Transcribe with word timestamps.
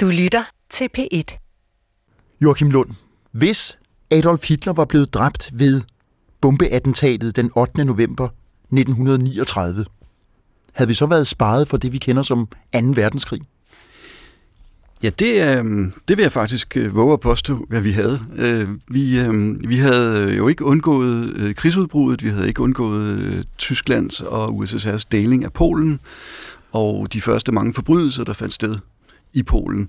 Du 0.00 0.06
lytter 0.06 0.44
til 0.70 0.88
P1. 0.98 1.38
Joachim 2.40 2.70
Lund, 2.70 2.90
hvis 3.32 3.78
Adolf 4.10 4.48
Hitler 4.48 4.72
var 4.72 4.84
blevet 4.84 5.14
dræbt 5.14 5.50
ved 5.54 5.82
bombeattentatet 6.40 7.36
den 7.36 7.50
8. 7.56 7.84
november 7.84 8.28
1939, 8.72 9.84
havde 10.72 10.88
vi 10.88 10.94
så 10.94 11.06
været 11.06 11.26
sparet 11.26 11.68
for 11.68 11.76
det, 11.76 11.92
vi 11.92 11.98
kender 11.98 12.22
som 12.22 12.48
2. 12.74 12.78
verdenskrig? 12.94 13.40
Ja, 15.02 15.10
det, 15.10 15.42
øh, 15.42 15.92
det 16.08 16.16
vil 16.16 16.22
jeg 16.22 16.32
faktisk 16.32 16.76
øh, 16.76 16.96
våge 16.96 17.12
at 17.12 17.20
påstå, 17.20 17.66
hvad 17.68 17.80
vi 17.80 17.90
havde. 17.90 18.20
Øh, 18.36 18.68
vi, 18.88 19.18
øh, 19.18 19.56
vi 19.68 19.76
havde 19.76 20.34
jo 20.34 20.48
ikke 20.48 20.64
undgået 20.64 21.32
øh, 21.36 21.54
krigsudbruddet, 21.54 22.24
vi 22.24 22.28
havde 22.28 22.48
ikke 22.48 22.62
undgået 22.62 23.20
øh, 23.20 23.44
Tysklands 23.58 24.20
og 24.20 24.48
USSR's 24.48 25.04
deling 25.12 25.44
af 25.44 25.52
Polen, 25.52 26.00
og 26.72 27.12
de 27.12 27.20
første 27.20 27.52
mange 27.52 27.74
forbrydelser, 27.74 28.24
der 28.24 28.32
fandt 28.32 28.54
sted 28.54 28.78
i 29.32 29.42
Polen. 29.42 29.88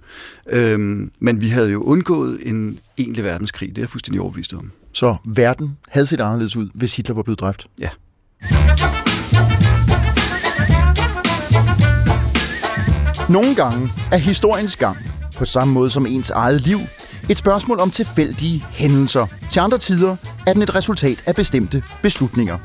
Øhm, 0.49 1.11
men 1.19 1.41
vi 1.41 1.47
havde 1.47 1.71
jo 1.71 1.81
undgået 1.81 2.39
en 2.41 2.79
egentlig 2.97 3.23
verdenskrig, 3.23 3.69
det 3.69 3.77
er 3.77 3.81
jeg 3.81 3.89
fuldstændig 3.89 4.21
overbevist 4.21 4.53
om. 4.53 4.71
Så 4.93 5.15
verden 5.25 5.77
havde 5.87 6.05
set 6.05 6.19
anderledes 6.19 6.55
ud, 6.55 6.69
hvis 6.73 6.95
Hitler 6.95 7.15
var 7.15 7.23
blevet 7.23 7.39
dræbt? 7.39 7.67
Ja. 7.79 7.89
Nogle 13.29 13.55
gange 13.55 13.91
er 14.11 14.17
historiens 14.17 14.75
gang, 14.75 14.97
på 15.37 15.45
samme 15.45 15.73
måde 15.73 15.89
som 15.89 16.05
ens 16.05 16.29
eget 16.29 16.61
liv, 16.61 16.79
et 17.29 17.37
spørgsmål 17.37 17.79
om 17.79 17.91
tilfældige 17.91 18.65
hændelser. 18.69 19.27
Til 19.49 19.59
andre 19.59 19.77
tider 19.77 20.15
er 20.47 20.53
den 20.53 20.61
et 20.61 20.75
resultat 20.75 21.23
af 21.25 21.35
bestemte 21.35 21.83
beslutninger. 22.01 22.57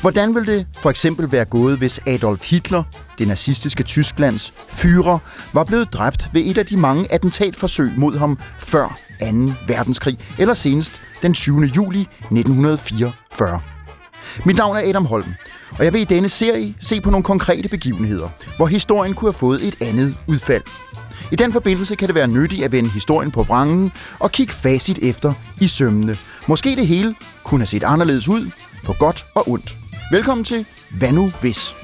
Hvordan 0.00 0.34
ville 0.34 0.56
det 0.56 0.66
for 0.74 0.90
eksempel 0.90 1.32
være 1.32 1.44
gået, 1.44 1.78
hvis 1.78 2.00
Adolf 2.06 2.50
Hitler, 2.50 2.82
det 3.18 3.28
nazistiske 3.28 3.82
Tysklands 3.82 4.54
fyrer, 4.68 5.18
var 5.52 5.64
blevet 5.64 5.92
dræbt 5.92 6.28
ved 6.32 6.42
et 6.44 6.58
af 6.58 6.66
de 6.66 6.76
mange 6.76 7.12
attentatforsøg 7.12 7.92
mod 7.96 8.18
ham 8.18 8.38
før 8.58 8.98
2. 9.20 9.26
verdenskrig, 9.66 10.18
eller 10.38 10.54
senest 10.54 11.00
den 11.22 11.34
20. 11.34 11.60
juli 11.76 12.00
1944? 12.00 13.60
Mit 14.44 14.56
navn 14.56 14.76
er 14.76 14.80
Adam 14.88 15.06
Holm, 15.06 15.34
og 15.78 15.84
jeg 15.84 15.92
vil 15.92 16.00
i 16.00 16.04
denne 16.04 16.28
serie 16.28 16.74
se 16.80 17.00
på 17.00 17.10
nogle 17.10 17.24
konkrete 17.24 17.68
begivenheder, 17.68 18.28
hvor 18.56 18.66
historien 18.66 19.14
kunne 19.14 19.28
have 19.28 19.38
fået 19.38 19.68
et 19.68 19.76
andet 19.82 20.14
udfald. 20.26 20.62
I 21.32 21.36
den 21.36 21.52
forbindelse 21.52 21.96
kan 21.96 22.08
det 22.08 22.14
være 22.14 22.28
nyttigt 22.28 22.64
at 22.64 22.72
vende 22.72 22.90
historien 22.90 23.30
på 23.30 23.42
vrangen 23.42 23.92
og 24.18 24.32
kigge 24.32 24.52
facit 24.52 24.98
efter 25.02 25.32
i 25.60 25.66
sømmene. 25.66 26.18
Måske 26.46 26.76
det 26.76 26.86
hele 26.86 27.14
kunne 27.44 27.60
have 27.60 27.66
set 27.66 27.82
anderledes 27.82 28.28
ud, 28.28 28.50
på 28.84 28.92
godt 28.92 29.26
og 29.34 29.50
ondt. 29.50 29.78
Velkommen 30.10 30.44
til 30.44 30.66
Hvad 30.98 31.12
nu 31.12 31.30
hvis? 31.40 31.74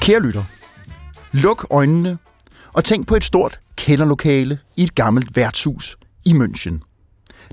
Kære 0.00 0.22
lytter, 0.22 0.44
luk 1.32 1.66
øjnene 1.70 2.18
og 2.74 2.84
tænk 2.84 3.06
på 3.06 3.14
et 3.14 3.24
stort 3.24 3.60
kælderlokale 3.76 4.58
i 4.76 4.82
et 4.82 4.94
gammelt 4.94 5.36
værtshus 5.36 5.96
i 6.24 6.32
München. 6.32 6.80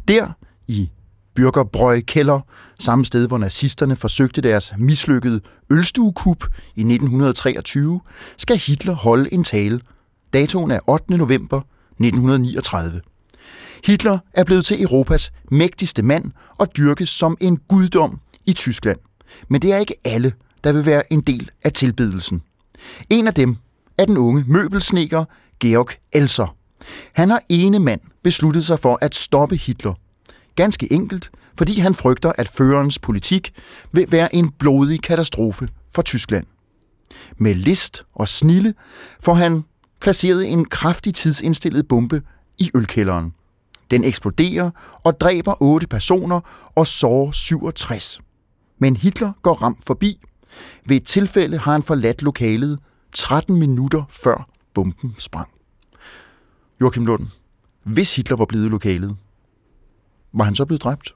Der, 0.07 0.31
i 0.67 0.91
Bürgerbrøj 1.39 2.01
kælder, 2.01 2.39
samme 2.79 3.05
sted, 3.05 3.27
hvor 3.27 3.37
nazisterne 3.37 3.95
forsøgte 3.95 4.41
deres 4.41 4.73
mislykkede 4.77 5.41
ølstuekup 5.69 6.43
i 6.75 6.79
1923, 6.79 7.99
skal 8.37 8.57
Hitler 8.57 8.93
holde 8.93 9.33
en 9.33 9.43
tale. 9.43 9.79
Datoen 10.33 10.71
er 10.71 10.79
8. 10.87 11.17
november 11.17 11.61
1939. 11.99 13.01
Hitler 13.85 14.19
er 14.33 14.43
blevet 14.43 14.65
til 14.65 14.81
Europas 14.81 15.31
mægtigste 15.51 16.03
mand 16.03 16.31
og 16.57 16.77
dyrkes 16.77 17.09
som 17.09 17.37
en 17.41 17.57
guddom 17.57 18.19
i 18.45 18.53
Tyskland. 18.53 18.99
Men 19.49 19.61
det 19.61 19.73
er 19.73 19.77
ikke 19.77 19.95
alle, 20.03 20.33
der 20.63 20.71
vil 20.71 20.85
være 20.85 21.13
en 21.13 21.21
del 21.21 21.51
af 21.63 21.73
tilbedelsen. 21.73 22.41
En 23.09 23.27
af 23.27 23.33
dem 23.33 23.57
er 23.97 24.05
den 24.05 24.17
unge 24.17 24.43
møbelsneker 24.47 25.25
Georg 25.59 25.89
Elser. 26.13 26.55
Han 27.13 27.29
har 27.29 27.41
ene 27.49 27.79
mand 27.79 28.01
besluttet 28.23 28.65
sig 28.65 28.79
for 28.79 28.97
at 29.01 29.15
stoppe 29.15 29.55
Hitler– 29.55 29.93
Ganske 30.55 30.93
enkelt, 30.93 31.31
fordi 31.57 31.79
han 31.79 31.95
frygter, 31.95 32.31
at 32.37 32.47
førerens 32.47 32.99
politik 32.99 33.53
vil 33.91 34.05
være 34.09 34.35
en 34.35 34.51
blodig 34.59 35.01
katastrofe 35.01 35.69
for 35.95 36.01
Tyskland. 36.01 36.45
Med 37.37 37.55
list 37.55 38.03
og 38.13 38.27
snille 38.27 38.73
får 39.19 39.33
han 39.33 39.63
placeret 40.01 40.51
en 40.51 40.65
kraftig 40.65 41.15
tidsindstillet 41.15 41.87
bombe 41.87 42.21
i 42.57 42.71
ølkælderen. 42.75 43.33
Den 43.91 44.03
eksploderer 44.03 44.71
og 45.03 45.19
dræber 45.19 45.61
otte 45.61 45.87
personer 45.87 46.39
og 46.75 46.87
sårer 46.87 47.31
67. 47.31 48.21
Men 48.79 48.95
Hitler 48.95 49.31
går 49.41 49.53
ramt 49.53 49.85
forbi. 49.85 50.19
Ved 50.85 50.97
et 50.97 51.05
tilfælde 51.05 51.57
har 51.57 51.71
han 51.71 51.83
forladt 51.83 52.21
lokalet 52.21 52.79
13 53.13 53.59
minutter 53.59 54.03
før 54.09 54.49
bomben 54.73 55.15
sprang. 55.17 55.49
Joachim 56.81 57.05
Lund, 57.05 57.27
hvis 57.83 58.15
Hitler 58.15 58.37
var 58.37 58.45
blevet 58.45 58.65
i 58.65 58.69
lokalet, 58.69 59.15
var 60.35 60.43
han 60.43 60.55
så 60.55 60.65
blevet 60.65 60.83
dræbt? 60.83 61.13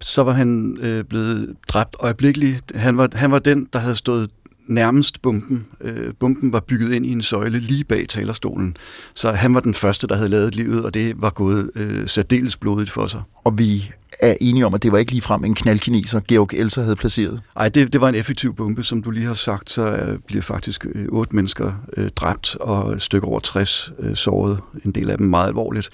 Så 0.00 0.22
var 0.22 0.32
han 0.32 0.76
øh, 0.80 1.04
blevet 1.04 1.56
dræbt 1.68 1.96
øjeblikkeligt. 2.00 2.72
Han 2.74 2.96
var, 2.96 3.08
han 3.12 3.30
var 3.30 3.38
den, 3.38 3.68
der 3.72 3.78
havde 3.78 3.94
stået 3.94 4.30
nærmest 4.66 5.22
bomben. 5.22 5.66
Øh, 5.80 6.14
bomben 6.20 6.52
var 6.52 6.60
bygget 6.60 6.92
ind 6.92 7.06
i 7.06 7.12
en 7.12 7.22
søjle 7.22 7.58
lige 7.58 7.84
bag 7.84 8.08
talerstolen. 8.08 8.76
Så 9.14 9.32
han 9.32 9.54
var 9.54 9.60
den 9.60 9.74
første, 9.74 10.06
der 10.06 10.16
havde 10.16 10.28
lavet 10.28 10.54
livet, 10.54 10.84
og 10.84 10.94
det 10.94 11.22
var 11.22 11.30
gået 11.30 11.70
øh, 11.74 12.08
særdeles 12.08 12.56
blodigt 12.56 12.90
for 12.90 13.06
sig. 13.06 13.22
Og 13.44 13.58
vi 13.58 13.90
er 14.20 14.36
enige 14.40 14.66
om, 14.66 14.74
at 14.74 14.82
det 14.82 14.92
var 14.92 14.98
ikke 14.98 15.12
ligefrem 15.12 15.44
en 15.44 15.54
knaldkineser, 15.54 16.20
Georg 16.28 16.48
Elser 16.54 16.82
havde 16.82 16.96
placeret? 16.96 17.40
Nej, 17.56 17.68
det, 17.68 17.92
det 17.92 18.00
var 18.00 18.08
en 18.08 18.14
effektiv 18.14 18.56
bombe, 18.56 18.82
som 18.82 19.02
du 19.02 19.10
lige 19.10 19.26
har 19.26 19.34
sagt, 19.34 19.70
så 19.70 19.86
øh, 19.86 20.18
bliver 20.18 20.42
faktisk 20.42 20.86
øh, 20.94 21.06
otte 21.08 21.36
mennesker 21.36 21.72
øh, 21.96 22.10
dræbt, 22.16 22.56
og 22.56 22.92
et 22.92 23.02
stykke 23.02 23.26
over 23.26 23.40
60 23.40 23.92
øh, 23.98 24.16
såret. 24.16 24.58
En 24.84 24.90
del 24.90 25.10
af 25.10 25.18
dem 25.18 25.26
meget 25.26 25.48
alvorligt. 25.48 25.90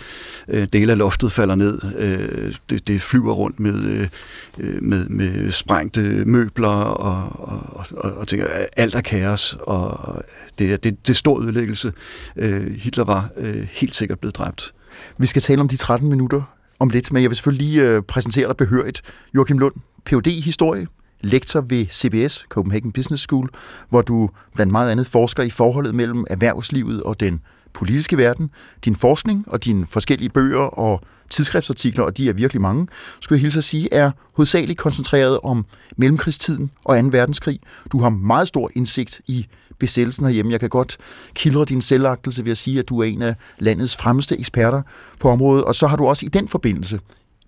Øh, 0.49 0.67
del 0.73 0.91
af 0.91 0.99
loftet 0.99 1.33
falder 1.33 1.55
ned. 1.55 1.79
Øh, 1.99 2.55
det, 2.71 2.89
det 2.89 3.03
flyver 3.03 3.33
rundt 3.33 3.61
med, 3.61 3.75
øh, 3.75 4.09
øh 4.59 4.83
med, 4.83 5.09
med 5.09 5.53
sprængte 5.53 6.01
møbler, 6.25 6.69
og, 6.69 7.49
og, 7.49 7.87
og, 7.97 8.13
og 8.13 8.29
tænker, 8.29 8.47
alt 8.77 8.95
er 8.95 9.01
kaos, 9.01 9.57
og 9.61 10.15
det, 10.59 10.83
det, 10.85 11.07
det 11.07 11.13
er 11.13 11.17
stor 11.17 11.43
ødelæggelse. 11.43 11.93
Øh, 12.37 12.75
Hitler 12.77 13.05
var 13.05 13.29
øh, 13.37 13.69
helt 13.73 13.95
sikkert 13.95 14.19
blevet 14.19 14.37
dræbt. 14.37 14.75
Vi 15.19 15.27
skal 15.27 15.43
tale 15.43 15.61
om 15.61 15.69
de 15.69 15.77
13 15.77 16.09
minutter, 16.09 16.43
om 16.79 16.89
lidt, 16.89 17.13
men 17.13 17.23
jeg 17.23 17.31
vil 17.31 17.37
selvfølgelig 17.37 17.67
lige 17.67 17.83
øh, 17.83 18.03
præsentere 18.03 18.49
dig 18.49 18.57
behørigt. 18.57 19.03
Joachim 19.37 19.59
Lund, 19.59 19.75
Ph.D. 20.05 20.27
i 20.27 20.41
historie, 20.41 20.87
lektor 21.21 21.61
ved 21.61 21.87
CBS, 21.91 22.45
Copenhagen 22.49 22.93
Business 22.93 23.23
School, 23.23 23.49
hvor 23.89 24.03
du 24.03 24.31
blandt 24.55 24.73
meget 24.73 24.91
andet 24.91 25.07
forsker 25.07 25.43
i 25.43 25.51
forholdet 25.51 25.95
mellem 25.95 26.25
erhvervslivet 26.31 27.03
og 27.03 27.21
den 27.21 27.41
politiske 27.73 28.17
verden. 28.17 28.51
Din 28.85 28.97
forskning 28.97 29.45
og 29.49 29.65
dine 29.65 29.87
forskellige 29.87 30.29
bøger 30.31 30.79
og 30.79 31.01
tidsskriftsartikler, 31.31 32.05
og 32.05 32.17
de 32.17 32.29
er 32.29 32.33
virkelig 32.33 32.61
mange, 32.61 32.87
skulle 33.21 33.37
jeg 33.37 33.41
hilse 33.41 33.59
at 33.59 33.65
sige, 33.65 33.95
er 33.95 34.11
hovedsageligt 34.37 34.79
koncentreret 34.79 35.39
om 35.43 35.67
mellemkrigstiden 35.97 36.71
og 36.85 37.03
2. 37.03 37.09
verdenskrig. 37.11 37.61
Du 37.93 37.99
har 37.99 38.09
meget 38.09 38.49
stor 38.49 38.71
indsigt 38.75 39.21
i 39.27 39.47
besættelsen 39.79 40.25
herhjemme. 40.25 40.53
Jeg 40.53 40.61
kan 40.61 40.69
godt 40.69 40.97
kildre 41.35 41.65
din 41.65 41.81
selvagtelse 41.81 42.45
ved 42.45 42.53
at 42.53 42.59
sige, 42.59 42.79
at 42.79 42.89
du 42.89 42.99
er 42.99 43.05
en 43.05 43.23
af 43.23 43.35
landets 43.59 43.97
fremmeste 43.97 44.39
eksperter 44.39 44.83
på 45.21 45.29
området, 45.29 45.65
og 45.65 45.75
så 45.75 45.87
har 45.87 45.97
du 45.97 46.07
også 46.07 46.27
i 46.27 46.29
den 46.29 46.49
forbindelse 46.49 47.01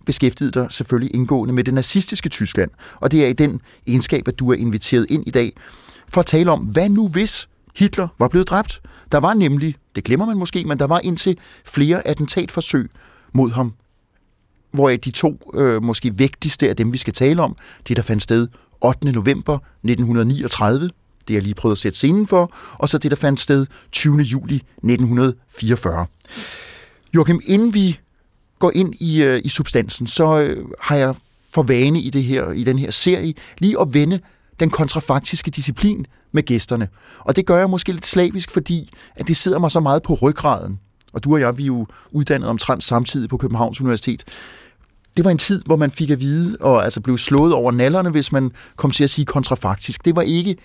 beskæftiget 0.07 0.55
dig 0.55 0.67
selvfølgelig 0.71 1.15
indgående 1.15 1.55
med 1.55 1.65
det 1.65 1.75
nazistiske 1.75 2.29
Tyskland, 2.29 2.71
og 2.95 3.11
det 3.11 3.25
er 3.25 3.29
i 3.29 3.33
den 3.33 3.61
egenskab, 3.87 4.29
at 4.29 4.39
du 4.39 4.51
er 4.51 4.55
inviteret 4.55 5.07
ind 5.11 5.27
i 5.27 5.31
dag 5.31 5.53
for 6.09 6.21
at 6.21 6.27
tale 6.27 6.51
om, 6.51 6.61
hvad 6.61 6.89
nu 6.89 7.09
hvis 7.09 7.49
Hitler 7.77 8.09
var 8.19 8.29
blevet 8.29 8.49
dræbt? 8.49 8.81
Der 9.13 9.19
var 9.19 9.35
nemlig, 9.35 9.77
det 9.95 10.05
glemmer 10.05 10.27
man 10.27 10.37
måske, 10.37 10.65
men 10.65 10.79
der 10.79 10.87
var 10.87 11.01
indtil 11.01 11.39
flere 11.65 12.07
attentatforsøg 12.07 12.91
mod 13.33 13.51
ham, 13.51 13.73
hvor 14.73 14.91
de 14.91 15.11
to 15.11 15.53
øh, 15.55 15.83
måske 15.83 16.17
vigtigste 16.17 16.69
af 16.69 16.77
dem, 16.77 16.93
vi 16.93 16.99
skal 16.99 17.13
tale 17.13 17.43
om, 17.43 17.57
det 17.89 17.97
der 17.97 18.03
fandt 18.03 18.23
sted 18.23 18.49
8. 18.81 19.13
november 19.13 19.55
1939, 19.55 20.91
det 21.29 21.35
jeg 21.35 21.43
lige 21.43 21.55
prøvede 21.55 21.73
at 21.73 21.79
sætte 21.79 21.97
scenen 21.97 22.27
for, 22.27 22.53
og 22.73 22.89
så 22.89 22.99
det, 22.99 23.11
der 23.11 23.17
fandt 23.17 23.41
sted 23.41 23.67
20. 23.93 24.19
juli 24.19 24.55
1944. 24.55 26.07
Joachim, 27.15 27.41
inden 27.47 27.75
vi 27.75 28.01
går 28.59 28.73
ind 28.75 28.95
i, 29.01 29.23
øh, 29.23 29.41
i 29.45 29.49
substansen, 29.49 30.07
så 30.07 30.43
øh, 30.43 30.67
har 30.81 30.97
jeg 30.97 31.15
for 31.53 31.63
vane 31.63 32.01
i, 32.01 32.11
det 32.11 32.25
her, 32.25 32.51
i 32.51 32.65
den 32.65 32.79
her 32.79 32.91
serie 32.91 33.35
lige 33.59 33.81
at 33.81 33.95
vende 33.95 34.21
den 34.61 34.71
kontrafaktiske 34.71 35.51
disciplin 35.51 36.07
med 36.33 36.43
gæsterne. 36.43 36.89
Og 37.19 37.37
det 37.37 37.47
gør 37.47 37.59
jeg 37.59 37.71
måske 37.71 37.93
lidt 37.93 38.07
slavisk, 38.07 38.51
fordi 38.51 38.91
at 39.17 39.29
det 39.29 39.37
sidder 39.37 39.59
mig 39.59 39.71
så 39.71 39.81
meget 39.81 40.03
på 40.03 40.15
ryggraden. 40.15 40.79
Og 41.13 41.25
du 41.25 41.35
og 41.35 41.41
jeg, 41.41 41.59
vi 41.59 41.63
er 41.63 41.67
jo 41.67 41.87
uddannet 42.11 42.49
omtrent 42.49 42.85
samtidig 42.85 43.29
på 43.29 43.37
Københavns 43.37 43.81
Universitet. 43.81 44.25
Det 45.17 45.25
var 45.25 45.31
en 45.31 45.39
tid, 45.39 45.63
hvor 45.67 45.77
man 45.77 45.91
fik 45.91 46.11
at 46.11 46.21
vide, 46.21 46.57
og 46.61 46.85
altså 46.85 47.01
blev 47.01 47.19
slået 47.19 47.55
over 47.55 47.73
nallerne, 47.73 48.11
hvis 48.11 48.33
man 48.33 48.51
kom 48.77 48.91
til 48.91 49.05
at 49.05 49.11
sige 49.11 49.25
kontrafaktisk. 49.25 50.05
Det 50.05 50.17
var 50.17 50.23
ikke 50.23 50.57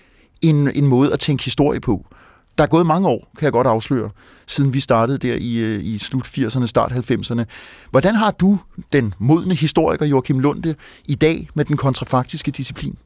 en, 0.42 0.70
en 0.74 0.86
måde 0.86 1.12
at 1.12 1.20
tænke 1.20 1.44
historie 1.44 1.80
på. 1.80 2.06
Der 2.58 2.64
er 2.64 2.68
gået 2.68 2.86
mange 2.86 3.08
år, 3.08 3.32
kan 3.38 3.44
jeg 3.44 3.52
godt 3.52 3.66
afsløre, 3.66 4.10
siden 4.46 4.74
vi 4.74 4.80
startede 4.80 5.18
der 5.18 5.34
i, 5.40 5.58
øh, 5.58 5.84
i 5.84 5.98
slut 5.98 6.26
80'erne, 6.26 6.66
start 6.66 6.92
90'erne. 6.92 7.44
Hvordan 7.90 8.14
har 8.14 8.30
du, 8.30 8.58
den 8.92 9.14
modne 9.18 9.54
historiker 9.54 10.06
Joachim 10.06 10.38
Lunde, 10.38 10.74
i 11.04 11.14
dag 11.14 11.48
med 11.54 11.64
den 11.64 11.76
kontrafaktiske 11.76 12.50
disciplin? 12.50 12.98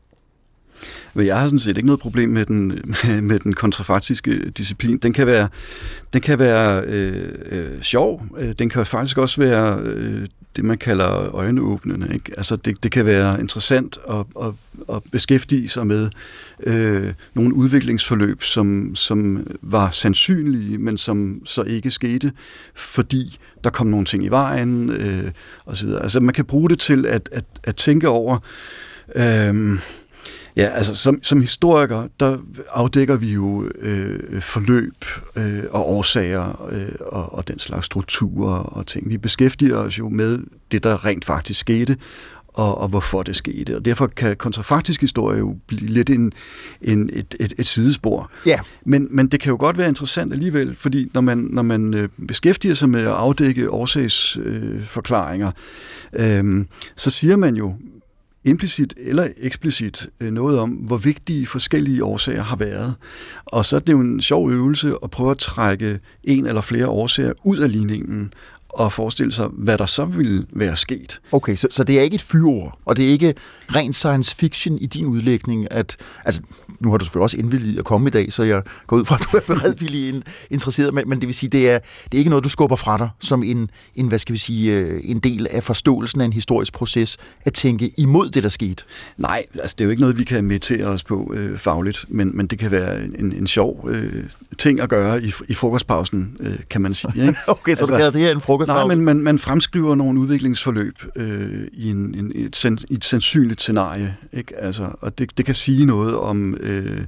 Jeg 1.17 1.39
har 1.39 1.45
sådan 1.45 1.59
set 1.59 1.77
ikke 1.77 1.87
noget 1.87 2.01
problem 2.01 2.29
med 2.29 2.47
den, 2.47 2.69
med, 2.69 3.21
med 3.31 3.39
den 3.39 3.53
kontrafaktiske 3.53 4.51
disciplin. 4.51 4.99
Den 4.99 5.13
kan 5.13 5.27
være, 5.27 5.49
den 6.13 6.21
kan 6.21 6.39
være 6.39 6.83
øh, 6.87 7.29
øh, 7.51 7.83
sjov. 7.83 8.27
Øh, 8.39 8.53
den 8.59 8.69
kan 8.69 8.87
faktisk 8.87 9.19
også 9.19 9.41
være 9.41 9.81
øh, 9.85 10.27
det, 10.57 10.65
man 10.65 10.79
kalder 10.79 11.35
øjenåbnende. 11.35 12.15
Ikke? 12.15 12.33
Altså 12.37 12.57
det, 12.57 12.83
det 12.83 12.93
kan 12.93 13.07
være 13.07 13.41
interessant 13.41 13.99
at, 14.11 14.25
at, 14.43 14.53
at 14.97 15.03
beskæftige 15.13 15.69
sig 15.69 15.87
med 15.87 16.11
øh, 16.67 17.13
nogle 17.35 17.55
udviklingsforløb, 17.55 18.43
som, 18.43 18.97
som 18.97 19.47
var 19.63 19.91
sandsynlige, 19.91 20.79
men 20.79 20.99
som 20.99 21.43
så 21.45 21.63
ikke 21.63 21.91
skete, 21.91 22.33
fordi 22.75 23.39
der 23.65 23.71
kom 23.71 23.87
nogle 23.87 24.07
ting 24.07 24.25
i 24.25 24.29
vejen 24.29 24.91
øh, 24.91 25.31
osv. 25.67 25.89
Altså 25.89 26.21
man 26.21 26.35
kan 26.35 26.45
bruge 26.45 26.71
det 26.71 26.79
til 26.79 27.07
at, 27.07 27.29
at, 27.33 27.45
at 27.65 27.77
tænke 27.77 28.09
over... 28.09 28.39
Øh, 29.17 29.79
Ja, 30.57 30.65
altså 30.65 30.95
som, 30.97 31.23
som 31.23 31.41
historiker, 31.41 32.09
der 32.21 32.39
afdækker 32.71 33.17
vi 33.17 33.33
jo 33.33 33.71
øh, 33.79 34.41
forløb 34.41 35.05
øh, 35.37 35.63
og 35.71 35.91
årsager 35.91 36.69
øh, 36.73 36.89
og, 37.01 37.35
og 37.35 37.49
den 37.49 37.59
slags 37.59 37.87
strukturer 37.87 38.59
og 38.59 38.87
ting. 38.87 39.09
Vi 39.09 39.19
beskæftiger 39.19 39.77
os 39.77 39.99
jo 39.99 40.09
med 40.09 40.39
det, 40.71 40.83
der 40.83 41.05
rent 41.05 41.25
faktisk 41.25 41.61
skete, 41.61 41.97
og, 42.49 42.79
og 42.79 42.89
hvorfor 42.89 43.23
det 43.23 43.37
skete. 43.37 43.77
Og 43.77 43.85
derfor 43.85 44.07
kan 44.07 44.37
kontrafaktisk 44.37 45.01
historie 45.01 45.39
jo 45.39 45.57
blive 45.67 45.91
lidt 45.91 46.11
en, 46.11 46.33
en, 46.83 47.11
et, 47.13 47.35
et, 47.41 47.55
et 47.59 47.67
sidespor. 47.67 48.31
Ja. 48.47 48.61
Men, 48.87 49.09
men 49.11 49.27
det 49.27 49.41
kan 49.41 49.51
jo 49.51 49.57
godt 49.57 49.79
være 49.79 49.89
interessant 49.89 50.33
alligevel, 50.33 50.77
fordi 50.77 51.11
når 51.15 51.21
man, 51.21 51.39
når 51.39 51.63
man 51.63 51.95
øh, 51.95 52.09
beskæftiger 52.29 52.75
sig 52.75 52.89
med 52.89 53.01
at 53.01 53.07
afdække 53.07 53.71
årsagsforklaringer, 53.71 55.51
øh, 56.13 56.39
øh, 56.39 56.65
så 56.97 57.11
siger 57.11 57.37
man 57.37 57.57
jo 57.57 57.75
implicit 58.45 58.95
eller 58.97 59.29
eksplicit 59.37 60.09
øh, 60.21 60.31
noget 60.31 60.59
om, 60.59 60.71
hvor 60.71 60.97
vigtige 60.97 61.47
forskellige 61.47 62.05
årsager 62.05 62.43
har 62.43 62.57
været. 62.57 62.95
Og 63.45 63.65
så 63.65 63.77
er 63.77 63.81
det 63.81 63.93
jo 63.93 64.01
en 64.01 64.21
sjov 64.21 64.51
øvelse 64.51 64.95
at 65.03 65.11
prøve 65.11 65.31
at 65.31 65.39
trække 65.39 66.01
en 66.25 66.47
eller 66.47 66.61
flere 66.61 66.89
årsager 66.89 67.33
ud 67.45 67.59
af 67.59 67.73
ligningen, 67.73 68.33
og 68.73 68.93
forestille 68.93 69.33
sig, 69.33 69.49
hvad 69.53 69.79
der 69.79 69.87
så 69.87 70.05
ville 70.05 70.47
være 70.53 70.77
sket. 70.77 71.21
Okay, 71.33 71.57
så, 71.57 71.69
så 71.71 71.85
det 71.85 71.99
er 71.99 72.03
ikke 72.03 72.15
et 72.15 72.23
fyrord, 72.23 72.79
og 72.85 72.97
det 72.97 73.05
er 73.05 73.09
ikke 73.09 73.35
ren 73.75 73.93
science 73.93 74.37
fiction 74.37 74.79
i 74.79 74.87
din 74.87 75.07
udlægning, 75.07 75.73
at, 75.73 75.97
altså, 76.25 76.43
nu 76.81 76.91
har 76.91 76.99
du 76.99 77.05
selvfølgelig 77.05 77.25
også 77.25 77.37
indvildet 77.37 77.79
at 77.79 77.85
komme 77.85 78.09
i 78.09 78.11
dag, 78.11 78.33
så 78.33 78.43
jeg 78.43 78.63
går 78.87 78.97
ud 78.97 79.05
fra, 79.05 79.15
at 79.15 79.27
du 79.33 79.37
er 79.37 79.41
beredvillig 79.55 80.23
interesseret, 80.51 80.95
men, 80.95 81.09
men 81.09 81.21
det 81.21 81.27
vil 81.27 81.35
sige, 81.35 81.51
det 81.51 81.71
er, 81.71 81.79
det 81.79 82.15
er 82.15 82.19
ikke 82.19 82.31
noget, 82.31 82.45
du 82.45 82.49
skubber 82.49 82.77
fra 82.77 82.99
dig, 82.99 83.09
som 83.21 83.43
en, 83.43 83.71
en, 83.95 84.09
hvad 84.09 84.19
skal 84.19 84.33
vi 84.33 84.39
sige, 84.39 84.73
øh, 84.73 85.01
en 85.05 85.19
del 85.19 85.47
af 85.51 85.65
forståelsen 85.65 86.21
af 86.21 86.25
en 86.25 86.33
historisk 86.33 86.73
proces, 86.73 87.19
at 87.45 87.53
tænke 87.53 87.93
imod 87.97 88.31
det, 88.31 88.43
der 88.43 88.49
skete. 88.49 88.85
Nej, 89.17 89.45
altså 89.55 89.75
det 89.79 89.85
er 89.85 89.85
jo 89.85 89.91
ikke 89.91 90.01
noget, 90.01 90.19
vi 90.19 90.25
kan 90.25 90.45
meditere 90.45 90.87
os 90.87 91.05
på 91.05 91.33
øh, 91.35 91.59
fagligt, 91.59 92.05
men, 92.09 92.37
men 92.37 92.47
det 92.47 92.59
kan 92.59 92.71
være 92.71 93.05
en, 93.05 93.33
en 93.33 93.47
sjov 93.47 93.89
øh, 93.89 94.25
ting 94.59 94.81
at 94.81 94.89
gøre 94.89 95.23
i, 95.23 95.33
i 95.49 95.55
frokostpausen, 95.55 96.37
øh, 96.41 96.59
kan 96.71 96.81
man 96.81 96.95
sige. 96.95 97.13
Ikke? 97.17 97.39
okay, 97.49 97.75
så 97.75 97.83
altså, 97.83 97.87
du 97.87 97.93
kalder 97.93 98.11
det 98.11 98.21
her 98.21 98.33
en 98.33 98.41
frokostpause? 98.67 98.89
Nej, 98.89 98.97
men 98.97 99.05
man, 99.05 99.23
man 99.23 99.39
fremskriver 99.39 99.95
nogle 99.95 100.21
udviklingsforløb 100.21 100.95
øh, 101.17 101.67
i, 101.73 101.91
en, 101.91 102.15
en, 102.15 102.33
et, 102.35 102.57
sen, 102.57 102.79
i 102.91 102.95
et 102.95 103.05
sandsynligt 103.05 103.61
scenarie, 103.61 104.17
ikke? 104.33 104.59
Altså, 104.59 104.91
og 105.01 105.19
det, 105.19 105.39
det 105.39 105.45
kan 105.45 105.55
sige 105.55 105.87
noget 105.87 106.17
om, 106.17 106.55
øh, 106.55 107.05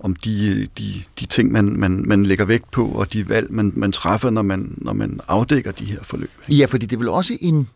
om 0.00 0.16
de, 0.16 0.68
de, 0.78 1.02
de 1.20 1.26
ting, 1.26 1.52
man, 1.52 1.64
man, 1.64 2.04
man 2.06 2.26
lægger 2.26 2.44
vægt 2.44 2.70
på, 2.70 2.86
og 2.86 3.12
de 3.12 3.28
valg, 3.28 3.52
man, 3.52 3.72
man 3.76 3.92
træffer, 3.92 4.30
når 4.30 4.42
man, 4.42 4.74
når 4.76 4.92
man 4.92 5.20
afdækker 5.28 5.72
de 5.72 5.84
her 5.84 5.98
forløb. 6.02 6.30
Ikke? 6.48 6.60
Ja, 6.60 6.66
fordi 6.66 6.86
det 6.86 6.96
er 6.96 7.00
vel 7.00 7.08
også 7.08 7.38
en 7.40 7.68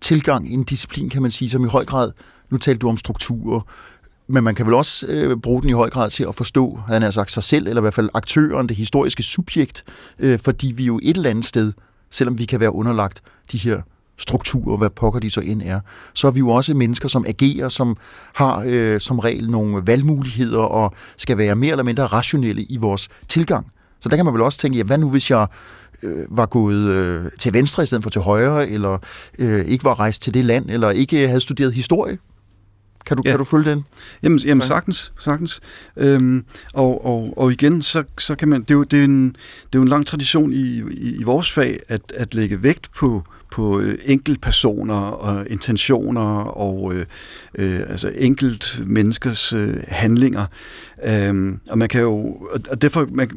tilgang, 0.00 0.52
en 0.52 0.64
disciplin, 0.64 1.10
kan 1.10 1.22
man 1.22 1.30
sige, 1.30 1.50
som 1.50 1.64
i 1.64 1.68
høj 1.68 1.84
grad, 1.84 2.12
nu 2.50 2.58
talte 2.58 2.78
du 2.78 2.88
om 2.88 2.96
strukturer, 2.96 3.60
men 4.26 4.44
man 4.44 4.54
kan 4.54 4.66
vel 4.66 4.74
også 4.74 5.06
øh, 5.06 5.36
bruge 5.36 5.62
den 5.62 5.70
i 5.70 5.72
høj 5.72 5.90
grad 5.90 6.10
til 6.10 6.24
at 6.28 6.34
forstå, 6.34 6.80
han 6.88 7.02
har 7.02 7.10
sagt 7.10 7.30
sig 7.30 7.42
selv, 7.42 7.66
eller 7.66 7.80
i 7.80 7.84
hvert 7.84 7.94
fald 7.94 8.08
aktøren, 8.14 8.68
det 8.68 8.76
historiske 8.76 9.22
subjekt, 9.22 9.84
øh, 10.18 10.38
fordi 10.38 10.72
vi 10.76 10.84
jo 10.84 11.00
et 11.02 11.16
eller 11.16 11.30
andet 11.30 11.44
sted, 11.44 11.72
selvom 12.12 12.38
vi 12.38 12.44
kan 12.44 12.60
være 12.60 12.74
underlagt 12.74 13.22
de 13.52 13.58
her 13.58 13.80
strukturer, 14.18 14.76
hvad 14.76 14.90
pokker 14.90 15.20
de 15.20 15.30
så 15.30 15.40
end 15.40 15.62
er, 15.64 15.80
så 16.14 16.26
er 16.26 16.30
vi 16.30 16.38
jo 16.38 16.48
også 16.48 16.74
mennesker, 16.74 17.08
som 17.08 17.24
agerer, 17.28 17.68
som 17.68 17.96
har 18.34 18.62
øh, 18.66 19.00
som 19.00 19.18
regel 19.18 19.50
nogle 19.50 19.82
valgmuligheder 19.86 20.62
og 20.62 20.94
skal 21.16 21.38
være 21.38 21.56
mere 21.56 21.70
eller 21.70 21.84
mindre 21.84 22.06
rationelle 22.06 22.62
i 22.62 22.76
vores 22.76 23.08
tilgang. 23.28 23.66
Så 24.00 24.08
der 24.08 24.16
kan 24.16 24.24
man 24.24 24.34
vel 24.34 24.42
også 24.42 24.58
tænke, 24.58 24.78
ja, 24.78 24.84
hvad 24.84 24.98
nu 24.98 25.10
hvis 25.10 25.30
jeg 25.30 25.46
øh, 26.02 26.24
var 26.30 26.46
gået 26.46 26.82
øh, 26.82 27.24
til 27.38 27.52
venstre 27.52 27.82
i 27.82 27.86
stedet 27.86 28.02
for 28.02 28.10
til 28.10 28.20
højre, 28.20 28.68
eller 28.68 28.98
øh, 29.38 29.64
ikke 29.64 29.84
var 29.84 30.00
rejst 30.00 30.22
til 30.22 30.34
det 30.34 30.44
land, 30.44 30.70
eller 30.70 30.90
ikke 30.90 31.28
havde 31.28 31.40
studeret 31.40 31.72
historie? 31.72 32.18
Kan 33.06 33.16
du, 33.16 33.22
ja. 33.24 33.30
kan 33.30 33.38
du 33.38 33.44
følge 33.44 33.70
den? 33.70 33.84
Jamen, 34.22 34.38
jamen 34.38 34.62
sagtens, 34.62 35.12
sagtens. 35.20 35.60
Øhm, 35.96 36.44
og, 36.74 37.04
og, 37.04 37.34
og 37.36 37.52
igen, 37.52 37.82
så, 37.82 38.04
så 38.18 38.34
kan 38.34 38.48
man, 38.48 38.60
det 38.60 38.70
er 38.70 38.74
jo, 38.74 38.82
det 38.82 39.00
er 39.00 39.04
en, 39.04 39.26
det 39.26 39.74
er 39.74 39.78
jo 39.78 39.82
en 39.82 39.88
lang 39.88 40.06
tradition 40.06 40.52
i, 40.52 40.82
i, 40.90 41.16
i 41.20 41.22
vores 41.22 41.52
fag, 41.52 41.80
at, 41.88 42.12
at 42.14 42.34
lægge 42.34 42.62
vægt 42.62 42.90
på, 42.96 43.24
på 43.52 43.80
øh, 43.80 43.98
enkeltpersoner 44.04 45.00
og 45.00 45.46
intentioner 45.50 46.38
og 46.44 46.94
øh, 46.94 47.06
øh, 47.58 47.80
altså 47.88 48.12
enkelt 48.18 48.80
menneskers 48.86 49.52
øh, 49.52 49.76
handlinger. 49.88 50.46
Øhm, 51.04 51.60
og 51.70 51.78
man 51.78 51.88
kan 51.88 52.00
jo, 52.00 52.36
og 52.70 52.82
derfor, 52.82 53.08
man, 53.12 53.30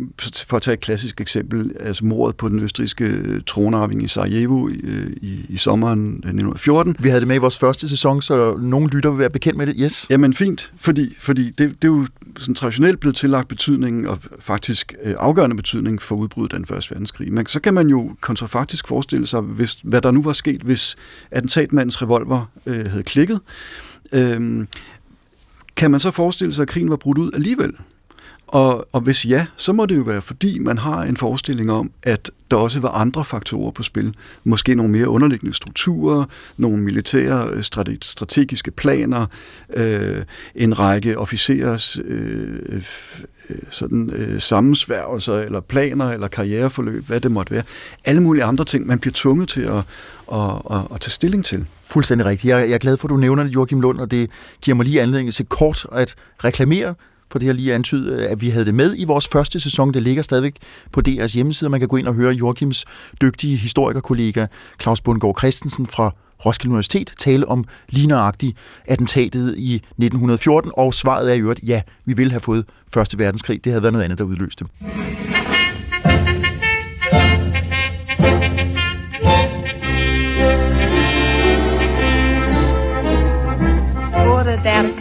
for 0.47 0.57
at 0.57 0.61
tage 0.61 0.73
et 0.73 0.79
klassisk 0.79 1.21
eksempel, 1.21 1.71
altså 1.79 2.05
mordet 2.05 2.35
på 2.35 2.49
den 2.49 2.63
østrigske 2.63 3.21
tronarving 3.47 4.03
i 4.03 4.07
Sarajevo 4.07 4.67
i, 4.67 4.81
øh, 4.83 5.09
i, 5.21 5.45
i 5.49 5.57
sommeren 5.57 6.09
1914. 6.09 6.95
Vi 6.99 7.09
havde 7.09 7.19
det 7.19 7.27
med 7.27 7.35
i 7.35 7.39
vores 7.39 7.57
første 7.57 7.89
sæson, 7.89 8.21
så 8.21 8.57
nogen 8.57 8.89
lytter 8.89 9.09
vil 9.09 9.19
være 9.19 9.29
bekendt 9.29 9.57
med 9.57 9.67
det. 9.67 9.75
Yes. 9.79 10.07
Jamen 10.09 10.33
fint, 10.33 10.71
fordi, 10.77 11.15
fordi 11.19 11.49
det, 11.49 11.57
det 11.57 11.83
er 11.83 11.87
jo 11.87 12.07
sådan 12.39 12.55
traditionelt 12.55 12.99
blevet 12.99 13.15
tillagt 13.15 13.47
betydning, 13.47 14.09
og 14.09 14.19
faktisk 14.39 14.93
øh, 15.03 15.15
afgørende 15.19 15.55
betydning 15.55 16.01
for 16.01 16.15
udbruddet 16.15 16.53
af 16.53 16.59
den 16.59 16.67
første 16.67 16.91
verdenskrig. 16.91 17.33
Men 17.33 17.47
så 17.47 17.59
kan 17.59 17.73
man 17.73 17.87
jo 17.87 18.15
kontrafaktisk 18.21 18.87
forestille 18.87 19.27
sig, 19.27 19.41
hvis, 19.41 19.77
hvad 19.83 20.01
der 20.05 20.11
nu 20.11 20.21
var 20.21 20.33
sket, 20.33 20.61
hvis 20.61 20.95
attentatmandens 21.31 22.01
revolver 22.01 22.51
øh, 22.65 22.85
havde 22.85 23.03
klikket. 23.03 23.39
Øh, 24.11 24.67
kan 25.75 25.91
man 25.91 25.99
så 25.99 26.11
forestille 26.11 26.53
sig, 26.53 26.61
at 26.61 26.67
krigen 26.69 26.89
var 26.89 26.95
brudt 26.95 27.17
ud 27.17 27.31
alligevel? 27.33 27.73
Og, 28.47 28.87
og 28.91 29.01
hvis 29.01 29.25
ja, 29.25 29.45
så 29.57 29.73
må 29.73 29.85
det 29.85 29.97
jo 29.97 30.01
være, 30.01 30.21
fordi 30.21 30.59
man 30.59 30.77
har 30.77 31.03
en 31.03 31.17
forestilling 31.17 31.71
om, 31.71 31.91
at 32.03 32.31
der 32.51 32.57
også 32.57 32.79
var 32.79 32.89
andre 32.89 33.25
faktorer 33.25 33.71
på 33.71 33.83
spil. 33.83 34.15
Måske 34.43 34.75
nogle 34.75 34.91
mere 34.91 35.09
underliggende 35.09 35.53
strukturer, 35.53 36.25
nogle 36.57 36.77
militære 36.77 37.49
øh, 37.49 37.63
strategiske 38.01 38.71
planer, 38.71 39.25
øh, 39.73 40.23
en 40.55 40.79
række 40.79 41.17
officerers 41.17 41.99
øh, 42.05 42.83
Øh, 43.49 43.57
sådan, 43.69 44.09
øh, 44.09 44.41
sammensværgelser, 44.41 45.35
eller 45.35 45.59
planer, 45.59 46.11
eller 46.11 46.27
karriereforløb, 46.27 47.05
hvad 47.07 47.19
det 47.19 47.31
måtte 47.31 47.53
være. 47.53 47.63
Alle 48.05 48.23
mulige 48.23 48.43
andre 48.43 48.65
ting, 48.65 48.87
man 48.87 48.99
bliver 48.99 49.13
tvunget 49.15 49.49
til 49.49 49.61
at, 49.61 49.77
at, 50.33 50.61
at, 50.71 50.77
at 50.93 51.01
tage 51.01 51.11
stilling 51.11 51.45
til. 51.45 51.65
Fuldstændig 51.81 52.27
rigtigt. 52.27 52.51
Jeg, 52.51 52.67
jeg 52.67 52.73
er 52.73 52.77
glad 52.77 52.97
for, 52.97 53.07
at 53.07 53.09
du 53.09 53.17
nævner 53.17 53.43
det, 53.43 53.55
Joachim 53.55 53.81
Lund, 53.81 53.99
og 53.99 54.11
det 54.11 54.29
giver 54.61 54.75
mig 54.75 54.85
lige 54.85 55.01
anledning 55.01 55.33
til 55.33 55.45
kort 55.45 55.85
at 55.91 56.15
reklamere 56.43 56.95
for 57.35 57.39
det 57.39 57.45
her 57.45 57.53
lige 57.53 57.73
antydet, 57.73 58.17
at 58.19 58.41
vi 58.41 58.49
havde 58.49 58.65
det 58.65 58.75
med 58.75 58.95
i 58.97 59.05
vores 59.05 59.27
første 59.27 59.59
sæson. 59.59 59.93
Det 59.93 60.03
ligger 60.03 60.23
stadigvæk 60.23 60.55
på 60.91 61.01
DR's 61.07 61.33
hjemmeside, 61.33 61.69
man 61.69 61.79
kan 61.79 61.89
gå 61.89 61.97
ind 61.97 62.07
og 62.07 62.13
høre 62.13 62.33
Joachims 62.33 62.85
dygtige 63.21 63.55
historikerkollega 63.55 64.45
Claus 64.81 65.01
Bundgaard 65.01 65.37
Christensen 65.39 65.87
fra 65.87 66.15
Roskilde 66.45 66.71
Universitet 66.71 67.13
tale 67.17 67.47
om 67.47 67.65
ligneragtigt 67.89 68.57
attentatet 68.87 69.55
i 69.57 69.75
1914, 69.75 70.71
og 70.77 70.93
svaret 70.93 71.29
er 71.29 71.33
i 71.33 71.39
øvrigt, 71.39 71.59
ja, 71.63 71.81
vi 72.05 72.13
ville 72.13 72.31
have 72.31 72.41
fået 72.41 72.65
Første 72.93 73.19
Verdenskrig. 73.19 73.63
Det 73.63 73.71
havde 73.71 73.83
været 73.83 73.93
noget 73.93 74.03
andet, 74.03 74.19
der 74.19 74.25
udløste. 74.25 74.65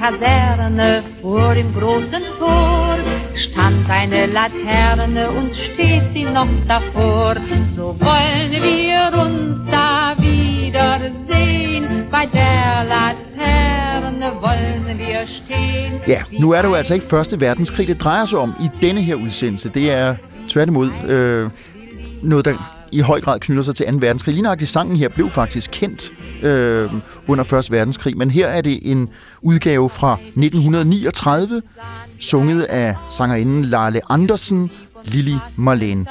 Kaserne 0.04 1.02
vor 1.22 1.54
dem 1.54 1.72
großen 1.72 2.24
Tor 2.38 2.98
stand 3.44 3.88
eine 3.88 4.26
Laterne 4.26 5.30
und 5.30 5.50
steht 5.54 6.02
sie 6.12 6.24
noch 6.24 6.52
davor. 6.68 7.36
So 7.74 7.96
wollen 8.00 8.52
wir 8.52 9.18
uns 9.18 9.70
da 9.70 10.14
wiedersehen, 10.18 12.06
bei 12.10 12.26
der 12.26 12.84
Laterne 12.84 14.32
wollen 14.42 14.98
wir 14.98 15.26
stehen. 15.38 16.00
Ja, 16.06 16.20
nu 16.38 16.52
er 16.52 16.62
det 16.62 16.68
jo 16.68 16.74
altså 16.74 16.94
ikke 16.94 17.06
Første 17.06 17.40
Verdenskrig, 17.40 17.88
det 17.88 18.00
drejer 18.00 18.26
sig 18.26 18.38
om 18.38 18.54
i 18.60 18.68
denne 18.82 19.00
her 19.00 19.14
udsendelse. 19.14 19.68
Det 19.68 19.90
er 19.90 20.16
tværtimod 20.48 20.90
øh, 21.08 21.50
noget, 22.22 22.44
der 22.44 22.73
i 22.94 23.00
høj 23.00 23.20
grad 23.20 23.40
knytter 23.40 23.62
sig 23.62 23.74
til 23.74 23.86
2. 23.86 23.98
verdenskrig. 24.00 24.34
Lige 24.34 24.66
sangen 24.66 24.96
her 24.96 25.08
blev 25.08 25.30
faktisk 25.30 25.70
kendt 25.72 26.12
øh, 26.42 26.90
under 27.28 27.54
1. 27.54 27.70
verdenskrig, 27.70 28.16
men 28.16 28.30
her 28.30 28.46
er 28.46 28.60
det 28.60 28.78
en 28.82 29.08
udgave 29.42 29.90
fra 29.90 30.18
1939, 30.20 31.62
sunget 32.20 32.62
af 32.62 32.96
sangerinden 33.10 33.64
Lale 33.64 34.00
Andersen, 34.08 34.70
Lili 35.04 35.34
Marlene. 35.56 36.06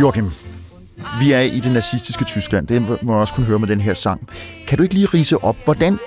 Joachim, 0.00 0.30
vi 1.20 1.32
er 1.32 1.40
i 1.40 1.60
det 1.60 1.72
nazistiske 1.72 2.24
Tyskland. 2.24 2.66
Det 2.66 2.82
må 2.82 2.98
man 3.02 3.14
også 3.14 3.34
kunne 3.34 3.46
høre 3.46 3.58
med 3.58 3.68
den 3.68 3.80
her 3.80 3.94
sang. 3.94 4.28
Kan 4.68 4.78
du 4.78 4.82
ikke 4.82 4.94
lige 4.94 5.06
rise 5.06 5.44
op, 5.44 5.56
hvordan 5.64 5.98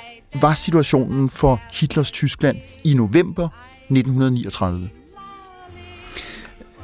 var 0.41 0.53
situationen 0.53 1.29
for 1.29 1.61
Hitlers 1.73 2.11
Tyskland 2.11 2.57
i 2.83 2.93
november 2.93 3.49
1939? 3.89 4.89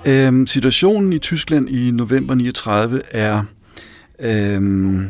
Øhm, 0.05 0.47
situationen 0.47 1.13
i 1.13 1.19
Tyskland 1.19 1.69
i 1.69 1.91
november 1.91 2.35
39 2.35 3.01
er 3.11 3.43
øhm, 4.19 5.09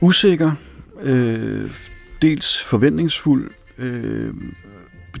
usikker, 0.00 0.52
øh, 1.02 1.70
dels 2.22 2.62
forventningsfuld, 2.62 3.50
øh, 3.78 4.34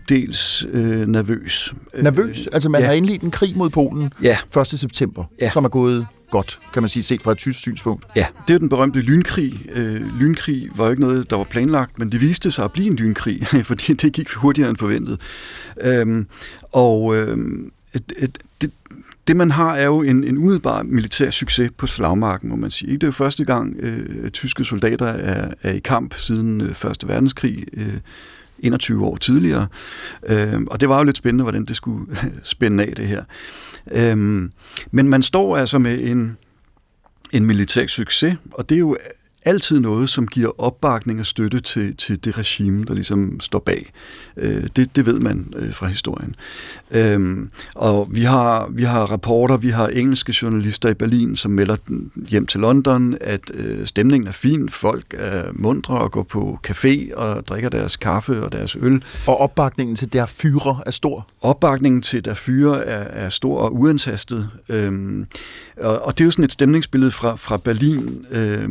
dels 0.08 0.66
øh, 0.72 1.06
nervøs. 1.06 1.74
Nervøs? 2.02 2.40
Øh, 2.40 2.46
altså 2.52 2.68
man 2.68 2.80
ja. 2.80 2.86
har 2.86 2.94
indledt 2.94 3.22
en 3.22 3.30
krig 3.30 3.56
mod 3.56 3.70
Polen 3.70 4.12
ja. 4.22 4.38
1. 4.60 4.66
september, 4.66 5.24
ja. 5.40 5.50
som 5.50 5.64
er 5.64 5.68
gået 5.68 6.06
godt, 6.30 6.60
kan 6.72 6.82
man 6.82 6.88
sige, 6.88 7.02
set 7.02 7.22
fra 7.22 7.32
et 7.32 7.38
tysk 7.38 7.58
synspunkt. 7.58 8.06
Ja, 8.16 8.26
det 8.48 8.54
er 8.54 8.58
den 8.58 8.68
berømte 8.68 9.00
lynkrig. 9.00 9.66
Øh, 9.72 10.18
lynkrig 10.20 10.68
var 10.76 10.84
jo 10.84 10.90
ikke 10.90 11.02
noget, 11.02 11.30
der 11.30 11.36
var 11.36 11.44
planlagt, 11.44 11.98
men 11.98 12.12
det 12.12 12.20
viste 12.20 12.50
sig 12.50 12.64
at 12.64 12.72
blive 12.72 12.86
en 12.86 12.96
lynkrig, 12.96 13.46
fordi 13.70 13.92
det 13.92 14.12
gik 14.12 14.32
hurtigere 14.32 14.70
end 14.70 14.76
forventet. 14.76 15.20
Øhm, 15.80 16.26
og 16.72 17.16
øh, 17.16 17.38
et, 17.94 18.12
et, 18.18 18.38
det, 18.60 18.70
det 19.26 19.36
man 19.36 19.50
har 19.50 19.74
er 19.74 19.86
jo 19.86 20.02
en, 20.02 20.24
en 20.24 20.38
umiddelbar 20.38 20.82
militær 20.82 21.30
succes 21.30 21.70
på 21.76 21.86
slagmarken, 21.86 22.48
må 22.48 22.56
man 22.56 22.70
sige. 22.70 22.92
Det 22.92 23.02
er 23.02 23.06
jo 23.06 23.12
første 23.12 23.44
gang, 23.44 23.76
øh, 23.78 24.30
tyske 24.30 24.64
soldater 24.64 25.06
er, 25.06 25.54
er 25.62 25.72
i 25.72 25.78
kamp 25.78 26.14
siden 26.14 26.60
øh, 26.60 26.74
Første 26.74 27.08
Verdenskrig. 27.08 27.64
Øh, 27.72 27.98
21 28.58 29.04
år 29.04 29.16
tidligere. 29.16 29.66
Øh, 30.26 30.60
og 30.66 30.80
det 30.80 30.88
var 30.88 30.98
jo 30.98 31.04
lidt 31.04 31.16
spændende, 31.16 31.42
hvordan 31.42 31.64
det 31.64 31.76
skulle 31.76 32.06
spænde 32.42 32.84
af 32.84 32.92
det 32.96 33.06
her. 33.06 33.24
Øh, 33.92 34.16
men 34.90 35.08
man 35.08 35.22
står 35.22 35.56
altså 35.56 35.78
med 35.78 36.00
en, 36.02 36.36
en 37.32 37.46
militær 37.46 37.86
succes, 37.86 38.36
og 38.52 38.68
det 38.68 38.74
er 38.74 38.78
jo 38.78 38.96
altid 39.44 39.80
noget, 39.80 40.10
som 40.10 40.26
giver 40.26 40.60
opbakning 40.60 41.20
og 41.20 41.26
støtte 41.26 41.60
til, 41.60 41.96
til 41.96 42.24
det 42.24 42.38
regime, 42.38 42.84
der 42.84 42.94
ligesom 42.94 43.40
står 43.40 43.58
bag. 43.58 43.92
Øh, 44.36 44.66
det, 44.76 44.96
det 44.96 45.06
ved 45.06 45.20
man 45.20 45.52
øh, 45.56 45.74
fra 45.74 45.86
historien. 45.86 46.34
Øh, 46.90 47.38
og 47.74 48.08
vi 48.10 48.20
har, 48.20 48.68
vi 48.70 48.82
har 48.82 49.00
rapporter, 49.00 49.56
vi 49.56 49.68
har 49.68 49.88
engelske 49.88 50.34
journalister 50.42 50.88
i 50.88 50.94
Berlin, 50.94 51.36
som 51.36 51.50
melder 51.50 51.76
hjem 52.28 52.46
til 52.46 52.60
London, 52.60 53.16
at 53.20 53.50
øh, 53.54 53.86
stemningen 53.86 54.28
er 54.28 54.32
fin, 54.32 54.68
folk 54.68 55.04
er 55.18 55.44
mundre 55.52 55.98
og 55.98 56.12
går 56.12 56.22
på 56.22 56.58
café 56.68 57.14
og 57.14 57.46
drikker 57.48 57.68
deres 57.68 57.96
kaffe 57.96 58.42
og 58.42 58.52
deres 58.52 58.76
øl. 58.80 59.02
Og 59.26 59.40
opbakningen 59.40 59.96
til 59.96 60.12
der 60.12 60.26
fyre 60.26 60.80
er 60.86 60.90
stor? 60.90 61.26
Opbakningen 61.40 62.02
til 62.02 62.24
der 62.24 62.34
fyre 62.34 62.84
er, 62.84 63.24
er 63.24 63.28
stor 63.28 63.58
og 63.58 63.74
uantastet. 63.74 64.50
Øh, 64.68 65.26
og, 65.76 66.04
og 66.04 66.18
det 66.18 66.24
er 66.24 66.26
jo 66.26 66.30
sådan 66.30 66.44
et 66.44 66.52
stemningsbillede 66.52 67.12
fra, 67.12 67.36
fra 67.36 67.56
Berlin. 67.56 68.26
Øh, 68.30 68.68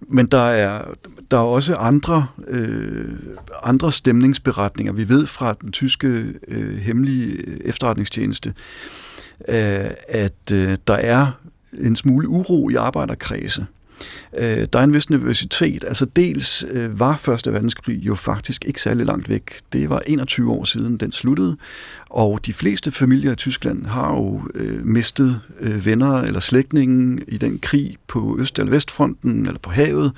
men 0.00 0.26
der 0.26 0.46
er, 0.48 0.84
der 1.30 1.36
er 1.36 1.42
også 1.42 1.74
andre, 1.74 2.26
øh, 2.48 3.12
andre 3.62 3.92
stemningsberetninger. 3.92 4.92
Vi 4.92 5.08
ved 5.08 5.26
fra 5.26 5.52
den 5.52 5.72
tyske 5.72 6.24
øh, 6.48 6.78
hemmelige 6.78 7.32
øh, 7.32 7.56
efterretningstjeneste, 7.64 8.54
øh, 9.48 9.90
at 10.08 10.52
øh, 10.52 10.78
der 10.86 10.94
er 10.94 11.26
en 11.78 11.96
smule 11.96 12.28
uro 12.28 12.68
i 12.68 12.74
arbejderkredse. 12.74 13.66
Øh, 14.38 14.66
der 14.72 14.78
er 14.78 14.84
en 14.84 14.94
vis 14.94 15.10
nervøsitet. 15.10 15.84
Altså 15.84 16.04
dels 16.04 16.64
øh, 16.70 17.00
var 17.00 17.16
Første 17.16 17.52
Verdenskrig 17.52 17.96
jo 18.06 18.14
faktisk 18.14 18.64
ikke 18.64 18.80
særlig 18.80 19.06
langt 19.06 19.28
væk. 19.28 19.60
Det 19.72 19.90
var 19.90 20.02
21 20.06 20.52
år 20.52 20.64
siden, 20.64 20.96
den 20.96 21.12
sluttede. 21.12 21.56
Og 22.10 22.46
de 22.46 22.52
fleste 22.52 22.92
familier 22.92 23.32
i 23.32 23.36
Tyskland 23.36 23.86
har 23.86 24.10
jo 24.12 24.42
øh, 24.54 24.86
mistet 24.86 25.40
øh, 25.60 25.86
venner 25.86 26.22
eller 26.22 26.40
slægtninge 26.40 27.22
i 27.28 27.36
den 27.36 27.58
krig 27.58 27.96
på 28.06 28.36
Øst- 28.40 28.58
eller 28.58 28.70
Vestfronten 28.70 29.46
eller 29.46 29.58
på 29.58 29.70
havet. 29.70 30.12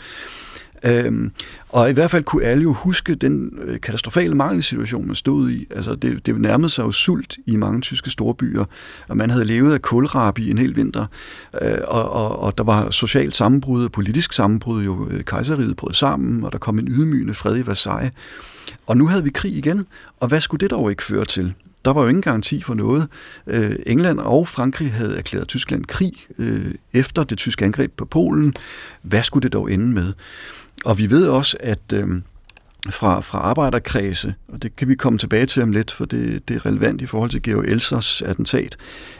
Øhm, 0.84 1.30
og 1.76 1.90
i 1.90 1.92
hvert 1.92 2.10
fald 2.10 2.24
kunne 2.24 2.44
alle 2.44 2.62
jo 2.62 2.72
huske 2.72 3.14
den 3.14 3.58
øh, 3.62 3.80
katastrofale 3.80 4.34
mangelsituation, 4.34 5.06
man 5.06 5.14
stod 5.14 5.50
i. 5.50 5.66
Altså 5.70 5.94
det, 5.94 6.26
det 6.26 6.40
nærmede 6.40 6.68
sig 6.68 6.82
jo 6.82 6.92
sult 6.92 7.36
i 7.46 7.56
mange 7.56 7.80
tyske 7.80 8.10
storbyer, 8.10 8.64
og 9.08 9.16
man 9.16 9.30
havde 9.30 9.44
levet 9.44 9.74
af 9.74 9.82
kulrabi 9.82 10.50
en 10.50 10.58
hel 10.58 10.76
vinter, 10.76 11.06
øh, 11.62 11.78
og, 11.88 12.10
og, 12.10 12.38
og 12.38 12.58
der 12.58 12.64
var 12.64 12.90
socialt 12.90 13.36
sammenbrud 13.36 13.84
og 13.84 13.92
politisk 13.92 14.32
sammenbrud, 14.32 14.84
jo 14.84 15.08
øh, 15.10 15.24
kejseriet 15.24 15.76
brød 15.76 15.92
sammen, 15.92 16.44
og 16.44 16.52
der 16.52 16.58
kom 16.58 16.78
en 16.78 16.88
ydmygende 16.88 17.34
fred 17.34 17.56
i 17.56 17.66
Versailles. 17.66 18.12
Og 18.86 18.96
nu 18.96 19.06
havde 19.06 19.24
vi 19.24 19.30
krig 19.30 19.56
igen, 19.56 19.86
og 20.20 20.28
hvad 20.28 20.40
skulle 20.40 20.60
det 20.60 20.70
dog 20.70 20.90
ikke 20.90 21.02
føre 21.02 21.24
til? 21.24 21.54
Der 21.84 21.92
var 21.92 22.02
jo 22.02 22.08
ingen 22.08 22.22
garanti 22.22 22.62
for 22.62 22.74
noget. 22.74 23.08
Øh, 23.46 23.76
England 23.86 24.18
og 24.18 24.48
Frankrig 24.48 24.92
havde 24.92 25.18
erklæret 25.18 25.48
Tyskland 25.48 25.84
krig 25.84 26.12
øh, 26.38 26.74
efter 26.92 27.24
det 27.24 27.38
tyske 27.38 27.64
angreb 27.64 27.92
på 27.96 28.04
Polen. 28.04 28.54
Hvad 29.02 29.22
skulle 29.22 29.42
det 29.42 29.52
dog 29.52 29.72
ende 29.72 29.86
med? 29.86 30.12
Og 30.86 30.98
vi 30.98 31.10
ved 31.10 31.28
også, 31.28 31.56
at 31.60 31.92
øh, 31.94 32.08
fra, 32.90 33.20
fra 33.20 33.38
arbejderkredse, 33.38 34.34
og 34.48 34.62
det 34.62 34.76
kan 34.76 34.88
vi 34.88 34.94
komme 34.94 35.18
tilbage 35.18 35.46
til 35.46 35.62
om 35.62 35.72
lidt, 35.72 35.90
for 35.90 36.04
det, 36.04 36.48
det 36.48 36.56
er 36.56 36.66
relevant 36.66 37.00
i 37.00 37.06
forhold 37.06 37.30
til 37.30 37.42
Georg 37.42 37.64
Elsers 37.64 38.22
attentat, 38.22 38.76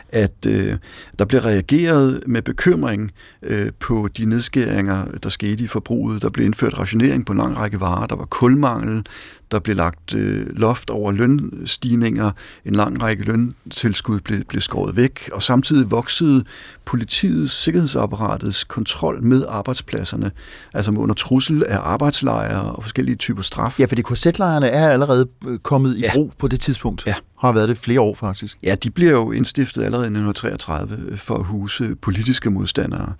at 0.09 0.45
øh, 0.47 0.75
der 1.19 1.25
blev 1.25 1.41
reageret 1.41 2.23
med 2.27 2.41
bekymring 2.41 3.11
øh, 3.41 3.71
på 3.79 4.09
de 4.17 4.25
nedskæringer, 4.25 5.05
der 5.23 5.29
skete 5.29 5.63
i 5.63 5.67
forbruget. 5.67 6.21
Der 6.21 6.29
blev 6.29 6.45
indført 6.45 6.79
rationering 6.79 7.25
på 7.25 7.31
en 7.33 7.39
lang 7.39 7.57
række 7.57 7.81
varer. 7.81 8.05
Der 8.05 8.15
var 8.15 8.25
kulmangel, 8.25 9.05
der 9.51 9.59
blev 9.59 9.75
lagt 9.75 10.13
øh, 10.13 10.47
loft 10.49 10.89
over 10.89 11.11
lønstigninger, 11.11 12.31
en 12.65 12.75
lang 12.75 13.03
række 13.03 13.23
løntilskud 13.23 14.19
blev, 14.19 14.43
blev 14.43 14.61
skåret 14.61 14.95
væk, 14.95 15.29
og 15.33 15.43
samtidig 15.43 15.91
voksede 15.91 16.43
politiets, 16.85 17.53
sikkerhedsapparatets 17.53 18.63
kontrol 18.63 19.23
med 19.23 19.45
arbejdspladserne, 19.49 20.31
altså 20.73 20.91
under 20.91 21.15
trussel 21.15 21.63
af 21.67 21.77
arbejdslejre 21.81 22.61
og 22.61 22.83
forskellige 22.83 23.15
typer 23.15 23.41
straf. 23.41 23.79
Ja, 23.79 23.85
fordi 23.85 24.01
korsetlejrene 24.01 24.67
er 24.67 24.89
allerede 24.89 25.27
øh, 25.47 25.59
kommet 25.59 25.97
i 25.97 26.01
ja. 26.01 26.11
brug 26.13 26.33
på 26.37 26.47
det 26.47 26.59
tidspunkt. 26.59 27.07
Ja. 27.07 27.13
Har 27.39 27.51
været 27.51 27.69
det 27.69 27.77
flere 27.77 28.01
år 28.01 28.15
faktisk. 28.15 28.57
Ja, 28.63 28.75
de 28.75 28.89
bliver 28.89 29.11
jo 29.11 29.31
indstiftet 29.31 29.83
allerede 29.83 30.05
i 30.05 30.13
1933 30.17 31.17
for 31.17 31.35
at 31.35 31.45
huse 31.45 31.95
politiske 31.95 32.49
modstandere, 32.49 33.13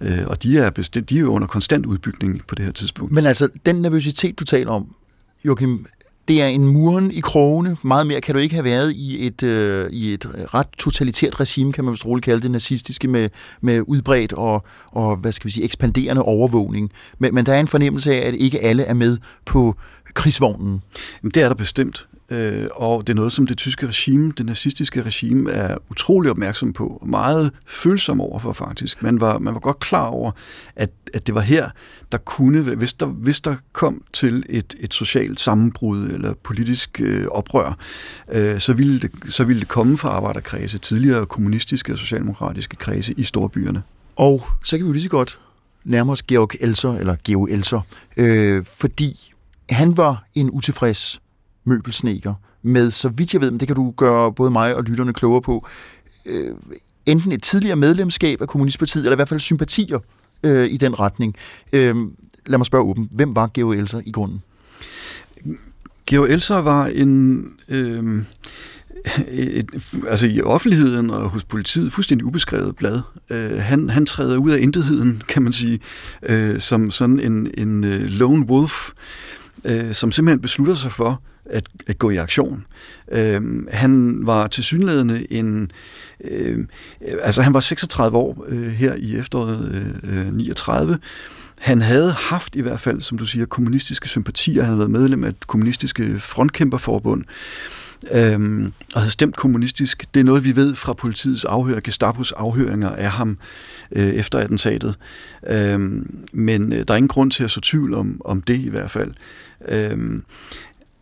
øh, 0.00 0.26
og 0.26 0.42
de 0.42 0.58
er, 0.58 0.70
bestemt, 0.70 1.10
de 1.10 1.16
er 1.16 1.20
jo 1.20 1.32
under 1.32 1.48
konstant 1.48 1.86
udbygning 1.86 2.42
på 2.46 2.54
det 2.54 2.64
her 2.64 2.72
tidspunkt. 2.72 3.12
Men 3.12 3.26
altså, 3.26 3.48
den 3.66 3.76
nervøsitet, 3.76 4.38
du 4.38 4.44
taler 4.44 4.70
om, 4.70 4.94
Joachim, 5.44 5.86
det 6.28 6.42
er 6.42 6.46
en 6.46 6.66
muren 6.66 7.10
i 7.10 7.20
krogene. 7.20 7.76
Meget 7.84 8.06
mere 8.06 8.20
kan 8.20 8.34
du 8.34 8.40
ikke 8.40 8.54
have 8.54 8.64
været 8.64 8.92
i 8.92 9.26
et, 9.26 9.42
øh, 9.42 9.90
i 9.90 10.14
et 10.14 10.26
ret 10.54 10.66
totalitært 10.78 11.40
regime, 11.40 11.72
kan 11.72 11.84
man 11.84 11.92
vist 11.92 12.06
roligt 12.06 12.24
kalde 12.24 12.42
det, 12.42 12.50
nazistiske, 12.50 13.08
med, 13.08 13.28
med 13.60 13.82
udbredt 13.86 14.32
og, 14.32 14.64
og, 14.86 15.16
hvad 15.16 15.32
skal 15.32 15.46
vi 15.46 15.52
sige, 15.52 15.64
ekspanderende 15.64 16.22
overvågning. 16.22 16.90
Men, 17.18 17.34
men 17.34 17.46
der 17.46 17.54
er 17.54 17.60
en 17.60 17.68
fornemmelse 17.68 18.14
af, 18.14 18.28
at 18.28 18.34
ikke 18.34 18.60
alle 18.60 18.82
er 18.82 18.94
med 18.94 19.18
på 19.44 19.76
krigsvognen. 20.14 20.82
Jamen, 21.22 21.32
det 21.34 21.42
er 21.42 21.48
der 21.48 21.54
bestemt. 21.54 22.08
Øh, 22.32 22.68
og 22.74 23.06
det 23.06 23.12
er 23.12 23.16
noget, 23.16 23.32
som 23.32 23.46
det 23.46 23.58
tyske 23.58 23.86
regime, 23.86 24.32
det 24.38 24.46
nazistiske 24.46 25.02
regime, 25.02 25.50
er 25.50 25.76
utrolig 25.90 26.30
opmærksom 26.30 26.72
på, 26.72 26.98
og 27.00 27.08
meget 27.08 27.50
følsom 27.66 28.20
overfor 28.20 28.52
faktisk. 28.52 29.02
Man 29.02 29.20
var, 29.20 29.38
man 29.38 29.54
var 29.54 29.60
godt 29.60 29.78
klar 29.78 30.06
over, 30.06 30.30
at, 30.76 30.90
at 31.14 31.26
det 31.26 31.34
var 31.34 31.40
her, 31.40 31.70
der 32.12 32.18
kunne, 32.18 32.60
hvis 32.60 32.92
der, 32.92 33.06
hvis 33.06 33.40
der 33.40 33.56
kom 33.72 34.02
til 34.12 34.44
et, 34.48 34.74
et 34.80 34.94
socialt 34.94 35.40
sammenbrud 35.40 36.08
eller 36.08 36.34
politisk 36.42 37.00
øh, 37.00 37.26
oprør, 37.26 37.78
øh, 38.32 38.58
så, 38.58 38.72
ville 38.72 39.00
det, 39.00 39.10
så 39.28 39.44
ville 39.44 39.60
det 39.60 39.68
komme 39.68 39.96
fra 39.98 40.08
arbejderkredse, 40.08 40.78
tidligere 40.78 41.26
kommunistiske 41.26 41.92
og 41.92 41.98
socialdemokratiske 41.98 42.76
kredse 42.76 43.14
i 43.16 43.22
storbyerne. 43.22 43.82
Og 44.16 44.46
så 44.64 44.76
kan 44.76 44.84
vi 44.84 44.88
jo 44.88 44.92
lige 44.92 45.02
så 45.02 45.08
godt 45.08 45.40
nærme 45.84 46.12
os 46.12 46.22
Georg 46.22 46.50
Elser, 46.60 46.92
eller 46.92 47.16
Geo 47.24 47.46
Elser, 47.46 47.80
øh, 48.16 48.64
fordi 48.64 49.32
han 49.70 49.96
var 49.96 50.24
en 50.34 50.50
utilfreds 50.50 51.21
møbelsneker 51.64 52.34
med, 52.62 52.90
så 52.90 53.08
vidt 53.08 53.32
jeg 53.32 53.40
ved, 53.40 53.50
men 53.50 53.60
det 53.60 53.68
kan 53.68 53.76
du 53.76 53.90
gøre 53.96 54.32
både 54.32 54.50
mig 54.50 54.76
og 54.76 54.84
lytterne 54.84 55.12
klogere 55.12 55.42
på, 55.42 55.66
øh, 56.26 56.54
enten 57.06 57.32
et 57.32 57.42
tidligere 57.42 57.76
medlemskab 57.76 58.40
af 58.40 58.48
Kommunistpartiet, 58.48 59.04
eller 59.04 59.12
i 59.12 59.16
hvert 59.16 59.28
fald 59.28 59.40
sympatier 59.40 59.98
øh, 60.42 60.70
i 60.70 60.76
den 60.76 61.00
retning. 61.00 61.36
Øh, 61.72 61.96
lad 62.46 62.58
mig 62.58 62.66
spørge 62.66 62.84
åben, 62.84 63.08
hvem 63.12 63.36
var 63.36 63.50
Georg 63.54 63.74
Elser 63.74 64.00
i 64.06 64.10
grunden? 64.10 64.42
Georg 66.06 66.30
Elser 66.30 66.56
var 66.56 66.86
en... 66.86 67.44
Øh 67.68 68.24
et, 69.28 69.66
altså 70.08 70.26
i 70.26 70.40
offentligheden 70.40 71.10
og 71.10 71.28
hos 71.30 71.44
politiet 71.44 71.92
fuldstændig 71.92 72.24
ubeskrevet 72.24 72.76
blad. 72.76 73.00
Øh, 73.30 73.58
han, 73.58 73.90
han 73.90 74.06
træder 74.06 74.36
ud 74.36 74.50
af 74.50 74.58
intetheden, 74.60 75.22
kan 75.28 75.42
man 75.42 75.52
sige, 75.52 75.80
øh, 76.22 76.60
som 76.60 76.90
sådan 76.90 77.20
en, 77.20 77.50
en 77.58 77.84
uh, 77.84 77.90
lone 77.90 78.46
wolf, 78.46 78.88
øh, 78.88 78.94
Øh, 79.64 79.94
som 79.94 80.12
simpelthen 80.12 80.40
beslutter 80.40 80.74
sig 80.74 80.92
for 80.92 81.22
at, 81.44 81.64
at 81.86 81.98
gå 81.98 82.10
i 82.10 82.16
aktion. 82.16 82.64
Øh, 83.12 83.66
han 83.70 84.20
var 84.26 84.46
til 84.46 84.64
synlædende 84.64 85.32
en... 85.32 85.70
Øh, 86.24 86.66
altså 87.22 87.42
han 87.42 87.54
var 87.54 87.60
36 87.60 88.18
år 88.18 88.44
øh, 88.48 88.66
her 88.66 88.94
i 88.94 89.16
efteråret 89.16 89.94
øh, 90.04 90.26
øh 90.26 90.32
39. 90.32 90.98
Han 91.62 91.82
havde 91.82 92.12
haft 92.12 92.56
i 92.56 92.60
hvert 92.60 92.80
fald, 92.80 93.00
som 93.00 93.18
du 93.18 93.26
siger, 93.26 93.46
kommunistiske 93.46 94.08
sympatier. 94.08 94.62
Han 94.62 94.64
havde 94.64 94.78
været 94.78 94.90
medlem 94.90 95.24
af 95.24 95.28
et 95.28 95.46
kommunistiske 95.46 96.20
frontkæmperforbund. 96.20 97.24
øhm, 98.12 98.72
og 98.94 99.00
havde 99.00 99.10
stemt 99.10 99.36
kommunistisk. 99.36 100.06
Det 100.14 100.20
er 100.20 100.24
noget, 100.24 100.44
vi 100.44 100.56
ved 100.56 100.74
fra 100.74 100.92
politiets 100.92 101.44
afhør, 101.44 101.80
Gestapos 101.84 102.32
afhøringer 102.32 102.90
af 102.90 103.10
ham 103.10 103.38
øh, 103.92 104.08
efter 104.08 104.38
attentatet. 104.38 104.94
Øhm, 105.50 106.18
men 106.32 106.72
øh, 106.72 106.84
der 106.88 106.94
er 106.94 106.98
ingen 106.98 107.08
grund 107.08 107.30
til 107.30 107.44
at 107.44 107.50
så 107.50 107.60
tvivl 107.60 107.94
om, 107.94 108.20
om 108.24 108.42
det 108.42 108.58
i 108.58 108.68
hvert 108.68 108.90
fald. 108.90 109.12
Øhm, 109.68 110.24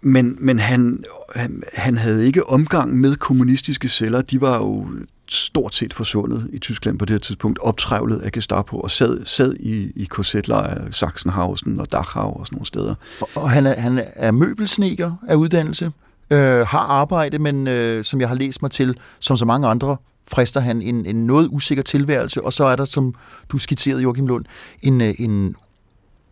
men 0.00 0.36
men 0.40 0.58
han, 0.58 1.04
han, 1.34 1.62
han 1.74 1.96
havde 1.96 2.26
ikke 2.26 2.50
omgang 2.50 2.96
med 2.96 3.16
kommunistiske 3.16 3.88
celler. 3.88 4.22
De 4.22 4.40
var 4.40 4.56
jo 4.56 4.86
stort 5.28 5.74
set 5.74 5.94
forsvundet 5.94 6.48
i 6.52 6.58
Tyskland 6.58 6.98
på 6.98 7.04
det 7.04 7.14
her 7.14 7.18
tidspunkt, 7.18 7.58
optrævlet 7.58 8.20
af 8.20 8.32
Gestapo 8.32 8.80
og 8.80 8.90
sad, 8.90 9.24
sad 9.24 9.54
i, 9.54 9.92
i 9.96 10.04
korsetlejre, 10.04 10.92
Sachsenhausen 10.92 11.80
og 11.80 11.92
Dachau 11.92 12.38
og 12.38 12.46
sådan 12.46 12.56
nogle 12.56 12.66
steder. 12.66 12.94
Og, 13.34 13.50
han, 13.50 13.66
er, 13.66 13.80
han 13.80 14.04
er 14.16 14.30
møbelsneker 14.30 15.12
af 15.28 15.34
uddannelse, 15.34 15.92
øh, 16.30 16.66
har 16.66 16.78
arbejde, 16.78 17.38
men 17.38 17.66
øh, 17.66 18.04
som 18.04 18.20
jeg 18.20 18.28
har 18.28 18.36
læst 18.36 18.62
mig 18.62 18.70
til, 18.70 18.96
som 19.20 19.36
så 19.36 19.44
mange 19.44 19.68
andre, 19.68 19.96
frister 20.28 20.60
han 20.60 20.82
en, 20.82 21.06
en 21.06 21.26
noget 21.26 21.48
usikker 21.52 21.82
tilværelse, 21.82 22.44
og 22.44 22.52
så 22.52 22.64
er 22.64 22.76
der, 22.76 22.84
som 22.84 23.14
du 23.48 23.58
skitserede, 23.58 24.02
Joachim 24.02 24.26
Lund, 24.26 24.44
en, 24.82 25.00
øh, 25.00 25.14
en 25.18 25.54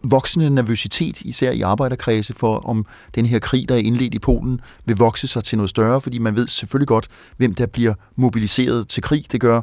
voksende 0.02 0.50
nervøsitet, 0.50 1.20
især 1.20 1.50
i 1.50 1.60
arbejderkredse, 1.60 2.34
for 2.34 2.58
om 2.58 2.86
den 3.14 3.26
her 3.26 3.38
krig, 3.38 3.68
der 3.68 3.74
er 3.74 3.78
indledt 3.78 4.14
i 4.14 4.18
Polen, 4.18 4.60
vil 4.84 4.96
vokse 4.96 5.26
sig 5.26 5.44
til 5.44 5.58
noget 5.58 5.70
større, 5.70 6.00
fordi 6.00 6.18
man 6.18 6.36
ved 6.36 6.48
selvfølgelig 6.48 6.88
godt, 6.88 7.08
hvem 7.36 7.54
der 7.54 7.66
bliver 7.66 7.94
mobiliseret 8.16 8.88
til 8.88 9.02
krig. 9.02 9.32
Det 9.32 9.40
gør 9.40 9.62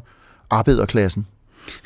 arbejderklassen 0.50 1.26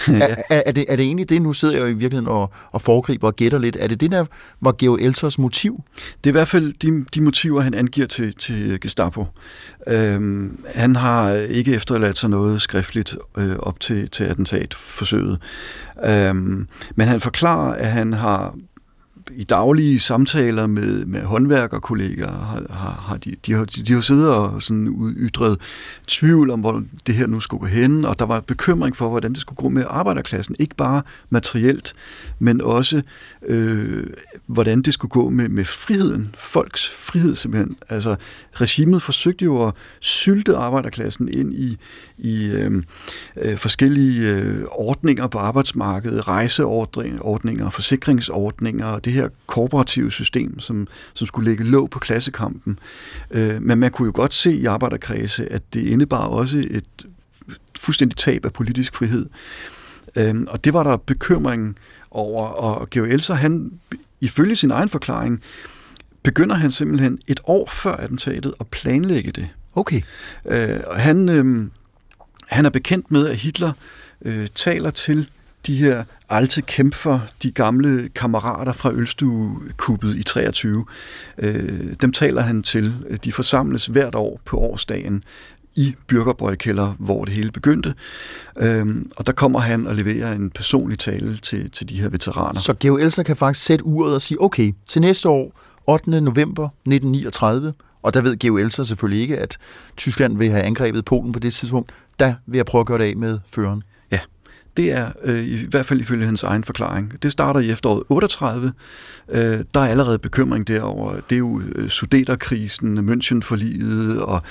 ja. 0.07 0.13
er, 0.13 0.35
er, 0.49 0.63
er, 0.65 0.71
det, 0.71 0.85
er 0.89 0.95
det 0.95 1.05
egentlig 1.05 1.29
det, 1.29 1.41
nu 1.41 1.53
sidder 1.53 1.73
jeg 1.73 1.81
jo 1.81 1.87
i 1.87 1.93
virkeligheden 1.93 2.27
og, 2.27 2.51
og 2.71 2.81
foregriber 2.81 3.27
og 3.27 3.35
gætter 3.35 3.59
lidt, 3.59 3.77
er 3.79 3.87
det 3.87 4.01
det, 4.01 4.11
der 4.11 4.25
var 4.61 4.71
Geo 4.71 4.95
Elsers 4.95 5.39
motiv? 5.39 5.83
Det 5.95 6.29
er 6.29 6.31
i 6.31 6.31
hvert 6.31 6.47
fald 6.47 6.73
de, 6.73 7.05
de 7.13 7.21
motiver, 7.21 7.61
han 7.61 7.73
angiver 7.73 8.07
til, 8.07 8.33
til 8.35 8.79
Gestapo. 8.81 9.25
Øhm, 9.87 10.65
han 10.75 10.95
har 10.95 11.33
ikke 11.33 11.73
efterladt 11.73 12.17
sig 12.17 12.29
noget 12.29 12.61
skriftligt 12.61 13.17
øh, 13.37 13.55
op 13.59 13.79
til, 13.79 14.09
til 14.09 14.23
attentatforsøget. 14.23 15.39
Øhm, 16.05 16.67
men 16.95 17.07
han 17.07 17.21
forklarer, 17.21 17.73
at 17.73 17.91
han 17.91 18.13
har 18.13 18.55
i 19.39 19.43
daglige 19.43 19.99
samtaler 19.99 20.67
med, 20.67 21.05
med 21.05 21.21
håndværkerkolleger 21.21 22.31
har, 22.31 22.65
har, 22.69 23.03
har 23.07 23.17
de, 23.17 23.35
de, 23.45 23.53
har, 23.53 23.65
de 23.65 23.93
har 23.93 24.01
siddet 24.01 24.35
og 24.35 24.61
sådan 24.61 25.13
ytret 25.17 25.57
tvivl 26.07 26.49
om, 26.49 26.59
hvor 26.59 26.83
det 27.07 27.15
her 27.15 27.27
nu 27.27 27.39
skulle 27.39 27.61
gå 27.61 27.67
hen, 27.67 28.05
og 28.05 28.19
der 28.19 28.25
var 28.25 28.39
bekymring 28.39 28.95
for, 28.95 29.09
hvordan 29.09 29.33
det 29.33 29.41
skulle 29.41 29.57
gå 29.57 29.69
med 29.69 29.83
arbejderklassen. 29.87 30.55
Ikke 30.59 30.75
bare 30.75 31.01
materielt, 31.29 31.93
men 32.39 32.61
også 32.61 33.01
øh, 33.45 34.07
hvordan 34.45 34.81
det 34.81 34.93
skulle 34.93 35.09
gå 35.09 35.29
med, 35.29 35.49
med 35.49 35.65
friheden, 35.65 36.35
folks 36.37 36.89
frihed 36.89 37.35
simpelthen. 37.35 37.77
Altså 37.89 38.15
regimet 38.53 39.01
forsøgte 39.01 39.45
jo 39.45 39.67
at 39.67 39.73
sylte 39.99 40.55
arbejderklassen 40.55 41.33
ind 41.33 41.53
i, 41.53 41.77
i 42.17 42.51
øh, 42.51 42.83
øh, 43.37 43.57
forskellige 43.57 44.29
øh, 44.29 44.63
ordninger 44.71 45.27
på 45.27 45.37
arbejdsmarkedet, 45.37 46.27
rejseordninger, 46.27 47.69
forsikringsordninger, 47.69 48.99
det 48.99 49.13
her 49.13 49.28
kooperative 49.47 50.11
system, 50.11 50.59
som, 50.59 50.87
som 51.13 51.27
skulle 51.27 51.49
lægge 51.49 51.63
låg 51.63 51.89
på 51.89 51.99
klassekampen. 51.99 52.79
Øh, 53.31 53.61
men 53.61 53.79
man 53.79 53.91
kunne 53.91 54.05
jo 54.05 54.11
godt 54.15 54.33
se 54.33 54.51
i 54.51 54.65
arbejderkredse, 54.65 55.51
at 55.51 55.61
det 55.73 55.81
indebar 55.81 56.25
også 56.25 56.57
et 56.57 57.05
fuldstændig 57.79 58.17
tab 58.17 58.45
af 58.45 58.53
politisk 58.53 58.95
frihed. 58.95 59.29
Øh, 60.17 60.35
og 60.47 60.63
det 60.63 60.73
var 60.73 60.83
der 60.83 60.97
bekymring 60.97 61.77
over, 62.11 62.47
og 62.47 62.89
Georg 62.89 63.09
Elser, 63.09 63.33
han 63.33 63.71
ifølge 64.21 64.55
sin 64.55 64.71
egen 64.71 64.89
forklaring, 64.89 65.41
begynder 66.23 66.55
han 66.55 66.71
simpelthen 66.71 67.19
et 67.27 67.39
år 67.43 67.69
før 67.69 67.95
attentatet 67.95 68.53
at 68.59 68.67
planlægge 68.67 69.31
det. 69.31 69.49
Okay. 69.75 70.01
Øh, 70.45 70.79
han, 70.95 71.29
øh, 71.29 71.67
han 72.47 72.65
er 72.65 72.69
bekendt 72.69 73.11
med, 73.11 73.27
at 73.27 73.35
Hitler 73.35 73.71
øh, 74.21 74.47
taler 74.55 74.91
til 74.91 75.29
de 75.67 75.77
her 75.77 76.03
alte 76.29 76.61
kæmper, 76.61 77.19
de 77.43 77.51
gamle 77.51 78.09
kammerater 78.15 78.73
fra 78.73 78.91
Ølstuekuppet 78.93 80.15
i 80.15 80.23
23. 80.23 80.85
Øh, 81.37 81.93
dem 82.01 82.11
taler 82.11 82.41
han 82.41 82.63
til. 82.63 82.95
De 83.23 83.31
forsamles 83.31 83.85
hvert 83.85 84.15
år 84.15 84.41
på 84.45 84.57
årsdagen 84.57 85.23
i 85.75 85.95
Byrgerbøjkælder, 86.07 86.95
hvor 86.99 87.25
det 87.25 87.33
hele 87.33 87.51
begyndte. 87.51 87.93
Øhm, 88.57 89.11
og 89.15 89.27
der 89.27 89.31
kommer 89.31 89.59
han 89.59 89.87
og 89.87 89.95
leverer 89.95 90.33
en 90.33 90.49
personlig 90.49 90.99
tale 90.99 91.37
til, 91.37 91.71
til 91.71 91.89
de 91.89 92.01
her 92.01 92.09
veteraner. 92.09 92.59
Så 92.59 92.73
Georg 92.79 93.01
Elser 93.01 93.23
kan 93.23 93.35
faktisk 93.35 93.65
sætte 93.65 93.85
uret 93.85 94.13
og 94.13 94.21
sige, 94.21 94.41
okay, 94.41 94.73
til 94.85 95.01
næste 95.01 95.29
år, 95.29 95.59
8. 95.87 96.21
november 96.21 96.65
1939, 96.65 97.73
og 98.03 98.13
der 98.13 98.21
ved 98.21 98.37
Georg 98.37 98.59
Elser 98.59 98.83
selvfølgelig 98.83 99.21
ikke, 99.21 99.37
at 99.37 99.57
Tyskland 99.97 100.37
vil 100.37 100.51
have 100.51 100.63
angrebet 100.63 101.05
Polen 101.05 101.31
på 101.31 101.39
det 101.39 101.53
tidspunkt, 101.53 101.91
der 102.19 102.33
vil 102.45 102.57
jeg 102.57 102.65
prøve 102.65 102.79
at 102.79 102.87
gøre 102.87 102.97
det 102.97 103.03
af 103.03 103.15
med 103.17 103.39
føreren. 103.49 103.83
Det 104.77 104.91
er 104.91 105.09
øh, 105.23 105.43
i 105.43 105.65
hvert 105.69 105.85
fald 105.85 105.99
ifølge 105.99 106.25
hans 106.25 106.43
egen 106.43 106.63
forklaring. 106.63 107.23
Det 107.23 107.31
starter 107.31 107.59
i 107.59 107.69
efteråret 107.69 108.03
38. 108.09 108.73
Øh, 109.29 109.39
der 109.73 109.79
er 109.79 109.87
allerede 109.87 110.19
bekymring 110.19 110.67
derover. 110.67 111.13
Det 111.29 111.35
er 111.35 111.39
jo 111.39 111.61
øh, 111.75 111.89
Sudeterkrisen, 111.89 112.97
München-forliget 113.09 114.21
og 114.21 114.41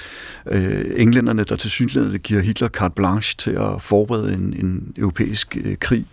øh, 0.46 0.84
englænderne, 0.96 1.44
der 1.44 1.56
til 1.56 1.70
synligheden 1.70 2.18
giver 2.18 2.40
Hitler 2.40 2.68
carte 2.68 2.94
blanche 2.94 3.36
til 3.38 3.50
at 3.50 3.82
forberede 3.82 4.34
en, 4.34 4.54
en 4.58 4.92
europæisk 4.96 5.56
øh, 5.64 5.76
krig, 5.76 6.06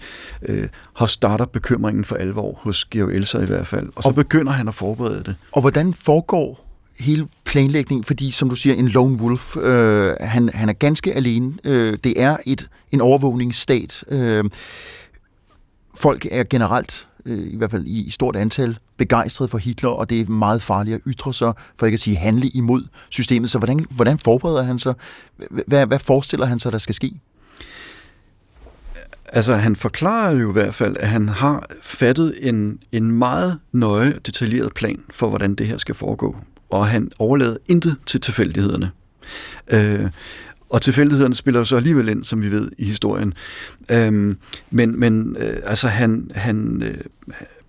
øh, 0.48 0.68
har 0.96 1.06
starter 1.06 1.46
bekymringen 1.46 2.06
for 2.06 2.16
alvor 2.16 2.60
hos 2.62 2.86
Georg 2.86 3.14
Elser 3.14 3.42
i 3.42 3.46
hvert 3.46 3.68
fald. 3.68 3.90
Og 3.96 4.04
så 4.04 4.10
og, 4.10 4.16
begynder 4.16 4.52
han 4.52 4.68
at 4.68 4.76
forberede 4.76 5.24
det. 5.24 5.36
Og 5.52 5.62
hvordan 5.62 5.94
foregår 5.94 6.65
hele 7.00 7.28
planlægningen, 7.46 8.04
fordi 8.04 8.32
som 8.32 8.50
du 8.50 8.56
siger, 8.56 8.76
en 8.76 8.88
lone 8.88 9.18
wolf, 9.18 9.58
øh, 9.58 10.14
han, 10.20 10.50
han 10.54 10.70
er 10.70 10.74
ganske 10.74 11.14
alene. 11.14 11.54
Øh, 11.64 11.98
det 12.04 12.22
er 12.22 12.38
et 12.46 12.70
en 12.92 13.02
overvågningsstat. 13.02 14.04
Øh, 14.08 14.44
folk 15.96 16.28
er 16.32 16.44
generelt, 16.44 17.08
øh, 17.26 17.48
i 17.48 17.58
hvert 17.58 17.72
fald 17.72 17.86
i, 17.86 18.08
i 18.08 18.10
stort 18.10 18.36
antal, 18.36 18.78
begejstret 18.98 19.52
for 19.52 19.58
Hitler, 19.58 19.90
og 19.90 20.10
det 20.10 20.20
er 20.20 20.26
meget 20.26 20.62
farligt 20.62 20.96
at 20.96 21.02
ytre 21.08 21.34
sig, 21.34 21.54
for 21.80 21.86
ikke 21.86 21.96
at 21.96 22.00
sige 22.00 22.18
handle 22.18 22.50
imod 22.50 22.84
systemet. 23.10 23.50
Så 23.50 23.58
hvordan, 23.58 23.86
hvordan 23.90 24.20
forbereder 24.20 24.64
han 24.64 24.80
sig? 24.80 24.94
Hvad, 25.68 25.86
hvad 25.86 26.00
forestiller 26.00 26.46
han 26.46 26.60
sig, 26.60 26.72
der 26.72 26.78
skal 26.78 26.96
ske? 26.96 27.12
Altså, 29.28 29.54
han 29.54 29.76
forklarer 29.76 30.32
jo 30.32 30.50
i 30.50 30.54
hvert 30.54 30.76
fald, 30.76 30.98
at 31.00 31.08
han 31.08 31.30
har 31.30 31.68
fattet 31.82 32.34
en, 32.42 32.80
en 32.92 33.12
meget 33.12 33.60
nøje 33.72 34.20
detaljeret 34.26 34.74
plan 34.74 35.04
for, 35.10 35.30
hvordan 35.30 35.56
det 35.56 35.68
her 35.68 35.78
skal 35.78 35.96
foregå 35.96 36.36
og 36.70 36.88
han 36.88 37.12
overlader 37.20 37.58
intet 37.68 37.96
til 38.06 38.22
tilfældighederne. 38.22 38.92
Øh, 39.74 40.10
og 40.70 40.82
tilfældighederne 40.82 41.36
spiller 41.36 41.60
jo 41.60 41.66
så 41.66 41.76
alligevel 41.76 42.10
ind, 42.10 42.24
som 42.24 42.42
vi 42.42 42.52
ved 42.52 42.72
i 42.78 42.86
historien. 42.86 43.34
Øh, 43.92 44.36
men 44.72 45.00
men 45.00 45.38
øh, 45.40 45.58
altså 45.64 45.88
han, 45.88 46.32
han 46.36 46.84
øh, 46.86 46.98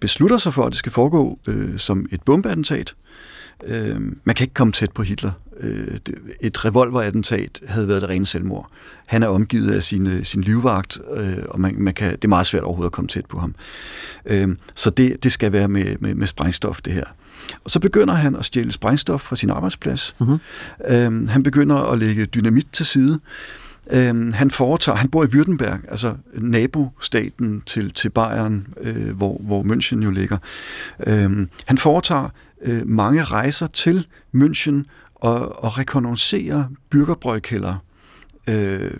beslutter 0.01 0.39
sig 0.39 0.55
for, 0.55 0.65
at 0.65 0.71
det 0.71 0.79
skal 0.79 0.93
foregå 0.93 1.39
øh, 1.47 1.79
som 1.79 2.07
et 2.13 2.23
bombeattentat. 2.23 2.95
Øh, 3.67 4.01
man 4.25 4.35
kan 4.35 4.45
ikke 4.45 4.55
komme 4.55 4.73
tæt 4.73 4.93
på 4.93 5.03
Hitler. 5.03 5.31
Øh, 5.61 5.99
et 6.41 6.65
revolverattentat 6.65 7.61
havde 7.67 7.89
været 7.89 8.03
det 8.03 8.11
rene 8.11 8.27
selvmord. 8.27 8.71
Han 9.07 9.23
er 9.23 9.29
omgivet 9.29 9.75
af 9.75 9.83
sin, 9.83 10.25
sin 10.25 10.41
livvagt, 10.41 10.99
øh, 11.17 11.37
og 11.49 11.61
man, 11.61 11.75
man 11.79 11.95
kan, 11.95 12.13
det 12.13 12.25
er 12.25 12.29
meget 12.29 12.47
svært 12.47 12.63
overhovedet 12.63 12.89
at 12.89 12.93
komme 12.93 13.09
tæt 13.09 13.27
på 13.27 13.39
ham. 13.39 13.55
Øh, 14.27 14.49
så 14.75 14.91
det, 14.91 15.23
det 15.23 15.33
skal 15.33 15.53
være 15.53 15.69
med, 15.69 15.97
med, 16.01 16.15
med 16.15 16.27
sprængstof, 16.27 16.81
det 16.83 16.93
her. 16.93 17.05
Og 17.65 17.71
så 17.71 17.81
begynder 17.81 18.15
han 18.15 18.37
at 18.37 18.45
stjæle 18.45 18.73
sprængstof 18.73 19.21
fra 19.21 19.37
sin 19.37 19.51
arbejdsplads. 19.51 20.15
Mm-hmm. 20.21 20.39
Øhm, 20.89 21.29
han 21.29 21.43
begynder 21.43 21.77
at 21.77 21.99
lægge 21.99 22.27
dynamit 22.27 22.67
til 22.73 22.87
side. 22.87 23.21
Øhm, 23.91 24.33
han 24.33 24.51
foretager, 24.51 24.97
han 24.97 25.09
bor 25.09 25.25
i 25.25 25.27
Württemberg, 25.27 25.91
altså 25.91 26.15
nabostaten 26.35 27.63
til, 27.67 27.91
til 27.91 28.09
Bayern, 28.11 28.67
øh, 28.81 29.17
hvor, 29.17 29.41
hvor 29.41 29.63
München 29.63 30.05
jo 30.05 30.11
ligger. 30.11 30.39
Øhm, 31.07 31.49
han 31.67 31.79
foretager 31.79 32.29
øh, 32.63 32.83
mange 32.89 33.25
rejser 33.25 33.67
til 33.67 34.07
München 34.35 34.85
og, 35.15 35.65
og 35.65 35.79
rekognoserer 35.79 36.65
byrgerbrøjkælder. 36.91 37.75
Øh, 38.49 38.91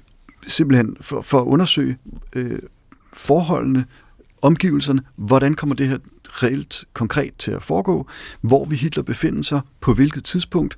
simpelthen 0.47 0.97
for, 1.01 1.23
for 1.23 1.41
at 1.41 1.45
undersøge 1.45 1.97
øh, 2.37 2.59
forholdene, 3.13 3.85
omgivelserne, 4.43 5.03
hvordan 5.17 5.55
kommer 5.55 5.75
det 5.75 5.89
her 5.89 5.99
reelt 6.43 6.85
konkret 6.95 7.31
til 7.39 7.51
at 7.51 7.63
foregå, 7.63 8.07
hvor 8.41 8.65
vi 8.65 8.77
Hitler 8.77 9.03
befinder 9.03 9.43
sig, 9.43 9.61
på 9.81 9.95
hvilket 9.95 10.25
tidspunkt. 10.25 10.77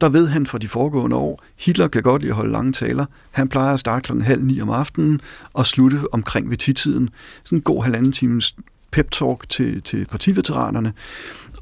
Der 0.00 0.08
ved 0.08 0.28
han 0.28 0.46
fra 0.46 0.58
de 0.58 0.68
foregående 0.68 1.16
år, 1.16 1.42
Hitler 1.56 1.88
kan 1.88 2.02
godt 2.02 2.22
lide 2.22 2.32
at 2.32 2.36
holde 2.36 2.52
lange 2.52 2.72
taler. 2.72 3.06
Han 3.30 3.48
plejer 3.48 3.72
at 3.72 3.80
starte 3.80 4.02
klokken 4.02 4.24
halv 4.24 4.44
ni 4.44 4.60
om 4.60 4.70
aftenen 4.70 5.20
og 5.52 5.66
slutte 5.66 6.00
omkring 6.12 6.50
ved 6.50 6.56
titiden. 6.56 7.10
Sådan 7.44 7.58
en 7.58 7.62
god 7.62 7.82
halvanden 7.82 8.12
times 8.12 8.56
pep-talk 8.90 9.48
til, 9.48 9.82
til 9.82 10.06
partiveteranerne. 10.10 10.92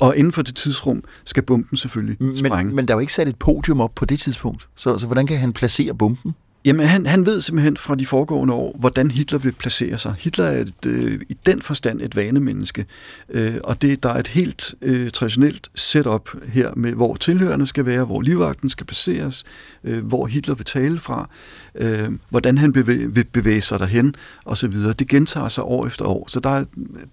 Og 0.01 0.17
inden 0.17 0.33
for 0.33 0.43
det 0.43 0.57
tidsrum 0.57 1.05
skal 1.25 1.43
bomben 1.43 1.77
selvfølgelig 1.77 2.39
sprænge. 2.39 2.65
Men, 2.65 2.77
men 2.77 2.89
der 2.89 2.95
er 2.95 2.97
jo 2.97 3.01
ikke 3.01 3.13
sat 3.13 3.29
et 3.29 3.37
podium 3.37 3.81
op 3.81 3.95
på 3.95 4.05
det 4.05 4.19
tidspunkt. 4.19 4.69
Så, 4.77 4.99
så 4.99 5.07
hvordan 5.07 5.27
kan 5.27 5.39
han 5.39 5.53
placere 5.53 5.95
bomben? 5.95 6.35
Jamen, 6.65 6.87
han, 6.87 7.07
han 7.07 7.27
ved 7.27 7.41
simpelthen 7.41 7.77
fra 7.77 7.95
de 7.95 8.07
foregående 8.07 8.55
år, 8.55 8.77
hvordan 8.79 9.11
Hitler 9.11 9.39
vil 9.39 9.53
placere 9.53 9.99
sig. 9.99 10.15
Hitler 10.19 10.45
er 10.45 10.61
et, 10.61 10.87
øh, 10.87 11.21
i 11.29 11.37
den 11.47 11.63
forstand 11.63 12.01
et 12.01 12.17
vanemenneske, 12.17 12.87
øh, 13.29 13.55
og 13.65 13.83
det, 13.83 14.03
der 14.03 14.09
er 14.09 14.19
et 14.19 14.29
helt 14.29 14.75
øh, 14.83 15.11
traditionelt 15.11 15.69
setup 15.75 16.31
her 16.53 16.71
med, 16.77 16.93
hvor 16.93 17.15
tilhørende 17.15 17.67
skal 17.67 17.87
være, 17.87 18.05
hvor 18.05 18.21
livvagten 18.21 18.69
skal 18.69 18.87
placeres, 18.87 19.45
øh, 19.85 20.07
hvor 20.07 20.27
Hitler 20.27 20.55
vil 20.55 20.65
tale 20.65 20.99
fra, 20.99 21.29
øh, 21.75 22.09
hvordan 22.29 22.59
han 22.59 22.73
bevæge, 22.73 23.15
vil 23.15 23.25
bevæge 23.25 23.63
sig 23.63 23.79
derhen, 23.79 24.15
osv. 24.45 24.73
Det 24.99 25.09
gentager 25.09 25.49
sig 25.49 25.65
år 25.65 25.87
efter 25.87 26.05
år, 26.05 26.25
så 26.29 26.41
der 26.41 26.51
er, 26.51 26.65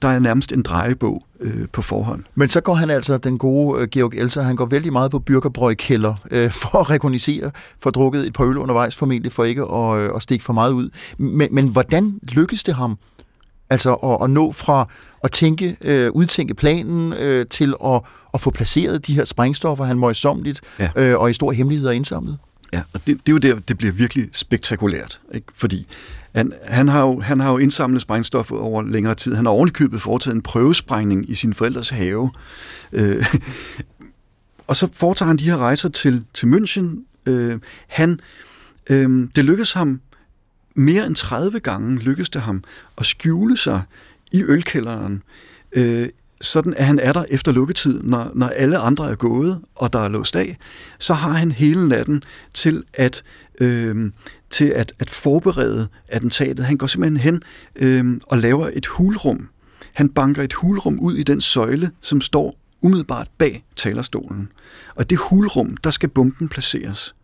der 0.01 0.07
er 0.07 0.19
nærmest 0.19 0.51
en 0.51 0.61
drejebog 0.61 1.25
øh, 1.39 1.67
på 1.71 1.81
forhånd. 1.81 2.23
Men 2.35 2.49
så 2.49 2.61
går 2.61 2.73
han 2.73 2.89
altså, 2.89 3.17
den 3.17 3.37
gode 3.37 3.81
øh, 3.81 3.87
Georg 3.87 4.13
Elser, 4.15 4.41
han 4.41 4.55
går 4.55 4.65
vældig 4.65 4.91
meget 4.91 5.11
på 5.11 5.19
Byrkerbrøgkælder 5.19 6.15
øh, 6.31 6.51
for 6.51 6.77
at 6.77 6.89
rekognisere, 6.89 7.51
for 7.79 7.89
drukket 7.89 8.27
et 8.27 8.33
par 8.33 8.45
øl 8.45 8.57
undervejs 8.57 8.95
formentlig, 8.95 9.31
for 9.35 9.43
ikke 9.43 9.61
at, 9.61 9.97
øh, 9.97 10.15
at 10.15 10.21
stikke 10.21 10.45
for 10.45 10.53
meget 10.53 10.71
ud. 10.71 10.89
Men, 11.17 11.47
men 11.51 11.67
hvordan 11.67 12.19
lykkes 12.31 12.63
det 12.63 12.75
ham 12.75 12.97
altså 13.69 13.93
at, 13.93 14.17
at 14.23 14.29
nå 14.29 14.51
fra 14.51 14.87
at 15.23 15.31
tænke, 15.31 15.77
øh, 15.81 16.11
udtænke 16.11 16.53
planen 16.53 17.13
øh, 17.13 17.45
til 17.49 17.73
at, 17.85 18.01
at 18.33 18.41
få 18.41 18.49
placeret 18.49 19.07
de 19.07 19.15
her 19.15 19.25
sprængstoffer, 19.25 19.85
han 19.85 19.99
møjsommeligt 19.99 20.61
ja. 20.79 20.89
øh, 20.95 21.19
og 21.19 21.29
i 21.29 21.33
stor 21.33 21.51
hemmelighed 21.51 21.87
er 21.87 21.91
indsamlet? 21.91 22.37
Ja, 22.73 22.81
og 22.93 23.01
det, 23.07 23.17
det 23.25 23.27
er 23.27 23.31
jo 23.31 23.37
der, 23.37 23.59
det 23.59 23.77
bliver 23.77 23.93
virkelig 23.93 24.29
spektakulært, 24.31 25.19
ikke? 25.33 25.47
fordi 25.55 25.87
han, 26.35 26.53
han, 26.63 26.87
har 26.87 27.01
jo, 27.01 27.19
han 27.19 27.39
har 27.39 27.51
jo 27.51 27.57
indsamlet 27.57 28.01
sprængstof 28.01 28.51
over 28.51 28.81
længere 28.81 29.15
tid. 29.15 29.35
Han 29.35 29.45
har 29.45 29.51
ovenikøbet 29.51 30.01
foretaget 30.01 30.35
en 30.35 30.41
prøvesprængning 30.41 31.29
i 31.29 31.35
sin 31.35 31.53
forældres 31.53 31.89
have. 31.89 32.31
Øh, 32.91 33.25
og 34.67 34.75
så 34.75 34.87
foretager 34.93 35.27
han 35.27 35.37
de 35.37 35.43
her 35.43 35.57
rejser 35.57 35.89
til, 35.89 36.23
til 36.33 36.45
München. 36.47 37.05
Øh, 37.25 37.59
han, 37.87 38.19
øh, 38.89 39.27
det 39.35 39.45
lykkedes 39.45 39.73
ham 39.73 40.01
mere 40.75 41.07
end 41.07 41.15
30 41.15 41.59
gange 41.59 41.97
lykkedes 41.97 42.29
det 42.29 42.41
ham 42.41 42.63
at 42.97 43.05
skjule 43.05 43.57
sig 43.57 43.81
i 44.31 44.43
ølkælderen, 44.43 45.23
øh, 45.71 46.09
sådan 46.41 46.73
at 46.73 46.85
han 46.85 46.99
er 46.99 47.13
der 47.13 47.25
efter 47.29 47.51
lukketid, 47.51 47.99
når, 48.03 48.31
når 48.35 48.47
alle 48.47 48.77
andre 48.77 49.11
er 49.11 49.15
gået, 49.15 49.61
og 49.75 49.93
der 49.93 49.99
er 49.99 50.09
låst 50.09 50.35
af, 50.35 50.57
så 50.99 51.13
har 51.13 51.31
han 51.31 51.51
hele 51.51 51.87
natten 51.87 52.23
til 52.53 52.83
at, 52.93 53.23
øh, 53.61 54.11
til 54.49 54.65
at, 54.65 54.93
at 54.99 55.09
forberede 55.09 55.87
attentatet. 56.07 56.65
Han 56.65 56.77
går 56.77 56.87
simpelthen 56.87 57.17
hen 57.17 57.41
øh, 57.75 58.21
og 58.23 58.37
laver 58.37 58.69
et 58.73 58.85
hulrum. 58.85 59.49
Han 59.93 60.09
banker 60.09 60.43
et 60.43 60.53
hulrum 60.53 60.99
ud 60.99 61.15
i 61.15 61.23
den 61.23 61.41
søjle, 61.41 61.91
som 62.01 62.21
står 62.21 62.55
umiddelbart 62.81 63.27
bag 63.37 63.65
talerstolen. 63.75 64.51
Og 64.95 65.09
det 65.09 65.17
hulrum, 65.17 65.77
der 65.77 65.91
skal 65.91 66.09
bomben 66.09 66.49
placeres. 66.49 67.15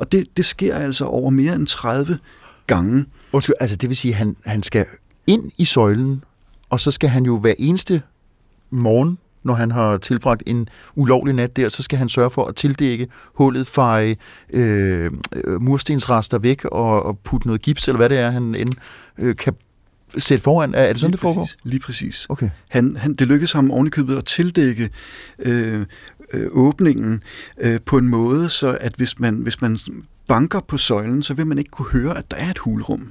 Og 0.00 0.12
det, 0.12 0.36
det 0.36 0.44
sker 0.44 0.76
altså 0.76 1.04
over 1.04 1.30
mere 1.30 1.54
end 1.54 1.66
30 1.66 2.18
gange. 2.66 3.06
Undskyld, 3.32 3.54
altså 3.60 3.76
det 3.76 3.88
vil 3.88 3.96
sige, 3.96 4.12
at 4.12 4.18
han, 4.18 4.36
han 4.44 4.62
skal 4.62 4.86
ind 5.26 5.52
i 5.58 5.64
søjlen, 5.64 6.24
og 6.70 6.80
så 6.80 6.90
skal 6.90 7.08
han 7.08 7.24
jo 7.24 7.38
hver 7.38 7.54
eneste 7.58 8.02
morgen, 8.70 9.18
når 9.42 9.54
han 9.54 9.70
har 9.70 9.96
tilbragt 9.96 10.42
en 10.46 10.68
ulovlig 10.94 11.34
nat 11.34 11.56
der, 11.56 11.68
så 11.68 11.82
skal 11.82 11.98
han 11.98 12.08
sørge 12.08 12.30
for 12.30 12.44
at 12.44 12.56
tildække 12.56 13.08
hullet, 13.34 13.66
feje 13.66 14.16
øh, 14.52 15.10
øh 15.32 15.62
murstensrester 15.62 16.38
væk 16.38 16.64
og, 16.64 17.02
og 17.02 17.18
putte 17.18 17.46
noget 17.46 17.62
gips, 17.62 17.88
eller 17.88 17.96
hvad 17.96 18.08
det 18.08 18.18
er, 18.18 18.30
han 18.30 18.54
end 18.54 18.70
øh, 19.18 19.36
kan 19.36 19.54
sætte 20.18 20.42
foran. 20.42 20.74
Er 20.74 20.88
det 20.92 21.00
sådan, 21.00 21.10
lige 21.10 21.12
det 21.12 21.20
foregår? 21.20 21.42
Præcis, 21.42 21.56
lige 21.64 21.80
præcis. 21.80 22.26
Okay. 22.28 22.50
Han, 22.68 22.96
han, 22.96 23.14
det 23.14 23.26
lykkedes 23.26 23.52
ham 23.52 23.70
ovenikøbet 23.70 24.16
at 24.16 24.24
tildække 24.24 24.90
øh, 25.38 25.86
øh, 26.32 26.46
åbningen 26.50 27.22
øh, 27.60 27.80
på 27.86 27.98
en 27.98 28.08
måde, 28.08 28.48
så 28.48 28.78
at 28.80 28.94
hvis 28.96 29.18
man, 29.18 29.34
hvis 29.34 29.60
man 29.60 29.78
banker 30.28 30.60
på 30.60 30.78
søjlen, 30.78 31.22
så 31.22 31.34
vil 31.34 31.46
man 31.46 31.58
ikke 31.58 31.70
kunne 31.70 31.88
høre, 31.88 32.18
at 32.18 32.30
der 32.30 32.36
er 32.36 32.50
et 32.50 32.58
hulrum. 32.58 33.10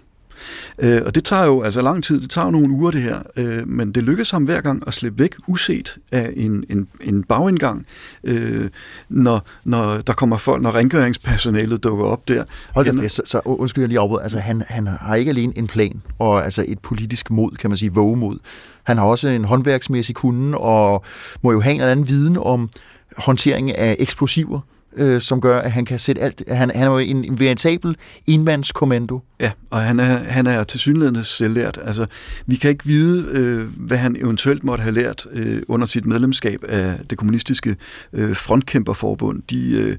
Øh, 0.79 1.01
og 1.05 1.15
det 1.15 1.23
tager 1.23 1.45
jo 1.45 1.61
altså 1.61 1.81
lang 1.81 2.03
tid, 2.03 2.21
det 2.21 2.29
tager 2.29 2.45
jo 2.45 2.51
nogle 2.51 2.69
uger 2.69 2.91
det 2.91 3.01
her, 3.01 3.19
øh, 3.35 3.67
men 3.67 3.91
det 3.91 4.03
lykkes 4.03 4.31
ham 4.31 4.43
hver 4.43 4.61
gang 4.61 4.83
at 4.87 4.93
slippe 4.93 5.19
væk 5.19 5.35
uset 5.47 5.97
af 6.11 6.33
en, 6.35 6.63
en, 6.69 6.87
en 7.01 7.23
bagindgang, 7.23 7.85
øh, 8.23 8.69
når, 9.09 9.45
når 9.63 9.97
der 9.97 10.13
kommer 10.13 10.37
folk, 10.37 10.61
når 10.61 10.75
rengøringspersonalet 10.75 11.83
dukker 11.83 12.05
op 12.05 12.27
der. 12.27 12.43
Hold 12.75 12.85
da 12.85 13.01
fast, 13.01 13.15
så, 13.15 13.21
så 13.25 13.41
undskyld 13.45 13.81
jeg 13.81 13.89
lige 13.89 13.99
afbryder, 13.99 14.23
altså 14.23 14.39
han, 14.39 14.63
han 14.67 14.87
har 14.87 15.15
ikke 15.15 15.29
alene 15.29 15.53
en 15.57 15.67
plan, 15.67 16.01
og 16.19 16.45
altså 16.45 16.65
et 16.67 16.79
politisk 16.79 17.31
mod, 17.31 17.51
kan 17.51 17.69
man 17.69 17.77
sige, 17.77 17.93
vågemod. 17.93 18.37
Han 18.83 18.97
har 18.97 19.05
også 19.05 19.27
en 19.27 19.45
håndværksmæssig 19.45 20.15
kunde, 20.15 20.57
og 20.57 21.03
må 21.41 21.51
jo 21.51 21.61
have 21.61 21.73
en 21.73 21.81
eller 21.81 21.91
anden 21.91 22.07
viden 22.07 22.37
om 22.37 22.69
håndtering 23.17 23.77
af 23.77 23.95
eksplosiver 23.99 24.59
øh, 24.97 25.21
som 25.21 25.41
gør, 25.41 25.59
at 25.59 25.71
han 25.71 25.85
kan 25.85 25.99
sætte 25.99 26.21
alt... 26.21 26.43
Han, 26.47 26.71
han 26.75 26.87
er 26.87 26.91
jo 26.91 26.97
en, 26.97 27.25
en 27.25 27.39
veritabel 27.39 27.95
enmandskommando. 28.27 29.21
Ja, 29.39 29.51
og 29.69 29.81
han 29.81 29.99
er, 29.99 30.17
han 30.17 30.47
er 30.47 30.63
til 30.63 30.79
synligheden 30.79 31.23
selvlært. 31.23 31.79
Altså, 31.83 32.05
vi 32.45 32.55
kan 32.55 32.69
ikke 32.69 32.85
vide, 32.85 33.27
øh, 33.31 33.87
hvad 33.87 33.97
han 33.97 34.15
eventuelt 34.15 34.63
måtte 34.63 34.81
have 34.81 34.93
lært 34.93 35.27
øh, 35.31 35.61
under 35.67 35.87
sit 35.87 36.05
medlemskab 36.05 36.63
af 36.69 36.99
det 37.09 37.17
kommunistiske 37.17 37.75
øh, 38.13 38.35
frontkæmperforbund. 38.35 39.41
De 39.49 39.71
øh, 39.71 39.95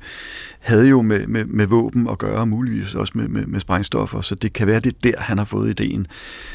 havde 0.59 0.89
jo 0.89 1.03
med, 1.03 1.27
med, 1.27 1.45
med 1.45 1.67
våben 1.67 2.09
at 2.09 2.19
gøre, 2.19 2.47
muligvis 2.47 2.95
også 2.95 3.13
med, 3.17 3.29
med, 3.29 3.47
med 3.47 3.61
sprængstoffer, 3.61 4.21
så 4.21 4.35
det 4.35 4.53
kan 4.53 4.67
være, 4.67 4.81
det 4.81 5.05
der, 5.05 5.13
han 5.19 5.39
har 5.39 5.45
fået 5.45 5.71
ideen 5.71 6.07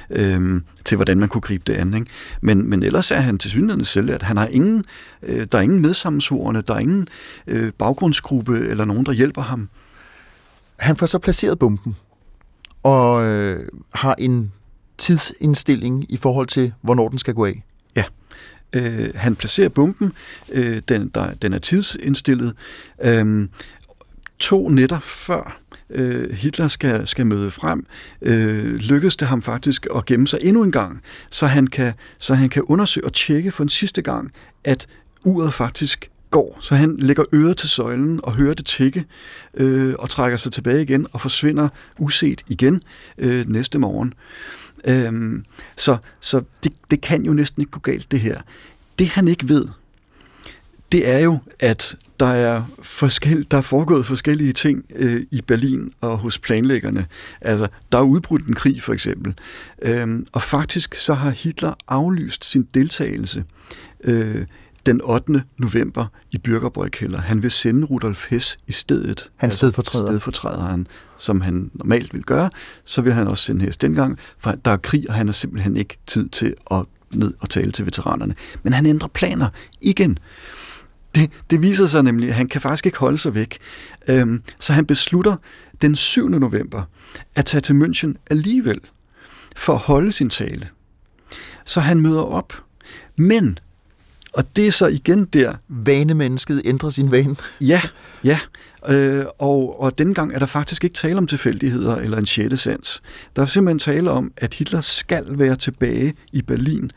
øh, 0.09 0.61
til, 0.85 0.95
hvordan 0.95 1.19
man 1.19 1.29
kunne 1.29 1.41
gribe 1.41 1.63
det 1.67 1.73
an. 1.73 1.93
Ikke? 1.93 2.07
Men, 2.41 2.69
men 2.69 2.83
ellers 2.83 3.11
er 3.11 3.19
han 3.19 3.37
til 3.37 3.49
synligheden 3.49 3.85
selvlært. 3.85 4.21
Han 4.21 4.37
har 4.37 4.47
ingen, 4.47 4.83
øh, 5.23 5.47
der 5.51 5.57
er 5.57 5.61
ingen 5.61 5.81
medsammensvorene, 5.81 6.61
der 6.67 6.73
er 6.73 6.79
ingen 6.79 7.07
øh, 7.47 7.71
baggrundsgruppe 8.25 8.69
eller 8.69 8.85
nogen, 8.85 9.05
der 9.05 9.11
hjælper 9.11 9.41
ham. 9.41 9.69
Han 10.79 10.95
får 10.95 11.05
så 11.05 11.19
placeret 11.19 11.59
bomben 11.59 11.95
og 12.83 13.25
øh, 13.25 13.67
har 13.93 14.15
en 14.17 14.51
tidsindstilling 14.97 16.05
i 16.09 16.17
forhold 16.17 16.47
til, 16.47 16.73
hvornår 16.81 17.09
den 17.09 17.19
skal 17.19 17.33
gå 17.33 17.45
af. 17.45 17.63
Ja. 17.95 18.03
Øh, 18.73 19.09
han 19.15 19.35
placerer 19.35 19.69
bomben, 19.69 20.13
øh, 20.51 20.81
den, 20.87 21.11
der, 21.13 21.33
den 21.33 21.53
er 21.53 21.59
tidsindstillet, 21.59 22.53
øh, 23.03 23.47
to 24.39 24.69
nætter 24.69 24.99
før 24.99 25.61
øh, 25.89 26.31
Hitler 26.31 26.67
skal, 26.67 27.07
skal 27.07 27.25
møde 27.25 27.51
frem, 27.51 27.85
øh, 28.21 28.75
lykkedes 28.75 29.15
det 29.15 29.27
ham 29.27 29.41
faktisk 29.41 29.87
at 29.95 30.05
gemme 30.05 30.27
sig 30.27 30.39
endnu 30.41 30.63
en 30.63 30.71
gang, 30.71 31.01
så 31.29 31.47
han 31.47 31.67
kan, 31.67 31.93
så 32.17 32.33
han 32.33 32.49
kan 32.49 32.63
undersøge 32.63 33.05
og 33.05 33.13
tjekke 33.13 33.51
for 33.51 33.63
en 33.63 33.69
sidste 33.69 34.01
gang, 34.01 34.31
at 34.63 34.87
uret 35.23 35.53
faktisk 35.53 36.09
går. 36.35 36.57
Så 36.61 36.75
han 36.75 36.97
lægger 36.97 37.23
øret 37.33 37.57
til 37.57 37.69
søjlen 37.69 38.19
og 38.23 38.33
hører 38.33 38.53
det 38.53 38.65
tikke, 38.65 39.05
øh, 39.53 39.93
og 39.99 40.09
trækker 40.09 40.37
sig 40.37 40.51
tilbage 40.51 40.81
igen 40.81 41.07
og 41.13 41.21
forsvinder 41.21 41.69
uset 41.99 42.41
igen 42.47 42.83
øh, 43.17 43.49
næste 43.49 43.79
morgen. 43.79 44.13
Øhm, 44.87 45.45
så 45.75 45.97
så 46.19 46.41
det, 46.63 46.73
det 46.91 47.01
kan 47.01 47.25
jo 47.25 47.33
næsten 47.33 47.61
ikke 47.61 47.71
gå 47.71 47.79
galt, 47.79 48.11
det 48.11 48.19
her. 48.19 48.41
Det 48.99 49.07
han 49.07 49.27
ikke 49.27 49.49
ved, 49.49 49.67
det 50.91 51.09
er 51.09 51.19
jo, 51.19 51.37
at 51.59 51.95
der 52.19 52.25
er, 52.25 52.63
forskel, 52.81 53.47
der 53.51 53.57
er 53.57 53.61
foregået 53.61 54.05
forskellige 54.05 54.53
ting 54.53 54.85
øh, 54.95 55.23
i 55.31 55.41
Berlin 55.41 55.93
og 56.01 56.17
hos 56.17 56.39
planlæggerne. 56.39 57.05
Altså, 57.41 57.67
der 57.91 57.97
er 57.97 58.01
udbrudt 58.01 58.47
en 58.47 58.53
krig, 58.53 58.81
for 58.81 58.93
eksempel. 58.93 59.33
Øhm, 59.81 60.27
og 60.31 60.41
faktisk 60.41 60.95
så 60.95 61.13
har 61.13 61.29
Hitler 61.29 61.73
aflyst 61.87 62.45
sin 62.45 62.67
deltagelse 62.73 63.43
øh, 64.03 64.45
den 64.85 65.01
8. 65.03 65.43
november 65.57 66.05
i 66.31 66.37
Bürgerbrøgkælder. 66.47 67.17
Han 67.17 67.43
vil 67.43 67.51
sende 67.51 67.85
Rudolf 67.85 68.29
Hess 68.29 68.57
i 68.67 68.71
stedet. 68.71 69.31
Han 69.35 69.47
altså, 69.47 69.57
stedfortræder. 69.57 70.07
Stedfortræder 70.07 70.65
han, 70.65 70.87
som 71.17 71.41
han 71.41 71.71
normalt 71.73 72.13
vil 72.13 72.23
gøre. 72.23 72.49
Så 72.83 73.01
vil 73.01 73.13
han 73.13 73.27
også 73.27 73.43
sende 73.43 73.65
Hess 73.65 73.77
dengang, 73.77 74.19
for 74.37 74.51
der 74.65 74.71
er 74.71 74.77
krig, 74.77 75.09
og 75.09 75.15
han 75.15 75.27
har 75.27 75.33
simpelthen 75.33 75.77
ikke 75.77 75.97
tid 76.07 76.29
til 76.29 76.55
at 76.71 76.85
ned 77.15 77.33
og 77.39 77.49
tale 77.49 77.71
til 77.71 77.85
veteranerne. 77.85 78.35
Men 78.63 78.73
han 78.73 78.85
ændrer 78.85 79.07
planer 79.07 79.49
igen. 79.81 80.17
Det, 81.15 81.31
det 81.49 81.61
viser 81.61 81.85
sig 81.85 82.03
nemlig, 82.03 82.29
at 82.29 82.35
han 82.35 82.47
kan 82.47 82.61
faktisk 82.61 82.85
ikke 82.85 82.97
holde 82.97 83.17
sig 83.17 83.35
væk. 83.35 83.57
Øhm, 84.07 84.43
så 84.59 84.73
han 84.73 84.85
beslutter 84.85 85.35
den 85.81 85.95
7. 85.95 86.29
november 86.29 86.83
at 87.35 87.45
tage 87.45 87.61
til 87.61 87.73
München 87.73 88.13
alligevel 88.29 88.79
for 89.55 89.73
at 89.73 89.79
holde 89.79 90.11
sin 90.11 90.29
tale. 90.29 90.67
Så 91.65 91.79
han 91.79 92.01
møder 92.01 92.21
op. 92.21 92.63
Men 93.17 93.59
og 94.35 94.55
det 94.55 94.67
er 94.67 94.71
så 94.71 94.87
igen 94.87 95.25
der... 95.25 95.53
Vanemennesket 95.67 96.61
ændrer 96.65 96.89
sin 96.89 97.11
vane. 97.11 97.35
Ja, 97.61 97.81
ja. 98.23 98.39
Øh, 98.89 99.25
og, 99.39 99.81
og 99.81 99.97
denne 99.97 100.13
gang 100.13 100.33
er 100.33 100.39
der 100.39 100.45
faktisk 100.45 100.83
ikke 100.83 100.93
tale 100.93 101.17
om 101.17 101.27
tilfældigheder 101.27 101.95
eller 101.95 102.17
en 102.17 102.25
sjette 102.25 102.57
sans. 102.57 103.01
Der 103.35 103.41
er 103.41 103.45
simpelthen 103.45 103.79
tale 103.79 104.11
om, 104.11 104.31
at 104.37 104.53
Hitler 104.53 104.81
skal 104.81 105.25
være 105.27 105.55
tilbage 105.55 106.13
i 106.31 106.41
Berlin 106.41 106.91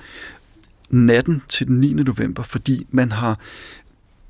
natten 0.90 1.42
til 1.48 1.66
den 1.66 1.80
9. 1.80 1.92
november, 1.92 2.42
fordi 2.42 2.86
man 2.90 3.12
har 3.12 3.40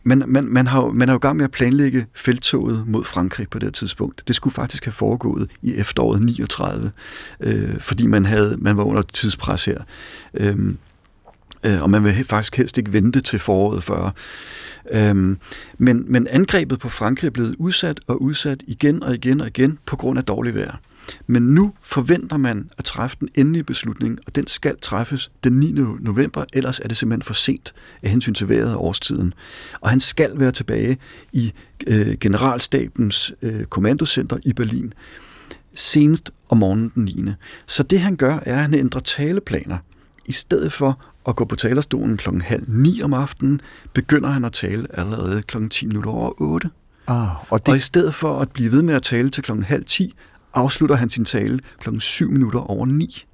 man, 0.04 0.22
man, 0.26 0.44
man, 0.44 0.66
har, 0.66 0.88
man 0.88 1.08
er 1.08 1.12
jo 1.12 1.18
i 1.18 1.20
gang 1.20 1.36
med 1.36 1.44
at 1.44 1.50
planlægge 1.50 2.06
feltoget 2.14 2.86
mod 2.86 3.04
Frankrig 3.04 3.48
på 3.50 3.58
det 3.58 3.74
tidspunkt. 3.74 4.22
Det 4.28 4.36
skulle 4.36 4.54
faktisk 4.54 4.84
have 4.84 4.92
foregået 4.92 5.50
i 5.62 5.74
efteråret 5.74 6.22
39, 6.22 6.90
øh, 7.40 7.80
fordi 7.80 8.06
man, 8.06 8.24
havde, 8.26 8.56
man 8.58 8.76
var 8.76 8.84
under 8.84 9.02
tidspres 9.02 9.64
her. 9.64 9.80
Øh, 10.34 10.56
øh, 11.66 11.82
og 11.82 11.90
man 11.90 12.04
vil 12.04 12.24
faktisk 12.24 12.56
helst 12.56 12.78
ikke 12.78 12.92
vente 12.92 13.20
til 13.20 13.38
foråret 13.38 13.82
før. 13.82 14.10
Øhm, 14.90 15.38
men, 15.78 16.04
men 16.08 16.26
angrebet 16.26 16.78
på 16.78 16.88
Frankrig 16.88 17.26
er 17.28 17.32
blevet 17.32 17.56
udsat 17.58 18.00
og 18.06 18.22
udsat 18.22 18.62
igen 18.66 19.02
og 19.02 19.14
igen 19.14 19.40
og 19.40 19.46
igen 19.46 19.78
på 19.86 19.96
grund 19.96 20.18
af 20.18 20.24
dårlig 20.24 20.54
vejr. 20.54 20.76
Men 21.26 21.42
nu 21.42 21.72
forventer 21.82 22.36
man 22.36 22.70
at 22.78 22.84
træffe 22.84 23.16
den 23.20 23.28
endelige 23.34 23.64
beslutning, 23.64 24.18
og 24.26 24.34
den 24.34 24.46
skal 24.46 24.76
træffes 24.80 25.30
den 25.44 25.52
9. 25.52 25.72
november, 26.00 26.44
ellers 26.52 26.80
er 26.80 26.88
det 26.88 26.98
simpelthen 26.98 27.22
for 27.22 27.34
sent 27.34 27.74
af 28.02 28.10
hensyn 28.10 28.34
til 28.34 28.48
vejret 28.48 28.74
og 28.74 28.84
årstiden. 28.84 29.34
Og 29.80 29.90
han 29.90 30.00
skal 30.00 30.30
være 30.34 30.52
tilbage 30.52 30.98
i 31.32 31.52
øh, 31.86 32.16
generalstabens 32.20 33.32
øh, 33.42 33.64
kommandocenter 33.64 34.38
i 34.44 34.52
Berlin 34.52 34.94
senest 35.74 36.30
om 36.48 36.58
morgenen 36.58 36.92
den 36.94 37.04
9. 37.04 37.24
Så 37.66 37.82
det 37.82 38.00
han 38.00 38.16
gør, 38.16 38.34
er, 38.34 38.54
at 38.54 38.60
han 38.60 38.74
ændrer 38.74 39.00
taleplaner. 39.00 39.78
I 40.28 40.32
stedet 40.32 40.72
for 40.72 41.00
at 41.28 41.36
gå 41.36 41.44
på 41.44 41.56
talerstolen 41.56 42.16
klokken 42.16 42.42
halv 42.42 42.64
ni 42.68 43.02
om 43.02 43.14
aftenen, 43.14 43.60
begynder 43.92 44.28
han 44.28 44.44
at 44.44 44.52
tale 44.52 44.98
allerede 44.98 45.42
klokken 45.42 45.70
10 45.70 45.86
minutter 45.86 46.10
over 46.10 46.42
8. 46.42 46.70
Ah, 47.06 47.52
og, 47.52 47.66
det... 47.66 47.68
og 47.68 47.76
i 47.76 47.80
stedet 47.80 48.14
for 48.14 48.38
at 48.38 48.50
blive 48.50 48.72
ved 48.72 48.82
med 48.82 48.94
at 48.94 49.02
tale 49.02 49.30
til 49.30 49.42
klokken 49.42 49.64
halv 49.64 49.84
10, 49.84 50.14
afslutter 50.54 50.96
han 50.96 51.10
sin 51.10 51.24
tale 51.24 51.60
klokken 51.78 52.00
7 52.00 52.30
minutter 52.30 52.60
over 52.60 52.86
9. 52.86 53.24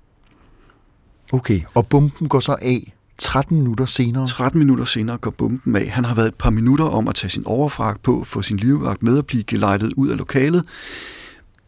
Okay, 1.32 1.60
og 1.74 1.86
bomben 1.86 2.28
går 2.28 2.40
så 2.40 2.56
af 2.62 2.94
13 3.18 3.56
minutter 3.58 3.84
senere? 3.84 4.26
13 4.26 4.58
minutter 4.58 4.84
senere 4.84 5.18
går 5.18 5.30
bomben 5.30 5.76
af. 5.76 5.88
Han 5.88 6.04
har 6.04 6.14
været 6.14 6.28
et 6.28 6.34
par 6.34 6.50
minutter 6.50 6.84
om 6.84 7.08
at 7.08 7.14
tage 7.14 7.30
sin 7.30 7.42
overfragt 7.46 8.02
på, 8.02 8.24
få 8.24 8.42
sin 8.42 8.56
livvagt 8.56 9.02
med 9.02 9.18
at 9.18 9.26
blive 9.26 9.42
gelejtet 9.42 9.92
ud 9.96 10.08
af 10.08 10.16
lokalet. 10.16 10.64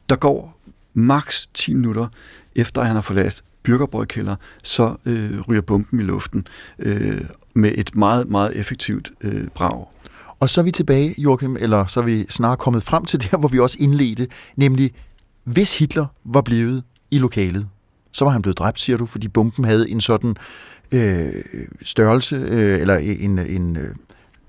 Der 0.08 0.16
går 0.16 0.60
maks 0.94 1.48
10 1.54 1.74
minutter 1.74 2.08
efter, 2.56 2.82
han 2.82 2.94
har 2.94 3.02
forladt 3.02 3.42
Byrgerbrødkælder, 3.66 4.36
så 4.62 4.96
øh, 5.04 5.40
ryger 5.40 5.60
bomben 5.60 6.00
i 6.00 6.02
luften 6.02 6.46
øh, 6.78 7.20
med 7.54 7.72
et 7.74 7.96
meget, 7.96 8.28
meget 8.28 8.60
effektivt 8.60 9.12
øh, 9.20 9.48
brag. 9.48 9.86
Og 10.40 10.50
så 10.50 10.60
er 10.60 10.64
vi 10.64 10.70
tilbage, 10.70 11.14
Joachim, 11.18 11.56
eller 11.60 11.86
så 11.86 12.00
er 12.00 12.04
vi 12.04 12.26
snart 12.28 12.58
kommet 12.58 12.82
frem 12.82 13.04
til 13.04 13.30
der, 13.30 13.36
hvor 13.38 13.48
vi 13.48 13.58
også 13.58 13.76
indledte, 13.80 14.28
nemlig 14.56 14.90
hvis 15.44 15.78
Hitler 15.78 16.06
var 16.24 16.40
blevet 16.40 16.84
i 17.10 17.18
lokalet, 17.18 17.68
så 18.12 18.24
var 18.24 18.32
han 18.32 18.42
blevet 18.42 18.58
dræbt, 18.58 18.80
siger 18.80 18.96
du, 18.96 19.06
fordi 19.06 19.28
bomben 19.28 19.64
havde 19.64 19.90
en 19.90 20.00
sådan 20.00 20.36
øh, 20.92 21.32
størrelse, 21.82 22.36
øh, 22.36 22.80
eller 22.80 22.96
en, 22.96 23.38
en 23.38 23.76
øh, 23.76 23.94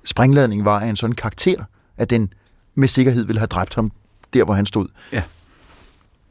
sprængladning 0.05 0.65
var 0.65 0.79
af 0.79 0.87
en 0.87 0.95
sådan 0.95 1.15
karakter, 1.15 1.63
at 1.97 2.09
den 2.09 2.33
med 2.75 2.87
sikkerhed 2.87 3.25
ville 3.25 3.39
have 3.39 3.47
dræbt 3.47 3.75
ham 3.75 3.91
der, 4.33 4.43
hvor 4.43 4.53
han 4.53 4.65
stod. 4.65 4.87
Ja. 5.13 5.23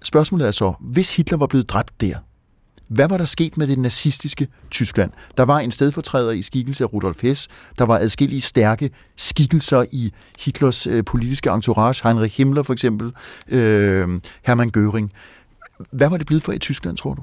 Spørgsmålet 0.02 0.46
er 0.46 0.50
så, 0.50 0.72
hvis 0.80 1.16
Hitler 1.16 1.38
var 1.38 1.46
blevet 1.46 1.68
dræbt 1.68 2.00
der, 2.00 2.16
hvad 2.88 3.08
var 3.08 3.18
der 3.18 3.24
sket 3.24 3.56
med 3.56 3.66
det 3.66 3.78
nazistiske 3.78 4.48
Tyskland? 4.70 5.10
Der 5.36 5.42
var 5.42 5.58
en 5.58 5.70
stedfortræder 5.70 6.30
i 6.30 6.42
skikkelse 6.42 6.84
af 6.84 6.92
Rudolf 6.92 7.22
Hess. 7.22 7.48
Der 7.78 7.84
var 7.84 7.98
adskillige 7.98 8.40
stærke 8.40 8.90
skikkelser 9.16 9.84
i 9.92 10.12
Hitlers 10.38 10.86
øh, 10.86 11.04
politiske 11.04 11.50
entourage. 11.50 12.08
Heinrich 12.08 12.36
Himmler 12.36 12.62
for 12.62 12.72
eksempel. 12.72 13.12
Øh, 13.48 14.20
Hermann 14.42 14.70
Göring. 14.76 15.08
Hvad 15.90 16.08
var 16.08 16.16
det 16.16 16.26
blevet 16.26 16.42
for 16.42 16.52
i 16.52 16.58
Tyskland, 16.58 16.96
tror 16.96 17.14
du? 17.14 17.22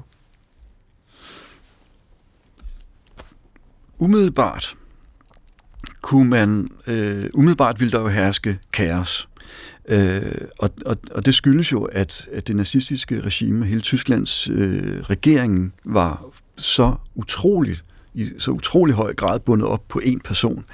Umiddelbart 3.98 4.76
kunne 6.02 6.30
man, 6.30 6.68
øh, 6.86 7.24
umiddelbart 7.34 7.80
ville 7.80 7.92
der 7.92 8.00
jo 8.00 8.08
herske 8.08 8.58
kaos. 8.72 9.28
Øh, 9.88 10.22
og, 10.58 10.70
og, 10.86 10.96
og 11.10 11.26
det 11.26 11.34
skyldes 11.34 11.72
jo, 11.72 11.84
at, 11.84 12.28
at 12.32 12.48
det 12.48 12.56
nazistiske 12.56 13.20
regime, 13.20 13.66
hele 13.66 13.80
Tysklands 13.80 14.48
øh, 14.48 15.00
regering, 15.00 15.74
var 15.84 16.24
så 16.56 16.94
utroligt 17.14 17.84
i 18.14 18.30
så 18.38 18.50
utrolig 18.50 18.94
høj 18.94 19.14
grad 19.14 19.40
bundet 19.40 19.68
op 19.68 19.88
på 19.88 20.00
en 20.04 20.20
person. 20.20 20.64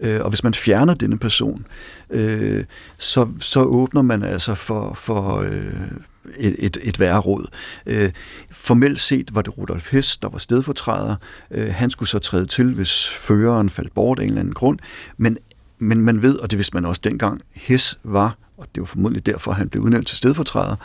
Øh, 0.00 0.20
og 0.20 0.28
hvis 0.28 0.44
man 0.44 0.54
fjerner 0.54 0.94
denne 0.94 1.18
person, 1.18 1.66
øh, 2.10 2.64
så, 2.98 3.28
så 3.40 3.62
åbner 3.62 4.02
man 4.02 4.22
altså 4.22 4.54
for, 4.54 4.94
for 4.94 5.36
øh, 5.36 5.90
et, 6.36 6.56
et, 6.58 6.78
et 6.82 7.00
værre 7.00 7.18
råd. 7.18 7.46
Øh, 7.86 8.10
formelt 8.50 9.00
set 9.00 9.34
var 9.34 9.42
det 9.42 9.58
Rudolf 9.58 9.92
Hess, 9.92 10.16
der 10.16 10.28
var 10.28 10.38
stedfortræder. 10.38 11.16
Øh, 11.50 11.68
han 11.68 11.90
skulle 11.90 12.08
så 12.08 12.18
træde 12.18 12.46
til, 12.46 12.74
hvis 12.74 13.08
føreren 13.08 13.70
faldt 13.70 13.94
bort 13.94 14.18
af 14.18 14.22
en 14.22 14.28
eller 14.28 14.40
anden 14.40 14.54
grund. 14.54 14.78
Men, 15.16 15.38
men 15.78 16.00
man 16.00 16.22
ved, 16.22 16.38
og 16.38 16.50
det 16.50 16.58
vidste 16.58 16.76
man 16.76 16.84
også 16.84 17.00
dengang, 17.04 17.40
Hess 17.52 17.98
var 18.04 18.36
og 18.60 18.66
det 18.74 18.80
var 18.80 18.86
formodentlig 18.86 19.26
derfor, 19.26 19.52
han 19.52 19.68
blev 19.68 19.82
udnævnt 19.82 20.06
til 20.06 20.16
stedfortræder, 20.16 20.76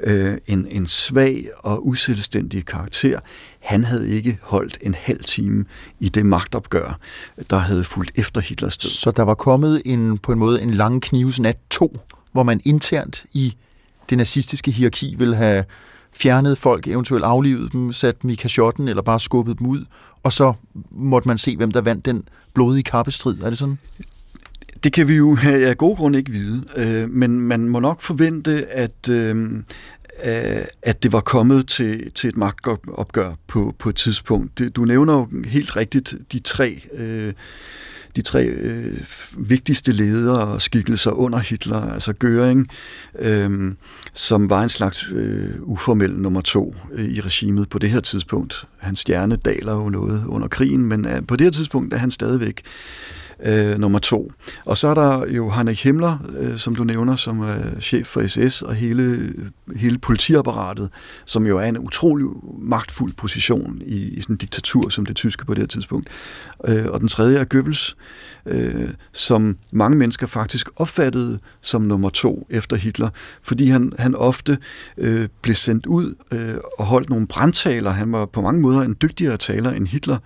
øh, 0.00 0.38
en, 0.46 0.66
en 0.70 0.86
svag 0.86 1.48
og 1.58 1.86
uselvstændig 1.86 2.66
karakter. 2.66 3.20
Han 3.60 3.84
havde 3.84 4.10
ikke 4.10 4.38
holdt 4.42 4.78
en 4.80 4.94
halv 4.94 5.24
time 5.24 5.64
i 6.00 6.08
det 6.08 6.26
magtopgør, 6.26 6.98
der 7.50 7.56
havde 7.56 7.84
fulgt 7.84 8.12
efter 8.14 8.40
Hitlers 8.40 8.76
død. 8.76 8.90
Så 8.90 9.10
der 9.10 9.22
var 9.22 9.34
kommet 9.34 9.82
en, 9.84 10.18
på 10.18 10.32
en 10.32 10.38
måde 10.38 10.62
en 10.62 10.70
lang 10.70 11.02
knivsnat 11.02 11.58
2, 11.70 12.00
hvor 12.32 12.42
man 12.42 12.60
internt 12.64 13.24
i 13.32 13.56
det 14.10 14.18
nazistiske 14.18 14.70
hierarki 14.70 15.14
ville 15.18 15.36
have 15.36 15.64
fjernet 16.12 16.58
folk, 16.58 16.88
eventuelt 16.88 17.24
aflivet 17.24 17.72
dem, 17.72 17.92
sat 17.92 18.22
dem 18.22 18.30
i 18.30 18.34
kashotten 18.34 18.88
eller 18.88 19.02
bare 19.02 19.20
skubbet 19.20 19.58
dem 19.58 19.66
ud, 19.66 19.84
og 20.22 20.32
så 20.32 20.52
måtte 20.90 21.28
man 21.28 21.38
se, 21.38 21.56
hvem 21.56 21.70
der 21.70 21.80
vandt 21.80 22.06
den 22.06 22.28
blodige 22.54 22.82
kappestrid. 22.82 23.42
Er 23.42 23.50
det 23.50 23.58
sådan? 23.58 23.78
Det 24.84 24.92
kan 24.92 25.08
vi 25.08 25.16
jo 25.16 25.38
af 25.44 25.76
gode 25.76 25.96
grunde 25.96 26.18
ikke 26.18 26.32
vide, 26.32 26.64
øh, 26.76 27.10
men 27.10 27.40
man 27.40 27.68
må 27.68 27.80
nok 27.80 28.00
forvente, 28.00 28.66
at, 28.66 29.08
øh, 29.10 29.52
øh 30.24 30.64
at 30.82 31.02
det 31.02 31.12
var 31.12 31.20
kommet 31.20 31.68
til, 31.68 32.10
til 32.10 32.28
et 32.28 32.36
magtopgør 32.36 33.34
på, 33.46 33.74
på 33.78 33.88
et 33.88 33.96
tidspunkt. 33.96 34.76
Du 34.76 34.84
nævner 34.84 35.14
jo 35.14 35.28
helt 35.44 35.76
rigtigt 35.76 36.14
de 36.32 36.38
tre, 36.38 36.82
øh, 36.92 37.32
de 38.16 38.22
tre 38.22 38.44
øh, 38.44 39.00
vigtigste 39.38 39.92
ledere 39.92 40.40
og 40.40 40.62
skikkelser 40.62 41.10
under 41.10 41.38
Hitler, 41.38 41.92
altså 41.92 42.12
Göring, 42.24 42.66
øh, 43.18 43.74
som 44.14 44.50
var 44.50 44.62
en 44.62 44.68
slags 44.68 45.06
øh, 45.12 45.50
uformel 45.62 46.10
nummer 46.10 46.40
to 46.40 46.74
øh, 46.92 47.04
i 47.04 47.20
regimet 47.20 47.68
på 47.68 47.78
det 47.78 47.90
her 47.90 48.00
tidspunkt. 48.00 48.66
Hans 48.78 48.98
stjerne 48.98 49.36
daler 49.36 49.72
jo 49.74 49.88
noget 49.88 50.24
under 50.26 50.48
krigen, 50.48 50.86
men 50.86 51.06
øh, 51.06 51.26
på 51.26 51.36
det 51.36 51.44
her 51.44 51.50
tidspunkt 51.50 51.94
er 51.94 51.98
han 51.98 52.10
stadigvæk 52.10 52.62
øh, 53.44 53.78
nummer 53.78 53.98
to. 53.98 54.32
Og 54.64 54.76
så 54.76 54.88
er 54.88 54.94
der 54.94 55.26
jo 55.26 55.50
Heinrich 55.50 55.84
Himmler, 55.84 56.18
øh, 56.38 56.58
som 56.58 56.74
du 56.74 56.84
nævner, 56.84 57.14
som 57.14 57.40
er 57.40 57.80
chef 57.80 58.06
for 58.06 58.26
SS, 58.26 58.62
og 58.62 58.74
hele, 58.74 59.32
hele 59.76 59.98
politiapparatet, 59.98 60.88
som 61.24 61.46
jo 61.46 61.58
er 61.58 61.64
en 61.64 61.78
utrolig 61.78 62.26
magtfuld 62.58 63.12
position 63.16 63.82
i, 63.86 63.96
i 63.96 64.20
sådan 64.20 64.34
en 64.34 64.38
diktatur 64.38 64.88
som 64.88 65.06
det 65.06 65.16
tyske 65.16 65.44
på 65.44 65.54
det 65.54 65.62
her 65.62 65.66
tidspunkt. 65.66 66.08
Øh, 66.68 66.86
og 66.88 67.00
den 67.00 67.08
tredje 67.08 67.38
er 67.38 67.44
Goebbels, 67.44 67.96
øh, 68.46 68.88
som 69.12 69.56
mange 69.72 69.98
mennesker 69.98 70.26
faktisk 70.26 70.68
opfattede 70.76 71.38
som 71.60 71.82
nummer 71.82 72.10
to 72.10 72.46
efter 72.50 72.76
Hitler, 72.76 73.08
fordi 73.42 73.66
han, 73.66 73.92
han 73.98 74.14
ofte 74.14 74.58
øh, 74.98 75.28
blev 75.42 75.54
sendt 75.54 75.86
ud 75.86 76.14
øh, 76.32 76.54
og 76.78 76.86
holdt 76.86 77.10
nogle 77.10 77.26
brandtaler. 77.26 77.90
Han 77.90 78.12
var 78.12 78.26
på 78.26 78.40
mange 78.40 78.60
måder 78.60 78.80
en 78.80 78.96
dygtigere 79.02 79.36
taler 79.36 79.72
end 79.72 79.86
Hitler. 79.86 80.18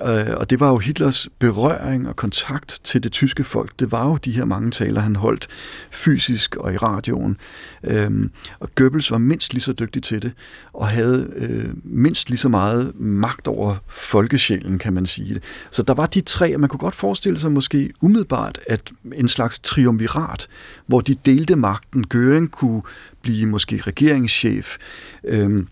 Øh, 0.00 0.36
og 0.36 0.50
det 0.50 0.60
var 0.60 0.68
jo 0.68 0.78
Hitlers 0.78 1.28
berøring 1.38 2.08
og 2.08 2.16
kontakt 2.16 2.80
til 2.84 3.02
det 3.02 3.12
tyske 3.12 3.44
folk. 3.44 3.72
Det 3.78 3.92
var 3.92 4.06
jo 4.06 4.16
de 4.16 4.32
her 4.32 4.44
mange 4.44 4.70
taler, 4.70 5.00
han 5.00 5.16
holdt 5.16 5.48
fysisk 5.90 6.56
og 6.56 6.74
i 6.74 6.76
radioen. 6.76 7.36
Øhm, 7.84 8.30
og 8.60 8.70
Goebbels 8.74 9.10
var 9.10 9.18
mindst 9.18 9.52
lige 9.52 9.62
så 9.62 9.72
dygtig 9.72 10.02
til 10.02 10.22
det, 10.22 10.32
og 10.72 10.88
havde 10.88 11.30
øh, 11.36 11.74
mindst 11.84 12.28
lige 12.28 12.38
så 12.38 12.48
meget 12.48 13.00
magt 13.00 13.46
over 13.46 13.76
folkesjælen, 13.88 14.78
kan 14.78 14.92
man 14.92 15.06
sige 15.06 15.34
det. 15.34 15.42
Så 15.70 15.82
der 15.82 15.94
var 15.94 16.06
de 16.06 16.20
tre, 16.20 16.54
og 16.54 16.60
man 16.60 16.68
kunne 16.68 16.80
godt 16.80 16.94
forestille 16.94 17.38
sig 17.38 17.52
måske 17.52 17.90
umiddelbart, 18.00 18.58
at 18.66 18.90
en 19.14 19.28
slags 19.28 19.58
triumvirat, 19.58 20.48
hvor 20.86 21.00
de 21.00 21.14
delte 21.14 21.56
magten. 21.56 22.04
Göring 22.14 22.50
kunne 22.50 22.82
blive 23.22 23.46
måske 23.46 23.82
regeringschef, 23.86 24.76
øhm, 25.24 25.68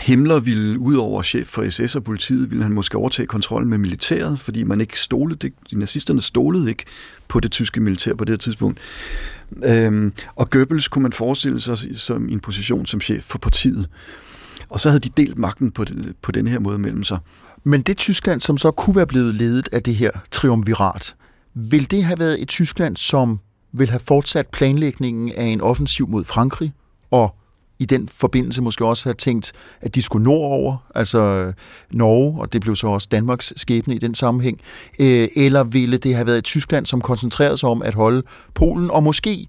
Himmler 0.00 0.40
ville, 0.40 0.78
ud 0.78 0.94
over 0.94 1.22
chef 1.22 1.46
for 1.46 1.70
SS 1.70 1.96
og 1.96 2.04
politiet, 2.04 2.50
ville 2.50 2.62
han 2.62 2.72
måske 2.72 2.98
overtage 2.98 3.26
kontrollen 3.26 3.70
med 3.70 3.78
militæret, 3.78 4.40
fordi 4.40 4.64
man 4.64 4.80
ikke 4.80 5.00
stolede 5.00 5.38
det. 5.38 5.52
De 5.70 5.78
nazisterne 5.78 6.20
stolede 6.20 6.68
ikke 6.68 6.84
på 7.28 7.40
det 7.40 7.50
tyske 7.50 7.80
militær 7.80 8.14
på 8.14 8.24
det 8.24 8.40
tidspunkt. 8.40 8.78
Øhm, 9.64 10.12
og 10.36 10.50
Goebbels 10.50 10.88
kunne 10.88 11.02
man 11.02 11.12
forestille 11.12 11.60
sig 11.60 11.78
som 11.94 12.28
en 12.28 12.40
position 12.40 12.86
som 12.86 13.00
chef 13.00 13.22
for 13.22 13.38
partiet. 13.38 13.88
Og 14.68 14.80
så 14.80 14.88
havde 14.88 15.00
de 15.00 15.10
delt 15.16 15.38
magten 15.38 15.70
på, 15.70 15.84
det, 15.84 16.14
på 16.22 16.32
den 16.32 16.48
her 16.48 16.58
måde 16.58 16.78
mellem 16.78 17.04
sig. 17.04 17.18
Men 17.64 17.82
det 17.82 17.96
Tyskland, 17.96 18.40
som 18.40 18.58
så 18.58 18.70
kunne 18.70 18.96
være 18.96 19.06
blevet 19.06 19.34
ledet 19.34 19.68
af 19.72 19.82
det 19.82 19.94
her 19.94 20.10
triumvirat, 20.30 21.16
vil 21.54 21.90
det 21.90 22.04
have 22.04 22.18
været 22.18 22.42
et 22.42 22.48
Tyskland, 22.48 22.96
som 22.96 23.38
vil 23.72 23.90
have 23.90 24.00
fortsat 24.00 24.46
planlægningen 24.46 25.32
af 25.32 25.44
en 25.44 25.60
offensiv 25.60 26.08
mod 26.08 26.24
Frankrig 26.24 26.72
og 27.10 27.36
i 27.78 27.84
den 27.84 28.08
forbindelse 28.08 28.62
måske 28.62 28.84
også 28.84 29.04
have 29.04 29.14
tænkt, 29.14 29.52
at 29.80 29.94
de 29.94 30.02
skulle 30.02 30.24
nordover, 30.24 30.76
altså 30.94 31.18
øh, 31.18 31.52
Norge, 31.90 32.40
og 32.40 32.52
det 32.52 32.60
blev 32.60 32.76
så 32.76 32.86
også 32.86 33.08
Danmarks 33.10 33.52
skæbne 33.56 33.94
i 33.94 33.98
den 33.98 34.14
sammenhæng, 34.14 34.60
øh, 34.98 35.28
eller 35.36 35.64
ville 35.64 35.96
det 35.96 36.14
have 36.14 36.26
været 36.26 36.38
i 36.38 36.42
Tyskland, 36.42 36.86
som 36.86 37.00
koncentrerede 37.00 37.56
sig 37.56 37.68
om 37.68 37.82
at 37.82 37.94
holde 37.94 38.22
Polen, 38.54 38.90
og 38.90 39.02
måske 39.02 39.48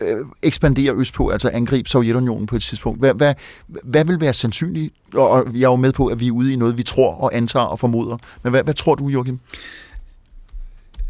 øh, 0.00 0.26
ekspandere 0.42 0.94
østpå, 0.94 1.28
altså 1.28 1.48
angribe 1.48 1.88
Sovjetunionen 1.88 2.46
på 2.46 2.56
et 2.56 2.62
tidspunkt. 2.62 2.98
Hvad, 2.98 3.14
hvad, 3.14 3.34
hvad 3.66 4.04
vil 4.04 4.20
være 4.20 4.32
sandsynligt? 4.32 4.94
Og 5.14 5.46
jeg 5.54 5.62
er 5.62 5.70
jo 5.70 5.76
med 5.76 5.92
på, 5.92 6.06
at 6.06 6.20
vi 6.20 6.26
er 6.26 6.32
ude 6.32 6.52
i 6.52 6.56
noget, 6.56 6.78
vi 6.78 6.82
tror 6.82 7.14
og 7.14 7.36
antager 7.36 7.66
og 7.66 7.78
formoder. 7.78 8.16
Men 8.42 8.50
hvad, 8.50 8.62
hvad 8.62 8.74
tror 8.74 8.94
du, 8.94 9.08
Joachim? 9.08 9.40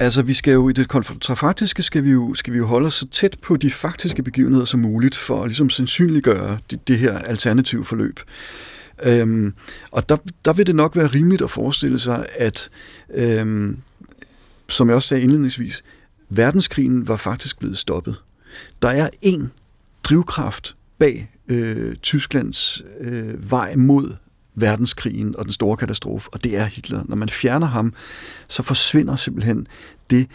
Altså, 0.00 0.22
vi 0.22 0.34
skal 0.34 0.52
jo 0.52 0.68
i 0.68 0.72
det 0.72 0.88
kontrafaktiske 0.88 1.82
skal 1.82 2.04
vi 2.04 2.10
jo, 2.10 2.34
skal 2.34 2.52
vi 2.52 2.58
jo 2.58 2.66
holde 2.66 2.86
os 2.86 2.94
så 2.94 3.08
tæt 3.08 3.36
på 3.42 3.56
de 3.56 3.70
faktiske 3.70 4.22
begivenheder 4.22 4.64
som 4.64 4.80
muligt, 4.80 5.16
for 5.16 5.42
at 5.42 5.48
ligesom 5.48 5.70
sandsynliggøre 5.70 6.58
det, 6.70 6.88
det 6.88 6.98
her 6.98 7.18
alternative 7.18 7.84
forløb. 7.84 8.20
Øhm, 9.02 9.54
og 9.90 10.08
der, 10.08 10.16
der 10.44 10.52
vil 10.52 10.66
det 10.66 10.74
nok 10.74 10.96
være 10.96 11.06
rimeligt 11.06 11.42
at 11.42 11.50
forestille 11.50 11.98
sig, 11.98 12.26
at, 12.36 12.70
øhm, 13.14 13.78
som 14.68 14.88
jeg 14.88 14.96
også 14.96 15.08
sagde 15.08 15.22
indledningsvis, 15.22 15.84
verdenskrigen 16.28 17.08
var 17.08 17.16
faktisk 17.16 17.58
blevet 17.58 17.78
stoppet. 17.78 18.22
Der 18.82 18.88
er 18.88 19.08
en 19.22 19.52
drivkraft 20.04 20.76
bag 20.98 21.30
øh, 21.48 21.96
Tysklands 21.96 22.82
øh, 23.00 23.50
vej 23.50 23.76
mod 23.76 24.14
verdenskrigen 24.60 25.36
og 25.36 25.44
den 25.44 25.52
store 25.52 25.76
katastrofe, 25.76 26.28
og 26.32 26.44
det 26.44 26.56
er 26.56 26.64
Hitler. 26.64 27.02
Når 27.04 27.16
man 27.16 27.28
fjerner 27.28 27.66
ham, 27.66 27.92
så 28.48 28.62
forsvinder 28.62 29.16
simpelthen 29.16 29.66
det... 30.10 30.26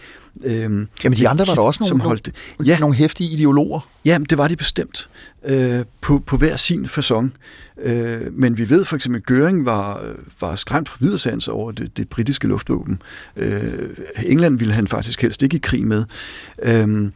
Øhm, 0.43 0.87
Jamen 1.03 1.17
de 1.17 1.29
andre 1.29 1.47
var 1.47 1.55
der 1.55 1.61
også 1.61 1.77
nogle, 1.81 1.89
som 1.89 1.99
holdt 1.99 2.25
det. 2.25 2.35
Ja, 2.65 2.79
nogle 2.79 2.95
hæftige 2.95 3.29
ideologer. 3.29 3.89
Ja, 4.05 4.19
det 4.29 4.37
var 4.37 4.47
de 4.47 4.55
bestemt. 4.55 5.09
Øh, 5.45 5.85
på, 6.01 6.23
på 6.25 6.37
hver 6.37 6.55
sin 6.55 6.85
façon. 6.85 7.29
Øh, 7.81 8.33
men 8.33 8.57
vi 8.57 8.69
ved 8.69 8.85
for 8.85 8.95
eksempel, 8.95 9.21
at 9.27 9.31
Göring 9.31 9.65
var, 9.65 10.13
var 10.39 10.55
skræmt 10.55 10.89
for 10.89 10.97
videresands 10.99 11.47
over 11.47 11.71
det, 11.71 11.97
det 11.97 12.09
britiske 12.09 12.47
luftvåben. 12.47 13.01
Øh, 13.35 13.73
England 14.25 14.59
ville 14.59 14.73
han 14.73 14.87
faktisk 14.87 15.21
helst 15.21 15.41
ikke 15.43 15.55
i 15.55 15.59
krig 15.59 15.87
med. 15.87 16.05
Øh, 16.63 17.11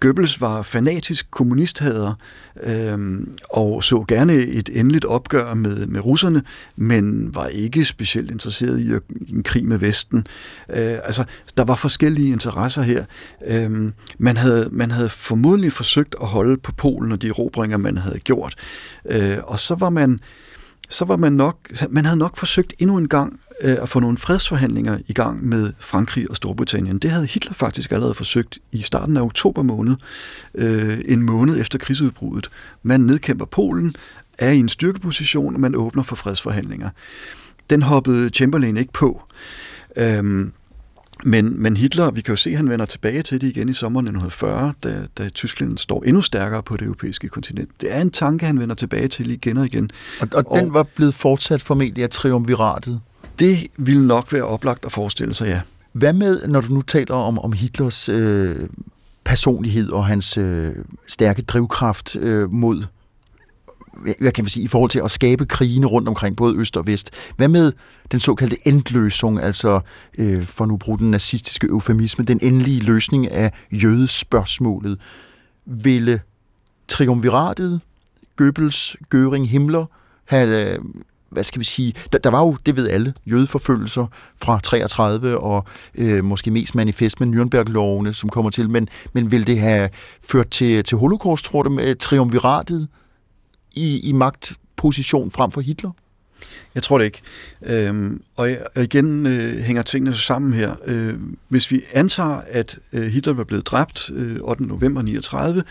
Goebbels 0.00 0.40
var 0.40 0.62
fanatisk 0.62 1.30
kommunisthader 1.30 2.14
øh, 2.62 3.20
og 3.50 3.84
så 3.84 4.04
gerne 4.08 4.32
et 4.32 4.68
endeligt 4.72 5.04
opgør 5.04 5.54
med, 5.54 5.86
med 5.86 6.00
russerne, 6.00 6.42
men 6.76 7.34
var 7.34 7.46
ikke 7.46 7.84
specielt 7.84 8.30
interesseret 8.30 8.78
i, 8.78 8.92
at, 8.92 9.02
i 9.20 9.32
en 9.32 9.42
krig 9.42 9.64
med 9.64 9.78
Vesten. 9.78 10.18
Øh, 10.70 10.98
altså, 11.04 11.24
der 11.56 11.64
var 11.64 11.74
forskellige 11.74 12.32
interesser 12.32 12.82
her. 12.82 13.04
Øh, 13.46 13.92
man, 14.18 14.36
havde, 14.36 14.68
man 14.72 14.90
havde 14.90 15.08
formodentlig 15.08 15.72
forsøgt 15.72 16.14
at 16.20 16.26
holde 16.26 16.56
på 16.56 16.72
Polen 16.72 17.12
og 17.12 17.22
de 17.22 17.28
erobringer, 17.28 17.76
man 17.76 17.96
havde 17.96 18.18
gjort. 18.18 18.54
Øh, 19.10 19.38
og 19.42 19.58
så 19.58 19.74
var 19.74 19.90
man 19.90 20.20
så 20.92 21.04
var 21.04 21.16
man 21.16 21.32
nok, 21.32 21.56
man 21.90 22.04
havde 22.04 22.18
nok 22.18 22.36
forsøgt 22.36 22.74
endnu 22.78 22.98
en 22.98 23.08
gang 23.08 23.40
øh, 23.60 23.76
at 23.82 23.88
få 23.88 24.00
nogle 24.00 24.18
fredsforhandlinger 24.18 24.98
i 25.06 25.12
gang 25.12 25.46
med 25.46 25.72
Frankrig 25.78 26.30
og 26.30 26.36
Storbritannien. 26.36 26.98
Det 26.98 27.10
havde 27.10 27.26
Hitler 27.26 27.52
faktisk 27.52 27.92
allerede 27.92 28.14
forsøgt 28.14 28.58
i 28.72 28.82
starten 28.82 29.16
af 29.16 29.22
oktober 29.22 29.62
måned, 29.62 29.96
øh, 30.54 30.98
en 31.04 31.22
måned 31.22 31.60
efter 31.60 31.78
krigsudbruddet. 31.78 32.50
Man 32.82 33.00
nedkæmper 33.00 33.44
Polen, 33.44 33.94
er 34.38 34.50
i 34.50 34.58
en 34.58 34.68
styrkeposition, 34.68 35.54
og 35.54 35.60
man 35.60 35.74
åbner 35.74 36.02
for 36.02 36.16
fredsforhandlinger. 36.16 36.90
Den 37.70 37.82
hoppede 37.82 38.28
Chamberlain 38.28 38.76
ikke 38.76 38.92
på. 38.92 39.22
Øhm, 39.96 40.52
men, 41.24 41.62
men 41.62 41.76
Hitler, 41.76 42.10
vi 42.10 42.20
kan 42.20 42.32
jo 42.32 42.36
se, 42.36 42.50
at 42.50 42.56
han 42.56 42.70
vender 42.70 42.86
tilbage 42.86 43.22
til 43.22 43.40
det 43.40 43.46
igen 43.46 43.68
i 43.68 43.72
sommeren 43.72 44.06
1940, 44.06 44.72
da, 44.82 45.06
da 45.18 45.28
Tyskland 45.28 45.78
står 45.78 46.02
endnu 46.02 46.22
stærkere 46.22 46.62
på 46.62 46.76
det 46.76 46.84
europæiske 46.84 47.28
kontinent. 47.28 47.70
Det 47.80 47.94
er 47.94 48.00
en 48.00 48.10
tanke, 48.10 48.46
han 48.46 48.60
vender 48.60 48.74
tilbage 48.74 49.08
til 49.08 49.30
igen 49.30 49.56
og 49.56 49.66
igen. 49.66 49.90
Og, 50.20 50.28
og, 50.32 50.44
og 50.46 50.60
den 50.60 50.74
var 50.74 50.82
blevet 50.82 51.14
fortsat 51.14 51.62
formentlig 51.62 52.04
af 52.04 52.10
triumviratet? 52.10 53.00
Det 53.40 53.66
ville 53.76 54.06
nok 54.06 54.32
være 54.32 54.44
oplagt 54.44 54.84
at 54.84 54.92
forestille 54.92 55.34
sig, 55.34 55.46
ja. 55.46 55.60
Hvad 55.92 56.12
med, 56.12 56.46
når 56.46 56.60
du 56.60 56.72
nu 56.72 56.82
taler 56.82 57.14
om, 57.14 57.38
om 57.38 57.52
Hitlers 57.52 58.08
øh, 58.08 58.56
personlighed 59.24 59.92
og 59.92 60.06
hans 60.06 60.38
øh, 60.38 60.74
stærke 61.08 61.42
drivkraft 61.42 62.16
øh, 62.16 62.52
mod 62.52 62.84
hvad 64.20 64.32
kan 64.32 64.44
man 64.44 64.48
sige, 64.48 64.64
i 64.64 64.68
forhold 64.68 64.90
til 64.90 65.00
at 65.04 65.10
skabe 65.10 65.46
krigene 65.46 65.86
rundt 65.86 66.08
omkring, 66.08 66.36
både 66.36 66.56
øst 66.56 66.76
og 66.76 66.86
vest. 66.86 67.10
Hvad 67.36 67.48
med 67.48 67.72
den 68.12 68.20
såkaldte 68.20 68.68
endløsning, 68.68 69.42
altså 69.42 69.80
øh, 70.18 70.44
for 70.44 70.66
nu 70.66 70.76
bruge 70.76 70.98
den 70.98 71.10
nazistiske 71.10 71.66
eufemisme, 71.66 72.24
den 72.24 72.38
endelige 72.42 72.80
løsning 72.80 73.30
af 73.32 73.52
jødespørgsmålet? 73.72 75.00
Ville 75.66 76.20
triumviratet, 76.88 77.80
Goebbels, 78.36 78.96
Göring, 79.14 79.46
Himmler 79.46 79.86
have, 80.24 80.74
øh, 80.74 80.78
hvad 81.30 81.44
skal 81.44 81.58
vi 81.58 81.64
sige, 81.64 81.94
der, 82.12 82.18
der 82.18 82.30
var 82.30 82.40
jo, 82.40 82.56
det 82.66 82.76
ved 82.76 82.88
alle, 82.88 83.14
jødeforfølgelser 83.26 84.06
fra 84.42 84.60
33 84.60 85.38
og 85.38 85.64
øh, 85.94 86.24
måske 86.24 86.50
mest 86.50 86.74
manifest 86.74 87.20
med 87.20 87.28
Nürnberg-lovene, 87.28 88.12
som 88.12 88.30
kommer 88.30 88.50
til, 88.50 88.70
men, 88.70 88.88
men 89.12 89.30
vil 89.30 89.46
det 89.46 89.58
have 89.58 89.88
ført 90.22 90.50
til, 90.50 90.84
til 90.84 90.98
holocaust, 90.98 91.44
tror 91.44 91.62
du, 91.62 91.70
med 91.70 91.94
triumviratet 91.94 92.88
i, 93.72 94.00
i 94.08 94.12
magtposition 94.12 95.30
frem 95.30 95.50
for 95.50 95.60
Hitler? 95.60 95.90
Jeg 96.74 96.82
tror 96.82 96.98
det 96.98 97.04
ikke. 97.04 97.20
Øhm, 97.66 98.22
og 98.36 98.50
igen 98.76 99.26
øh, 99.26 99.56
hænger 99.56 99.82
tingene 99.82 100.16
sammen 100.16 100.52
her. 100.52 100.74
Øh, 100.86 101.14
hvis 101.48 101.70
vi 101.70 101.82
antager, 101.92 102.40
at 102.48 102.78
øh, 102.92 103.06
Hitler 103.06 103.32
var 103.32 103.44
blevet 103.44 103.66
dræbt 103.66 104.10
øh, 104.14 104.36
8. 104.40 104.64
november 104.64 105.02
39, 105.02 105.62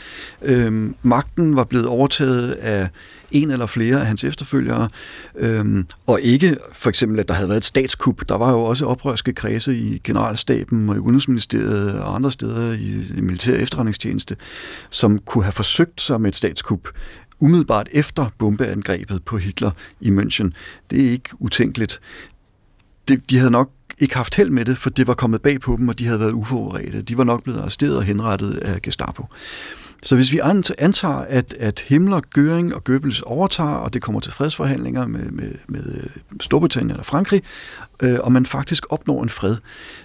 øh, 0.42 0.92
magten 1.02 1.56
var 1.56 1.64
blevet 1.64 1.88
overtaget 1.88 2.52
af 2.52 2.90
en 3.32 3.52
eller 3.52 3.66
flere 3.66 4.00
af 4.00 4.06
hans 4.06 4.24
efterfølgere, 4.24 4.90
øh, 5.36 5.84
og 6.08 6.22
ikke 6.22 6.58
for 6.74 6.90
eksempel, 6.90 7.20
at 7.20 7.28
der 7.28 7.34
havde 7.34 7.50
været 7.50 7.58
et 7.58 7.66
statskup. 7.66 8.22
Der 8.30 8.36
var 8.38 8.52
jo 8.52 8.60
også 8.60 8.86
oprørske 8.86 9.34
kredse 9.34 9.76
i 9.76 10.02
generalstaben 10.04 10.90
og 10.90 10.96
i 10.96 11.00
udenrigsministeriet 11.00 12.00
og 12.00 12.16
andre 12.16 12.32
steder 12.32 12.74
i, 12.74 13.06
i 13.18 13.22
militær 13.22 13.54
efterretningstjeneste, 13.54 14.36
som 14.90 15.20
kunne 15.20 15.44
have 15.44 15.52
forsøgt 15.52 16.02
sig 16.02 16.22
med 16.22 16.30
et 16.30 16.36
statskup 16.36 16.88
umiddelbart 17.40 17.88
efter 17.92 18.30
bombeangrebet 18.38 19.24
på 19.24 19.38
Hitler 19.38 19.72
i 20.02 20.10
München. 20.10 20.50
Det 20.90 21.06
er 21.06 21.12
ikke 21.12 21.30
utænkeligt. 21.40 22.02
Det, 23.08 23.30
de 23.30 23.38
havde 23.38 23.52
nok 23.52 23.72
ikke 24.00 24.16
haft 24.16 24.36
held 24.36 24.50
med 24.50 24.66
det, 24.66 24.78
for 24.78 24.90
det 24.90 25.08
var 25.08 25.14
kommet 25.14 25.42
bag 25.42 25.60
på 25.60 25.76
dem, 25.78 25.88
og 25.88 26.00
de 26.00 26.06
havde 26.06 26.20
været 26.20 26.32
uforberedte. 26.32 27.02
De 27.02 27.18
var 27.18 27.24
nok 27.24 27.44
blevet 27.44 27.60
arresteret 27.60 27.98
og 27.98 28.04
henrettet 28.04 28.58
af 28.58 28.82
Gestapo. 28.82 29.26
Så 30.04 30.16
hvis 30.16 30.32
vi 30.32 30.40
antager, 30.78 31.14
at, 31.14 31.54
at 31.60 31.80
Himmler, 31.80 32.22
Göring 32.38 32.76
og 32.76 32.84
Goebbels 32.84 33.22
overtager, 33.22 33.70
og 33.70 33.94
det 33.94 34.02
kommer 34.02 34.22
til 34.22 34.32
fredsforhandlinger 34.32 35.08
med, 35.08 35.32
med, 35.32 35.52
med 35.68 35.96
øh, 35.96 36.10
Storbritannien 36.42 37.00
og 37.00 37.06
Frankrig, 37.06 37.44
øh, 38.04 38.18
og 38.20 38.32
man 38.32 38.46
faktisk 38.46 38.86
opnår 38.90 39.24
en 39.24 39.30
fred, 39.30 39.56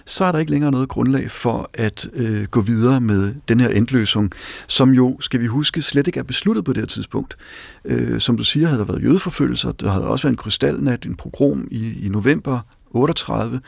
så 0.05 0.25
er 0.25 0.31
der 0.31 0.39
ikke 0.39 0.51
længere 0.51 0.71
noget 0.71 0.89
grundlag 0.89 1.31
for 1.31 1.69
at 1.73 2.09
øh, 2.13 2.43
gå 2.43 2.61
videre 2.61 3.01
med 3.01 3.35
den 3.47 3.59
her 3.59 3.69
endløsning, 3.69 4.31
som 4.67 4.91
jo, 4.91 5.17
skal 5.19 5.39
vi 5.39 5.45
huske, 5.45 5.81
slet 5.81 6.07
ikke 6.07 6.19
er 6.19 6.23
besluttet 6.23 6.65
på 6.65 6.73
det 6.73 6.81
her 6.81 6.87
tidspunkt. 6.87 7.37
Øh, 7.85 8.19
som 8.19 8.37
du 8.37 8.43
siger, 8.43 8.67
havde 8.67 8.79
der 8.79 8.85
været 8.85 9.03
jødeforfølgelser, 9.03 9.71
der 9.71 9.91
havde 9.91 10.07
også 10.07 10.27
været 10.27 10.33
en 10.33 10.37
krystalnat, 10.37 11.05
en 11.05 11.15
pogrom 11.15 11.67
i, 11.71 12.05
i 12.05 12.09
november 12.09 12.59
38. 12.91 13.61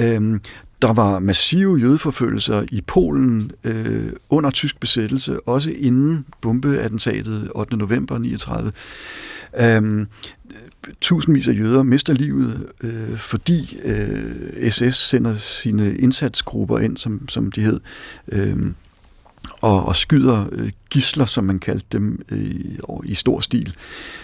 Øhm, 0.00 0.40
der 0.82 0.92
var 0.92 1.18
massive 1.18 1.76
jødeforfølgelser 1.76 2.64
i 2.72 2.80
Polen 2.86 3.50
øh, 3.64 4.12
under 4.30 4.50
tysk 4.50 4.80
besættelse, 4.80 5.40
også 5.40 5.70
inden 5.70 6.26
bombeattentatet 6.40 7.50
8. 7.54 7.76
november 7.76 8.18
39. 8.18 8.72
Øhm, 9.60 10.06
tusindvis 11.00 11.48
af 11.48 11.52
jøder 11.52 11.82
mister 11.82 12.12
livet, 12.12 12.66
øh, 12.82 13.16
fordi 13.16 13.78
øh, 13.84 14.70
SS 14.70 14.96
sender 15.08 15.34
sine 15.34 15.96
indsatsgrupper 15.96 16.78
ind, 16.78 16.96
som, 16.96 17.28
som 17.28 17.52
de 17.52 17.60
hed, 17.60 17.80
øh, 18.32 18.56
og, 19.60 19.86
og 19.86 19.96
skyder 19.96 20.44
øh, 20.52 20.70
gisler, 20.90 21.24
som 21.24 21.44
man 21.44 21.58
kaldte 21.58 21.86
dem, 21.92 22.20
øh, 22.30 22.54
i 23.04 23.14
stor 23.14 23.40
stil. 23.40 23.74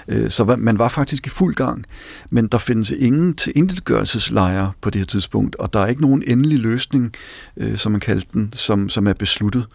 Øh, 0.09 0.31
så 0.31 0.45
man 0.59 0.79
var 0.79 0.89
faktisk 0.89 1.27
i 1.27 1.31
fuld 1.31 1.55
gang, 1.55 1.85
men 2.31 2.47
der 2.47 2.59
findes 2.59 2.91
ingen 2.91 3.35
tilindeliggørelseslejre 3.35 4.73
på 4.81 4.91
det 4.91 4.99
her 4.99 5.07
tidspunkt, 5.07 5.57
og 5.57 5.73
der 5.73 5.81
er 5.81 5.87
ikke 5.87 6.03
nogen 6.03 6.23
endelig 6.27 6.59
løsning, 6.59 7.13
øh, 7.57 7.77
som 7.77 7.93
man 7.93 8.01
kaldte 8.01 8.29
den, 8.33 8.53
som, 8.53 8.89
som 8.89 9.07
er 9.07 9.13
besluttet. 9.13 9.67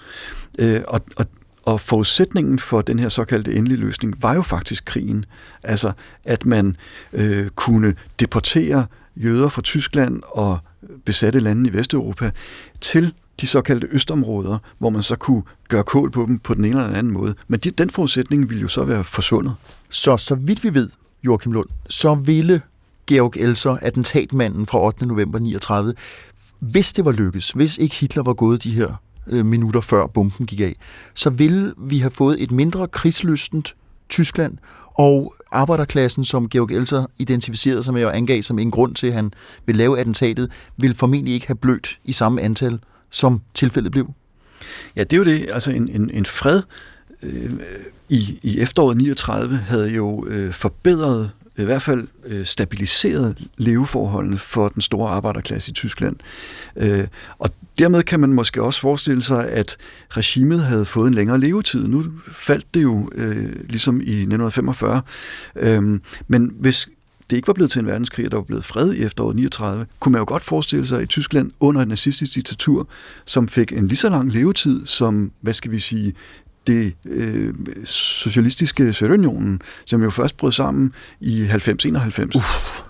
Øh, 0.60 0.82
og, 0.88 1.02
og 1.18 1.26
og 1.68 1.82
forudsætningen 1.82 2.60
for 2.60 2.82
den 2.82 3.00
her 3.00 3.10
såkaldte 3.10 3.54
endelige 3.54 3.80
løsning 3.80 4.22
var 4.22 4.36
jo 4.36 4.42
faktisk 4.42 4.86
krigen. 4.86 5.26
Altså, 5.64 5.92
at 6.26 6.46
man 6.46 6.76
øh, 7.14 7.48
kunne 7.56 7.96
deportere 8.20 8.86
jøder 9.16 9.50
fra 9.50 9.62
Tyskland 9.62 10.22
og 10.24 10.60
besatte 11.06 11.40
lande 11.40 11.70
i 11.70 11.74
Vesteuropa 11.74 12.32
til 12.82 13.14
de 13.42 13.48
såkaldte 13.48 13.88
østområder, 13.92 14.58
hvor 14.78 14.90
man 14.90 15.02
så 15.02 15.16
kunne 15.16 15.44
gøre 15.70 15.84
kål 15.84 16.12
på 16.12 16.26
dem 16.28 16.40
på 16.40 16.54
den 16.54 16.66
ene 16.66 16.76
eller 16.76 16.88
den 16.88 16.96
anden 16.96 17.14
måde. 17.14 17.36
Men 17.48 17.60
de, 17.60 17.72
den 17.72 17.90
forudsætning 17.90 18.50
ville 18.50 18.62
jo 18.62 18.68
så 18.68 18.84
være 18.84 19.04
forsvundet. 19.04 19.56
Så 19.90 20.18
så 20.18 20.36
vidt 20.36 20.64
vi 20.64 20.74
ved, 20.74 20.90
Joachim 21.26 21.52
Lund, 21.52 21.70
så 21.90 22.16
ville 22.16 22.62
Georg 23.08 23.34
Elser, 23.38 23.78
attentatmanden 23.82 24.66
fra 24.66 24.86
8. 24.86 25.06
november 25.06 25.40
39, 25.40 25.94
hvis 26.60 26.94
det 26.94 27.06
var 27.06 27.12
lykkes, 27.12 27.52
hvis 27.52 27.78
ikke 27.78 27.96
Hitler 27.96 28.24
var 28.24 28.34
gået 28.34 28.64
de 28.64 28.72
her 28.72 29.02
øh, 29.28 29.46
minutter 29.46 29.82
før 29.82 30.08
bomben 30.08 30.46
gik 30.46 30.60
af, 30.60 30.76
så 31.14 31.30
ville 31.30 31.74
vi 31.78 32.00
have 32.00 32.12
fået 32.12 32.44
et 32.44 32.52
mindre 32.52 32.88
krigslystent 32.88 33.76
Tyskland, 34.10 34.58
og 35.00 35.34
arbejderklassen, 35.52 36.24
som 36.24 36.50
Georg 36.50 36.72
Elser 36.72 37.06
identificerede 37.18 37.84
sig 37.84 37.94
med 37.94 38.06
og 38.06 38.18
angav 38.18 38.42
som 38.42 38.60
en 38.60 38.72
grund 38.72 38.96
til, 38.96 39.08
at 39.08 39.14
han 39.14 39.34
ville 39.66 39.78
lave 39.78 40.00
attentatet, 40.00 40.52
ville 40.78 40.96
formentlig 40.96 41.34
ikke 41.34 41.48
have 41.48 41.56
blødt 41.56 42.00
i 42.06 42.12
samme 42.12 42.42
antal 42.42 42.80
som 43.10 43.42
tilfældet 43.54 43.92
blev? 43.92 44.14
Ja, 44.96 45.04
det 45.04 45.14
er 45.14 45.18
jo 45.18 45.24
det. 45.24 45.50
Altså 45.54 45.72
en, 45.72 45.90
en, 45.90 46.10
en 46.14 46.26
fred 46.26 46.62
øh, 47.24 47.52
i, 48.10 48.40
i 48.44 48.60
efteråret 48.60 48.98
39 48.98 49.58
havde 49.58 49.94
jo 49.94 50.26
øh, 50.28 50.52
forbedret 50.54 51.32
i 51.58 51.64
hvert 51.64 51.82
fald 51.82 52.08
øh, 52.26 52.46
stabiliseret 52.46 53.38
leveforholdene 53.58 54.38
for 54.38 54.70
den 54.70 54.82
store 54.82 55.10
arbejderklasse 55.10 55.72
i 55.72 55.74
Tyskland. 55.74 56.16
Øh, 56.76 57.08
og 57.40 57.50
dermed 57.80 58.04
kan 58.04 58.20
man 58.20 58.34
måske 58.34 58.64
også 58.64 58.82
forestille 58.82 59.22
sig, 59.22 59.50
at 59.50 59.78
regimet 60.10 60.64
havde 60.64 60.86
fået 60.86 61.08
en 61.08 61.14
længere 61.14 61.40
levetid. 61.40 61.88
Nu 61.88 62.06
faldt 62.32 62.74
det 62.74 62.84
jo 62.84 63.10
øh, 63.16 63.70
ligesom 63.70 64.02
i 64.02 64.14
1945. 64.14 65.02
Øh, 65.56 66.00
men 66.28 66.54
hvis 66.60 66.90
det 67.30 67.36
ikke 67.36 67.48
var 67.48 67.54
blevet 67.54 67.72
til 67.72 67.80
en 67.80 67.86
verdenskrig, 67.86 68.26
og 68.26 68.32
der 68.32 68.38
var 68.38 68.44
blevet 68.44 68.66
fred 68.66 68.94
i 68.94 69.04
efteråret 69.04 69.36
39, 69.36 69.86
kunne 70.00 70.12
man 70.12 70.20
jo 70.20 70.26
godt 70.28 70.44
forestille 70.44 70.88
sig 70.88 71.04
i 71.04 71.06
Tyskland 71.06 71.52
under 71.60 71.82
et 71.82 71.88
nazistisk 71.88 72.36
diktatur, 72.36 72.88
som 73.26 73.48
fik 73.48 73.72
en 73.72 73.88
lige 73.88 73.98
så 73.98 74.10
lang 74.10 74.32
levetid 74.32 74.86
som, 74.86 75.32
hvad 75.42 75.54
skal 75.54 75.72
vi 75.72 75.80
sige, 75.80 76.14
det 76.68 76.94
øh, 77.06 77.54
socialistiske 77.86 78.94
Sovjetunionen, 78.94 79.62
som 79.86 80.04
jo 80.04 80.10
først 80.10 80.38
brød 80.38 80.52
sammen 80.52 80.94
i 81.20 81.46
90-91. 81.46 82.38
Uff. 82.38 82.82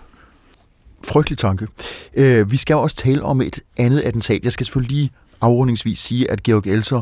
Frygtelig 1.03 1.37
tanke. 1.37 1.67
Øh, 2.13 2.51
vi 2.51 2.57
skal 2.57 2.75
også 2.75 2.95
tale 2.95 3.23
om 3.23 3.41
et 3.41 3.59
andet 3.77 3.99
attentat. 3.99 4.43
Jeg 4.43 4.51
skal 4.51 4.65
selvfølgelig 4.65 4.97
lige 4.97 5.09
afrundingsvis 5.41 5.99
sige, 5.99 6.31
at 6.31 6.43
Georg 6.43 6.67
Elser 6.67 7.01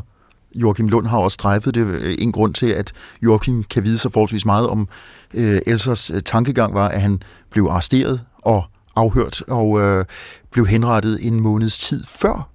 Joachim 0.56 0.88
Lund 0.88 1.08
har 1.08 1.18
også 1.18 1.36
strejfet 1.36 1.76
det. 1.76 2.16
En 2.24 2.32
grund 2.32 2.54
til, 2.54 2.68
at 2.68 2.92
Joachim 3.24 3.64
kan 3.64 3.84
vide 3.84 3.98
sig 3.98 4.12
forholdsvis 4.12 4.46
meget 4.46 4.68
om 4.68 4.88
øh, 5.34 5.62
Elsers 5.68 6.12
øh, 6.12 6.22
tankegang, 6.22 6.74
var, 6.74 6.88
at 6.88 7.02
han 7.02 7.22
blev 7.52 7.68
arresteret 7.70 8.22
og 8.38 8.64
afhørt 8.96 9.42
og 9.42 9.82
øh, 9.82 10.06
blev 10.52 10.68
henrettet 10.68 11.28
en 11.28 11.40
måneds 11.40 11.80
tid 11.80 12.04
før 12.08 12.50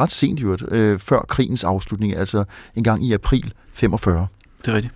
ret 0.00 0.12
sent 0.12 0.40
jo, 0.40 0.56
øh, 0.68 0.98
før 0.98 1.20
krigens 1.28 1.64
afslutning, 1.64 2.16
altså 2.16 2.44
en 2.76 2.84
gang 2.84 3.04
i 3.04 3.12
april 3.12 3.52
45. 3.74 4.26
Det 4.64 4.68
er 4.68 4.74
rigtigt. 4.74 4.94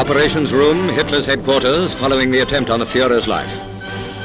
Operations 0.00 0.52
Room, 0.52 0.88
Hitler's 0.88 1.26
headquarters, 1.26 1.94
following 1.94 2.32
the 2.32 2.42
attempt 2.42 2.70
on 2.70 2.80
the 2.80 2.88
Führer's 2.88 3.26
life. 3.26 3.77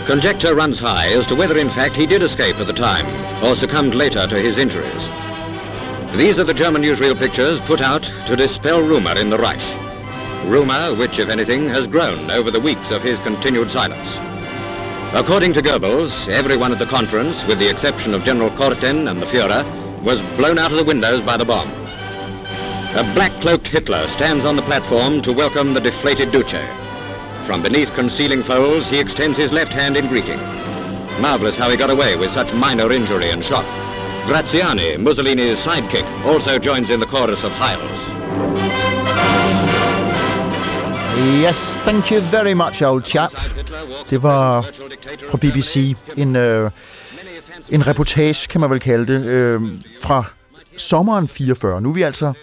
Conjecture 0.05 0.53
runs 0.53 0.79
high 0.79 1.07
as 1.13 1.25
to 1.27 1.35
whether 1.35 1.57
in 1.57 1.69
fact 1.69 1.95
he 1.95 2.05
did 2.05 2.21
escape 2.21 2.57
at 2.57 2.67
the 2.67 2.73
time, 2.73 3.05
or 3.41 3.55
succumbed 3.55 3.95
later 3.95 4.27
to 4.27 4.37
his 4.37 4.57
injuries. 4.57 5.07
These 6.17 6.37
are 6.39 6.43
the 6.43 6.53
German 6.53 6.83
newsreel 6.83 7.17
pictures 7.17 7.59
put 7.61 7.79
out 7.79 8.03
to 8.27 8.35
dispel 8.35 8.81
rumor 8.81 9.17
in 9.17 9.29
the 9.29 9.37
Reich. 9.37 9.63
Rumor 10.45 10.93
which, 10.95 11.19
if 11.19 11.29
anything, 11.29 11.69
has 11.69 11.87
grown 11.87 12.29
over 12.31 12.51
the 12.51 12.59
weeks 12.59 12.91
of 12.91 13.01
his 13.01 13.17
continued 13.19 13.71
silence. 13.71 14.09
According 15.13 15.53
to 15.53 15.61
Goebbels, 15.61 16.27
everyone 16.27 16.73
at 16.73 16.79
the 16.79 16.85
conference, 16.85 17.41
with 17.45 17.59
the 17.59 17.69
exception 17.69 18.13
of 18.13 18.25
General 18.25 18.49
Korten 18.51 19.09
and 19.09 19.21
the 19.21 19.25
Führer, 19.27 19.63
was 20.03 20.21
blown 20.35 20.59
out 20.59 20.71
of 20.71 20.77
the 20.77 20.83
windows 20.83 21.21
by 21.21 21.37
the 21.37 21.45
bomb. 21.45 21.71
A 22.95 23.09
black-cloaked 23.15 23.67
Hitler 23.67 24.05
stands 24.09 24.43
on 24.43 24.57
the 24.57 24.63
platform 24.63 25.21
to 25.21 25.31
welcome 25.31 25.73
the 25.73 25.79
deflated 25.79 26.31
Duce. 26.31 26.82
From 27.45 27.61
beneath 27.61 27.91
concealing 27.93 28.41
folds, 28.43 28.87
he 28.87 28.99
extends 28.99 29.37
his 29.37 29.51
left 29.51 29.73
hand 29.73 29.97
in 29.97 30.07
greeting. 30.07 30.39
Marvellous 31.21 31.55
how 31.55 31.69
he 31.69 31.77
got 31.77 31.89
away 31.89 32.15
with 32.15 32.31
such 32.31 32.53
minor 32.53 32.91
injury 32.91 33.31
and 33.31 33.43
shock. 33.43 33.65
Graziani, 34.27 34.97
Mussolini's 34.97 35.59
sidekick, 35.59 36.05
also 36.25 36.57
joins 36.57 36.89
in 36.89 36.99
the 36.99 37.05
chorus 37.05 37.43
of 37.43 37.51
Heils. 37.51 37.99
Yes, 41.41 41.75
thank 41.85 42.11
you 42.11 42.21
very 42.21 42.53
much, 42.53 42.81
old 42.81 43.05
chap. 43.05 43.31
Det 44.09 44.23
var 44.23 44.61
fra 45.29 45.37
BBC. 45.37 45.95
En, 46.17 46.35
øh, 46.35 46.71
en 47.69 47.87
reportage, 47.87 48.47
kan 48.49 48.61
man 48.61 48.69
vel 48.69 48.79
kalde 48.79 49.13
det, 49.13 49.25
øh, 49.25 49.61
fra 50.03 50.23
sommeren 50.77 51.27
44. 51.27 51.81
Nu 51.81 51.89
er 51.89 51.93
vi 51.93 52.01
altså, 52.01 52.33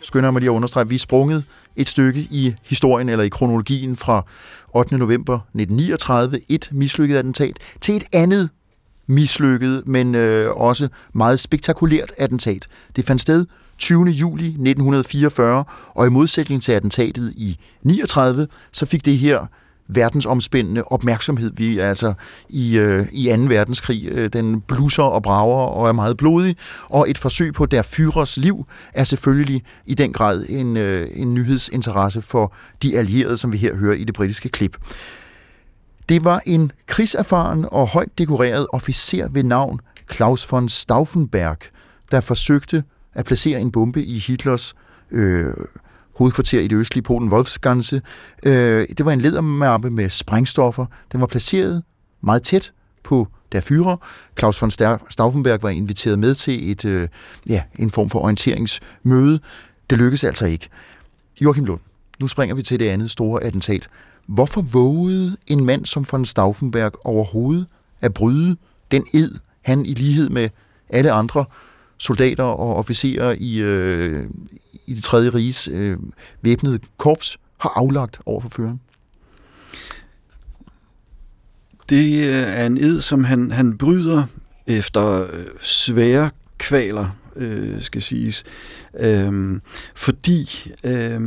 skynder 0.00 0.30
mig 0.30 0.40
lige 0.40 0.50
at 0.50 0.54
understrege, 0.54 0.88
vi 0.88 0.94
er 0.94 0.98
sprunget 0.98 1.44
et 1.76 1.88
stykke 1.88 2.20
i 2.20 2.54
historien, 2.62 3.08
eller 3.08 3.24
i 3.24 3.28
kronologien 3.28 3.96
fra 3.96 4.26
8. 4.74 4.98
november 4.98 5.34
1939, 5.34 6.40
et 6.48 6.68
mislykket 6.72 7.16
attentat, 7.16 7.58
til 7.80 7.96
et 7.96 8.04
andet 8.12 8.50
mislykket, 9.06 9.82
men 9.86 10.14
øh, 10.14 10.50
også 10.50 10.88
meget 11.12 11.40
spektakulært 11.40 12.12
attentat. 12.18 12.66
Det 12.96 13.04
fandt 13.04 13.22
sted 13.22 13.46
20. 13.78 14.04
juli 14.04 14.46
1944, 14.46 15.64
og 15.94 16.06
i 16.06 16.10
modsætning 16.10 16.62
til 16.62 16.72
attentatet 16.72 17.32
i 17.36 17.58
39, 17.82 18.46
så 18.72 18.86
fik 18.86 19.04
det 19.04 19.18
her 19.18 19.46
verdensomspændende 19.94 20.84
opmærksomhed. 20.84 21.52
Vi 21.56 21.78
er 21.78 21.88
altså 21.88 22.14
i, 22.48 22.78
øh, 22.78 23.06
i 23.12 23.36
2. 23.36 23.42
verdenskrig. 23.42 24.08
Øh, 24.10 24.28
den 24.32 24.60
blusser 24.60 25.02
og 25.02 25.22
brager 25.22 25.66
og 25.66 25.88
er 25.88 25.92
meget 25.92 26.16
blodig, 26.16 26.56
og 26.88 27.10
et 27.10 27.18
forsøg 27.18 27.54
på 27.54 27.66
der 27.66 27.82
Führers 27.82 28.40
liv 28.40 28.66
er 28.94 29.04
selvfølgelig 29.04 29.62
i 29.86 29.94
den 29.94 30.12
grad 30.12 30.46
en, 30.48 30.76
øh, 30.76 31.08
en 31.14 31.34
nyhedsinteresse 31.34 32.22
for 32.22 32.54
de 32.82 32.98
allierede, 32.98 33.36
som 33.36 33.52
vi 33.52 33.58
her 33.58 33.76
hører 33.76 33.94
i 33.94 34.04
det 34.04 34.14
britiske 34.14 34.48
klip. 34.48 34.76
Det 36.08 36.24
var 36.24 36.42
en 36.46 36.72
krigserfaren 36.86 37.66
og 37.68 37.88
højt 37.88 38.18
dekoreret 38.18 38.66
officer 38.72 39.28
ved 39.28 39.42
navn 39.42 39.80
Klaus 40.06 40.52
von 40.52 40.68
Stauffenberg, 40.68 41.58
der 42.10 42.20
forsøgte 42.20 42.84
at 43.14 43.24
placere 43.24 43.60
en 43.60 43.72
bombe 43.72 44.02
i 44.04 44.18
Hitlers 44.18 44.74
øh, 45.10 45.54
hovedkvarter 46.20 46.60
i 46.60 46.68
det 46.68 46.76
østlige 46.76 47.02
Polen, 47.02 47.32
Wolfsganse. 47.32 48.02
Øh, 48.42 48.86
det 48.98 49.06
var 49.06 49.12
en 49.12 49.20
ledermappe 49.20 49.90
med 49.90 50.10
sprængstoffer. 50.10 50.86
Den 51.12 51.20
var 51.20 51.26
placeret 51.26 51.82
meget 52.20 52.42
tæt 52.42 52.72
på 53.02 53.28
der 53.52 53.60
fyrer. 53.60 53.96
Klaus 54.34 54.62
von 54.62 54.70
Stauffenberg 55.10 55.62
var 55.62 55.68
inviteret 55.68 56.18
med 56.18 56.34
til 56.34 56.70
et, 56.70 56.84
øh, 56.84 57.08
ja, 57.48 57.62
en 57.78 57.90
form 57.90 58.10
for 58.10 58.20
orienteringsmøde. 58.20 59.40
Det 59.90 59.98
lykkedes 59.98 60.24
altså 60.24 60.46
ikke. 60.46 60.68
Joachim 61.40 61.64
Lund, 61.64 61.80
nu 62.20 62.26
springer 62.26 62.54
vi 62.54 62.62
til 62.62 62.78
det 62.80 62.88
andet 62.88 63.10
store 63.10 63.42
attentat. 63.42 63.88
Hvorfor 64.26 64.62
vågede 64.62 65.36
en 65.46 65.64
mand 65.64 65.84
som 65.84 66.04
von 66.12 66.24
Stauffenberg 66.24 66.92
overhovedet 67.04 67.66
at 68.00 68.14
bryde 68.14 68.56
den 68.90 69.04
ed, 69.14 69.34
han 69.62 69.86
i 69.86 69.94
lighed 69.94 70.28
med 70.28 70.48
alle 70.88 71.12
andre 71.12 71.44
soldater 72.00 72.44
og 72.44 72.76
officerer 72.76 73.34
i, 73.38 73.58
øh, 73.58 74.24
i 74.86 74.94
det 74.94 75.04
tredje 75.04 75.30
riges 75.30 75.68
øh, 75.68 75.96
væbnede 76.42 76.78
korps 76.96 77.38
har 77.58 77.72
aflagt 77.76 78.20
over 78.26 78.40
for 78.40 78.48
føreren? 78.48 78.80
Det 81.88 82.24
øh, 82.24 82.32
er 82.32 82.66
en 82.66 82.78
ed, 82.78 83.00
som 83.00 83.24
han, 83.24 83.50
han 83.50 83.78
bryder 83.78 84.24
efter 84.66 85.22
øh, 85.22 85.46
svære 85.62 86.30
kvaler, 86.58 87.16
øh, 87.36 87.82
skal 87.82 88.02
siges. 88.02 88.44
Øh, 89.00 89.60
fordi 89.94 90.70
øh, 90.84 91.20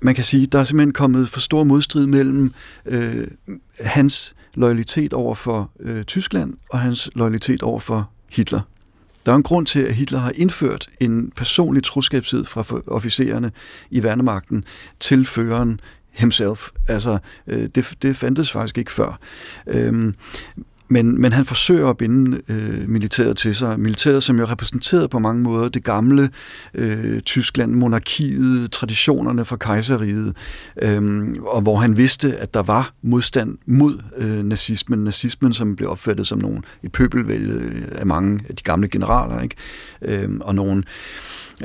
man 0.00 0.14
kan 0.14 0.24
sige, 0.24 0.46
der 0.46 0.58
er 0.58 0.64
simpelthen 0.64 0.92
kommet 0.92 1.28
for 1.28 1.40
stor 1.40 1.64
modstrid 1.64 2.06
mellem 2.06 2.52
øh, 2.86 3.28
hans 3.80 4.34
loyalitet 4.54 5.12
over 5.12 5.34
for 5.34 5.70
øh, 5.80 6.04
Tyskland 6.04 6.54
og 6.70 6.78
hans 6.80 7.10
loyalitet 7.14 7.62
over 7.62 7.80
for 7.80 8.10
Hitler. 8.28 8.60
Der 9.28 9.32
er 9.32 9.36
en 9.36 9.42
grund 9.42 9.66
til, 9.66 9.80
at 9.80 9.94
Hitler 9.94 10.18
har 10.18 10.32
indført 10.34 10.90
en 11.00 11.32
personlig 11.36 11.84
troskabsid 11.84 12.44
fra 12.44 12.64
officererne 12.86 13.52
i 13.90 14.02
værnemagten 14.02 14.64
til 15.00 15.26
føreren 15.26 15.80
himself. 16.10 16.68
Altså, 16.86 17.18
øh, 17.46 17.68
det, 17.74 17.94
det 18.02 18.16
fandtes 18.16 18.52
faktisk 18.52 18.78
ikke 18.78 18.92
før. 18.92 19.18
Øhm, 19.66 20.14
men, 20.88 21.20
men 21.20 21.32
han 21.32 21.44
forsøger 21.44 21.88
at 21.88 21.96
binde 21.96 22.40
øh, 22.48 22.88
militæret 22.88 23.36
til 23.36 23.54
sig. 23.54 23.80
Militæret, 23.80 24.22
som 24.22 24.38
jo 24.38 24.44
repræsenterede 24.44 25.08
på 25.08 25.18
mange 25.18 25.42
måder 25.42 25.68
det 25.68 25.84
gamle 25.84 26.30
øh, 26.74 27.20
Tyskland, 27.20 27.72
monarkiet, 27.74 28.72
traditionerne 28.72 29.44
fra 29.44 29.56
kejseriet, 29.56 30.36
øh, 30.82 31.28
og 31.46 31.62
hvor 31.62 31.76
han 31.76 31.96
vidste, 31.96 32.36
at 32.36 32.54
der 32.54 32.62
var 32.62 32.92
modstand 33.02 33.58
mod 33.66 33.98
øh, 34.16 34.44
nazismen. 34.44 35.04
Nazismen, 35.04 35.52
som 35.52 35.76
blev 35.76 35.90
opfattet 35.90 36.26
som 36.26 36.38
nogen, 36.38 36.64
et 36.82 36.92
pøbelvælde 36.92 37.54
øh, 37.54 37.82
af 37.92 38.06
mange 38.06 38.40
af 38.48 38.56
de 38.56 38.62
gamle 38.62 38.88
generaler, 38.88 39.40
ikke? 39.40 39.56
Øh, 40.02 40.30
og 40.40 40.54
nogen 40.54 40.84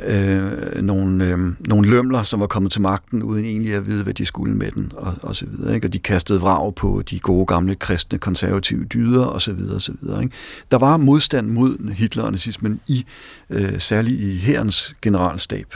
øh, 0.02 0.82
nogle, 0.82 1.28
øh, 1.28 1.40
nogle 1.68 1.90
lømler, 1.90 2.24
som 2.24 2.40
var 2.40 2.48
kommet 2.48 2.72
til 2.72 2.82
magten, 2.82 3.24
uden 3.24 3.46
egentlig 3.46 3.74
at 3.74 3.88
vide, 3.88 4.04
hvad 4.04 4.14
de 4.14 4.26
skulle 4.26 4.56
med 4.56 4.72
den, 4.72 4.92
og, 4.96 5.14
og 5.22 5.36
så 5.36 5.46
videre. 5.46 5.76
Ikke? 5.76 5.88
Og 5.88 5.94
de 5.94 6.00
kastede 6.00 6.40
vrag 6.40 6.76
på 6.76 7.04
de 7.10 7.20
gode 7.20 7.46
gamle 7.46 7.76
kristne 7.76 8.20
konservative 8.20 8.86
dyder, 8.86 9.26
og 9.26 9.42
så 9.42 9.54
videre, 9.54 9.76
og 9.76 9.82
så 9.82 9.94
videre. 10.02 10.24
Ikke? 10.24 10.36
Der 10.72 10.78
var 10.78 10.98
modstand 10.98 11.48
mod 11.48 11.94
Hitler 11.94 12.24
og 12.24 12.32
nazismen, 12.32 12.80
i, 12.88 13.06
øh, 13.50 13.80
særligt 13.80 14.22
i 14.22 14.38
herrens 14.38 14.96
generalstab. 15.02 15.76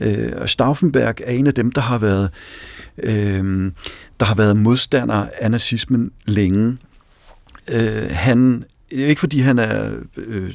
Øh, 0.00 0.32
og 0.36 0.48
Stauffenberg 0.48 1.14
er 1.24 1.32
en 1.32 1.46
af 1.46 1.54
dem, 1.54 1.72
der 1.72 1.80
har 1.80 1.98
været, 1.98 2.30
øh, 3.02 3.72
der 4.20 4.24
har 4.24 4.34
været 4.34 4.56
modstander 4.56 5.26
af 5.40 5.50
nazismen 5.50 6.10
længe. 6.24 6.78
Øh, 7.72 8.06
han 8.10 8.64
ikke 8.90 9.20
fordi 9.20 9.40
han 9.40 9.58
er 9.58 9.90
øh, 10.16 10.54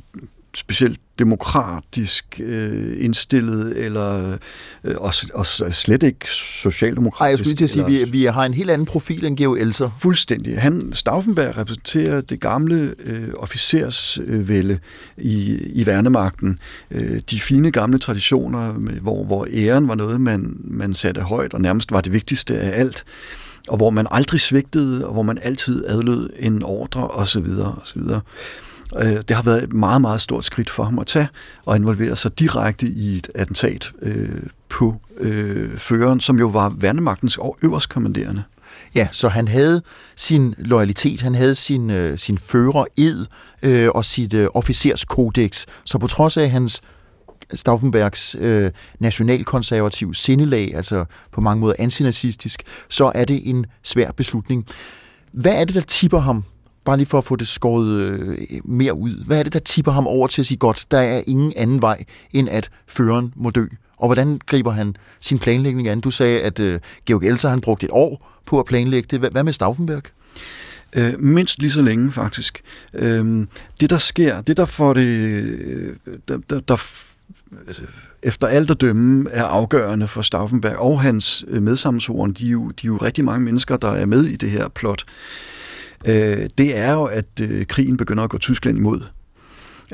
specielt 0.56 1.00
demokratisk 1.20 2.42
øh, 2.44 3.04
indstillet, 3.04 3.78
eller 3.78 4.38
øh, 4.84 4.96
også, 4.98 5.28
også 5.34 5.70
slet 5.72 6.04
ikke 6.04 6.30
socialdemokratisk. 6.30 7.20
Nej, 7.20 7.30
jeg 7.30 7.40
skulle 7.40 7.50
lige 7.50 7.58
til 7.58 7.64
at 7.64 7.70
sige, 7.70 8.02
at 8.02 8.08
vi, 8.08 8.20
vi 8.20 8.26
har 8.26 8.46
en 8.46 8.54
helt 8.54 8.70
anden 8.70 8.86
profil 8.86 9.26
end 9.26 9.38
Georg 9.38 9.60
Elser. 9.60 9.90
Fuldstændig. 10.00 10.62
Han, 10.62 10.90
Stauffenberg 10.94 11.58
repræsenterer 11.58 12.22
det 12.22 12.40
gamle 12.40 12.94
øh, 13.06 13.28
officersvælde 13.38 14.80
i, 15.18 15.58
i 15.74 15.86
værnemagten. 15.86 16.60
Øh, 16.92 17.22
de 17.32 17.40
fine 17.40 17.72
gamle 17.72 18.00
traditioner, 18.00 18.74
med, 18.74 18.94
hvor, 18.94 19.24
hvor 19.24 19.48
æren 19.54 19.88
var 19.88 19.96
noget, 19.96 20.22
man, 20.22 20.58
man 20.64 20.94
satte 20.94 21.22
højt, 21.22 21.54
og 21.54 21.62
nærmest 21.62 21.92
var 21.92 22.02
det 22.02 22.14
vigtigste 22.14 22.60
af 22.60 22.80
alt 22.80 23.06
og 23.68 23.78
hvor 23.78 23.90
man 23.90 24.08
aldrig 24.12 24.40
svigtede, 24.40 25.08
og 25.08 25.14
hvor 25.14 25.24
man 25.24 25.40
altid 25.42 25.86
adlød 25.88 26.30
en 26.40 26.64
ordre 26.64 27.08
osv. 27.08 27.46
osv. 27.82 28.02
Øh, 28.98 29.04
det 29.06 29.32
har 29.32 29.44
været 29.44 29.64
et 29.64 29.74
meget, 29.74 30.02
meget 30.02 30.22
stort 30.22 30.46
skridt 30.46 30.70
for 30.70 30.84
ham 30.84 31.00
at 31.00 31.08
tage 31.08 31.28
og 31.66 31.76
involvere 31.76 32.16
sig 32.16 32.40
direkte 32.40 32.88
i 32.88 33.18
et 33.18 33.30
attentat 33.36 33.92
øh, 34.02 34.44
på 34.70 35.02
øh, 35.18 35.78
føreren, 35.78 36.20
som 36.20 36.40
jo 36.40 36.48
var 36.48 36.70
værnemagtens 36.78 37.40
øverstkommanderende. 37.62 38.44
Ja, 38.96 39.08
så 39.12 39.28
han 39.28 39.48
havde 39.48 39.82
sin 40.16 40.56
loyalitet, 40.58 41.22
han 41.22 41.36
havde 41.36 41.56
sin, 41.56 41.90
øh, 41.90 42.18
sin 42.18 42.38
fører 42.38 42.86
ed 42.98 43.26
øh, 43.64 43.90
og 43.90 44.06
sit 44.06 44.34
øh, 44.34 44.48
officerskodex. 44.54 45.66
Så 45.86 45.98
på 45.98 46.08
trods 46.08 46.38
af 46.38 46.50
hans 46.50 46.82
Stauffenbergs 47.56 48.36
øh, 48.40 48.72
nationalkonservative 49.00 50.16
sindelag, 50.16 50.76
altså 50.76 51.06
på 51.32 51.42
mange 51.42 51.62
måder 51.62 51.76
antinazistisk, 51.80 52.64
så 52.90 53.12
er 53.16 53.26
det 53.26 53.50
en 53.50 53.66
svær 53.84 54.12
beslutning. 54.12 54.66
Hvad 55.32 55.62
er 55.62 55.66
det, 55.66 55.76
der 55.76 55.82
tipper 55.82 56.20
ham 56.20 56.44
bare 56.86 56.98
lige 56.98 57.08
for 57.08 57.18
at 57.18 57.24
få 57.24 57.36
det 57.36 57.48
skåret 57.48 57.88
øh, 57.88 58.38
mere 58.66 58.94
ud. 58.94 59.26
Hvad 59.26 59.40
er 59.40 59.44
det, 59.44 59.54
der 59.54 59.60
tipper 59.60 59.92
ham 59.92 60.08
over 60.08 60.28
til 60.28 60.42
at 60.42 60.46
sige, 60.46 60.58
godt, 60.58 60.86
der 60.92 60.98
er 61.00 61.22
ingen 61.28 61.54
anden 61.56 61.82
vej, 61.82 62.04
end 62.34 62.50
at 62.50 62.70
føreren 62.88 63.34
må 63.36 63.50
dø? 63.50 63.66
Og 63.98 64.08
hvordan 64.08 64.42
griber 64.46 64.72
han 64.72 64.96
sin 65.20 65.40
planlægning 65.40 65.88
an? 65.88 66.02
Du 66.02 66.12
sagde, 66.12 66.42
at 66.42 66.60
øh, 66.60 66.80
Georg 67.06 67.24
Elser 67.24 67.50
han 67.50 67.62
brugte 67.62 67.86
et 67.86 67.92
år 67.92 68.42
på 68.46 68.60
at 68.60 68.66
planlægge 68.66 69.08
det. 69.12 69.32
Hvad 69.32 69.44
med 69.44 69.54
Stauffenberg? 69.54 70.04
Øh, 70.96 71.20
mindst 71.20 71.60
lige 71.60 71.72
så 71.72 71.82
længe, 71.82 72.12
faktisk. 72.12 72.62
Øh, 72.94 73.48
det, 73.80 73.90
der 73.90 73.98
sker, 73.98 74.42
det 74.42 74.58
der 74.58 74.66
får 74.66 74.94
det... 74.94 75.08
Øh, 75.08 75.96
der, 76.28 76.38
der, 76.50 76.60
der 76.60 76.78
altså, 77.68 77.84
efter 78.24 78.48
alt 78.48 78.72
at 78.72 78.82
dømme 78.82 79.30
er 79.32 79.44
afgørende 79.44 80.08
for 80.08 80.22
Stauffenberg 80.22 80.78
og 80.78 81.02
hans 81.02 81.46
øh, 81.48 81.64
medsammensvoren. 81.64 82.34
De 82.34 82.46
er, 82.46 82.50
jo, 82.50 82.70
de 82.70 82.88
er 82.88 82.92
jo 82.92 82.98
rigtig 82.98 83.26
mange 83.26 83.46
mennesker, 83.46 83.78
der 83.78 83.92
er 83.92 84.06
med 84.06 84.26
i 84.26 84.36
det 84.36 84.52
her 84.52 84.68
plot 84.68 85.04
øh, 85.08 85.61
øh, 86.06 86.50
det 86.58 86.78
er 86.78 86.94
jo, 86.94 87.04
at 87.04 87.26
øh, 87.42 87.66
krigen 87.66 87.98
begynder 87.98 88.24
at 88.24 88.30
gå 88.30 88.38
Tyskland 88.38 88.78
imod. 88.78 89.02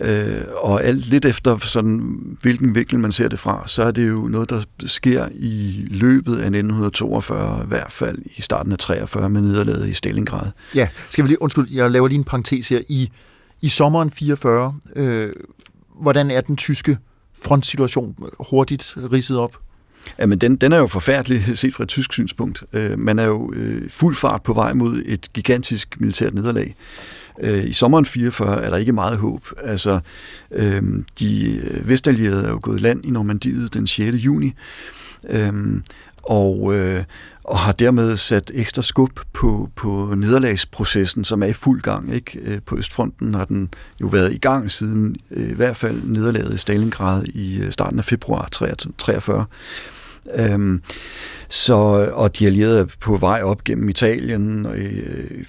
Øh, 0.02 0.42
og 0.56 0.84
alt 0.84 1.06
lidt 1.06 1.26
efter 1.26 1.58
sådan, 1.58 2.20
hvilken 2.42 2.76
vinkel 2.76 3.00
man 3.00 3.12
ser 3.12 3.28
det 3.28 3.40
fra, 3.40 3.64
så 3.66 3.84
er 3.84 3.92
det 3.92 4.08
jo 4.08 4.28
noget, 4.28 4.50
der 4.50 4.62
sker 4.86 5.28
i 5.34 5.86
løbet 5.90 6.32
af 6.32 6.46
1942, 6.46 7.64
i 7.64 7.68
hvert 7.68 7.92
fald 7.92 8.18
i 8.38 8.42
starten 8.42 8.72
af 8.72 8.78
43 8.78 9.30
med 9.30 9.42
nederlaget 9.42 9.90
i 9.90 9.94
Stalingrad. 9.94 10.52
Ja, 10.76 10.88
skal 11.10 11.24
vi 11.24 11.30
lige, 11.30 11.42
undskyld, 11.42 11.68
jeg 11.72 11.92
laver 11.92 12.08
lige 12.08 12.18
en 12.18 12.24
parentes 12.24 12.70
her. 12.70 12.82
I, 12.90 13.10
i 13.62 13.70
sommeren 13.70 14.12
44, 14.12 14.76
øh, 14.96 15.34
hvordan 16.02 16.32
er 16.32 16.42
den 16.42 16.58
tyske 16.58 16.98
frontsituation 17.42 18.16
hurtigt 18.40 18.94
ridset 19.12 19.38
op? 19.38 19.58
Jamen, 20.20 20.38
den, 20.38 20.56
den 20.56 20.72
er 20.72 20.78
jo 20.78 20.88
forfærdelig 20.88 21.58
set 21.58 21.74
fra 21.74 21.84
et 21.84 21.90
tysk 21.90 22.14
synspunkt. 22.14 22.64
Øh, 22.74 23.00
man 23.00 23.20
er 23.20 23.26
jo 23.26 23.54
øh, 23.56 23.90
fuld 23.90 24.16
fart 24.16 24.44
på 24.44 24.54
vej 24.54 24.74
mod 24.74 25.04
et 25.06 25.34
gigantisk 25.34 25.96
militært 26.00 26.34
nederlag. 26.34 26.76
Øh, 27.40 27.66
I 27.66 27.74
sommeren 27.74 28.06
44 28.06 28.64
er 28.64 28.70
der 28.70 28.78
ikke 28.78 28.94
meget 28.94 29.18
håb. 29.18 29.46
Altså, 29.64 30.00
øh, 30.52 30.84
de 31.20 31.58
øh, 31.58 31.88
vestallierede 31.88 32.46
er 32.46 32.50
jo 32.50 32.60
gået 32.62 32.82
land 32.82 33.06
i 33.06 33.10
Normandiet 33.10 33.74
den 33.74 33.88
6. 33.88 34.16
juni, 34.18 34.54
øh, 35.30 35.82
og, 36.24 36.76
øh, 36.76 37.04
og 37.44 37.60
har 37.60 37.72
dermed 37.72 38.18
sat 38.18 38.52
ekstra 38.54 38.82
skub 38.82 39.20
på, 39.34 39.70
på 39.76 40.14
nederlagsprocessen, 40.18 41.24
som 41.24 41.44
er 41.44 41.48
i 41.48 41.54
fuld 41.54 41.82
gang. 41.82 42.16
Ikke? 42.16 42.40
Øh, 42.44 42.60
på 42.66 42.78
Østfronten 42.78 43.34
har 43.34 43.46
den 43.46 43.70
jo 44.02 44.08
været 44.08 44.34
i 44.34 44.38
gang 44.38 44.72
siden 44.72 45.16
øh, 45.32 45.50
i 45.50 45.54
hvert 45.54 45.78
fald 45.78 46.02
nederlaget 46.04 46.54
i 46.54 46.58
Stalingrad 46.58 47.24
i 47.24 47.60
øh, 47.60 47.72
starten 47.72 48.00
af 48.00 48.06
februar 48.06 48.48
43. 48.98 49.46
Øhm, 50.36 50.82
så, 51.50 51.74
og 52.14 52.40
de 52.40 52.46
allierede 52.46 52.80
er 52.80 52.86
på 53.00 53.18
vej 53.18 53.42
op 53.44 53.64
gennem 53.64 53.90
Italien, 53.90 54.66
og 54.66 54.78
øh, 54.78 55.46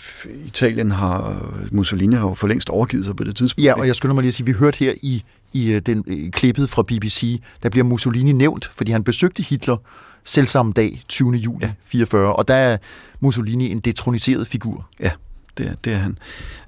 Italien 0.46 0.90
har, 0.90 1.42
Mussolini 1.72 2.16
har 2.16 2.28
jo 2.28 2.34
for 2.34 2.46
længst 2.46 2.70
overgivet 2.70 3.04
sig 3.04 3.16
på 3.16 3.24
det 3.24 3.36
tidspunkt. 3.36 3.64
Ja, 3.64 3.74
og 3.74 3.86
jeg 3.86 3.96
skynder 3.96 4.14
mig 4.14 4.22
lige 4.22 4.28
at 4.28 4.34
sige, 4.34 4.46
vi 4.46 4.52
hørte 4.52 4.78
her 4.78 4.92
i, 5.02 5.24
i 5.52 5.72
øh, 5.72 5.80
den 5.80 6.04
i 6.06 6.30
klippet 6.32 6.70
fra 6.70 6.82
BBC, 6.82 7.40
der 7.62 7.68
bliver 7.68 7.84
Mussolini 7.84 8.32
nævnt, 8.32 8.70
fordi 8.74 8.92
han 8.92 9.04
besøgte 9.04 9.42
Hitler 9.42 9.76
selv 10.24 10.46
samme 10.46 10.72
dag, 10.72 11.02
20. 11.08 11.32
juli 11.32 11.66
ja. 11.66 11.72
44, 11.84 12.36
og 12.36 12.48
der 12.48 12.54
er 12.54 12.76
Mussolini 13.20 13.70
en 13.70 13.80
detroniseret 13.80 14.46
figur. 14.46 14.88
Ja 15.00 15.10
det 15.58 15.66
er, 15.66 15.74
det 15.84 15.92
er 15.92 15.96
han. 15.96 16.18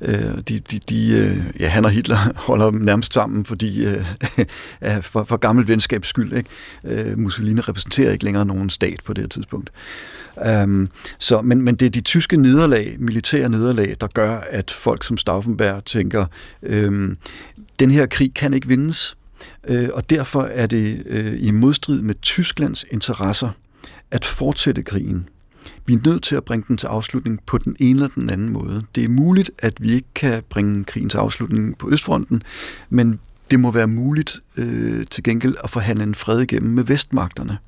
Øh, 0.00 0.38
de, 0.48 0.58
de, 0.58 0.78
de, 0.88 1.10
øh, 1.10 1.60
ja, 1.60 1.68
han 1.68 1.84
og 1.84 1.90
Hitler 1.90 2.18
holder 2.48 2.70
nærmest 2.70 3.14
sammen, 3.14 3.44
fordi 3.44 3.84
øh, 3.86 4.04
for, 5.02 5.24
for 5.24 5.36
gammel 5.36 5.68
venskabs 5.68 6.08
skyld. 6.08 6.32
Ikke? 6.32 6.50
Øh, 6.84 7.18
Mussolini 7.18 7.60
repræsenterer 7.60 8.12
ikke 8.12 8.24
længere 8.24 8.46
nogen 8.46 8.70
stat 8.70 9.00
på 9.04 9.12
det 9.12 9.22
her 9.22 9.28
tidspunkt. 9.28 9.70
Um, 10.64 10.88
så, 11.18 11.40
men, 11.42 11.62
men 11.62 11.74
det 11.74 11.86
er 11.86 11.90
de 11.90 12.00
tyske 12.00 12.36
nederlag, 12.36 12.96
militære 12.98 13.48
nederlag, 13.48 13.96
der 14.00 14.06
gør, 14.06 14.38
at 14.50 14.70
folk 14.70 15.04
som 15.04 15.16
Stauffenberg 15.16 15.84
tænker, 15.84 16.26
øhm, 16.62 17.16
den 17.78 17.90
her 17.90 18.06
krig 18.06 18.34
kan 18.34 18.54
ikke 18.54 18.68
vindes, 18.68 19.16
øh, 19.68 19.88
og 19.92 20.10
derfor 20.10 20.42
er 20.42 20.66
det 20.66 21.02
øh, 21.06 21.34
i 21.38 21.50
modstrid 21.50 22.02
med 22.02 22.14
Tysklands 22.22 22.84
interesser 22.90 23.50
at 24.10 24.24
fortsætte 24.24 24.82
krigen. 24.82 25.28
Vi 25.86 25.94
er 25.94 25.98
nødt 26.06 26.22
til 26.22 26.36
at 26.36 26.44
bringe 26.44 26.64
den 26.68 26.76
til 26.76 26.86
afslutning 26.86 27.40
på 27.46 27.58
den 27.58 27.76
ene 27.80 27.90
eller 27.90 28.08
den 28.08 28.30
anden 28.30 28.48
måde. 28.48 28.84
Det 28.94 29.04
er 29.04 29.08
muligt, 29.08 29.50
at 29.58 29.74
vi 29.82 29.92
ikke 29.92 30.08
kan 30.14 30.42
bringe 30.48 30.84
krigen 30.84 31.08
til 31.08 31.18
afslutning 31.18 31.78
på 31.78 31.90
Østfronten, 31.90 32.42
men 32.90 33.20
det 33.50 33.60
må 33.60 33.70
være 33.70 33.86
muligt 33.86 34.40
øh, 34.56 35.06
til 35.06 35.24
gengæld 35.24 35.54
at 35.64 35.70
forhandle 35.70 36.04
en 36.04 36.14
fred 36.14 36.40
igennem 36.40 36.74
med 36.74 36.84
vestmagterne. 36.84 37.58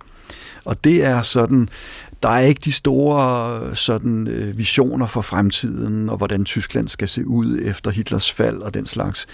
Og 0.65 0.85
det 0.85 1.05
er 1.05 1.23
sådan, 1.23 1.69
der 2.23 2.29
er 2.29 2.41
ikke 2.41 2.61
de 2.65 2.73
store 2.73 3.77
sådan, 3.77 4.29
øh, 4.29 4.59
visioner 4.59 5.07
for 5.07 5.21
fremtiden, 5.21 6.09
og 6.09 6.17
hvordan 6.17 6.45
Tyskland 6.45 6.89
skal 6.89 7.09
se 7.09 7.27
ud 7.27 7.61
efter 7.65 7.91
Hitlers 7.91 8.33
fald 8.33 8.59
og 8.59 8.75
den 8.75 8.87
slags. 8.87 9.27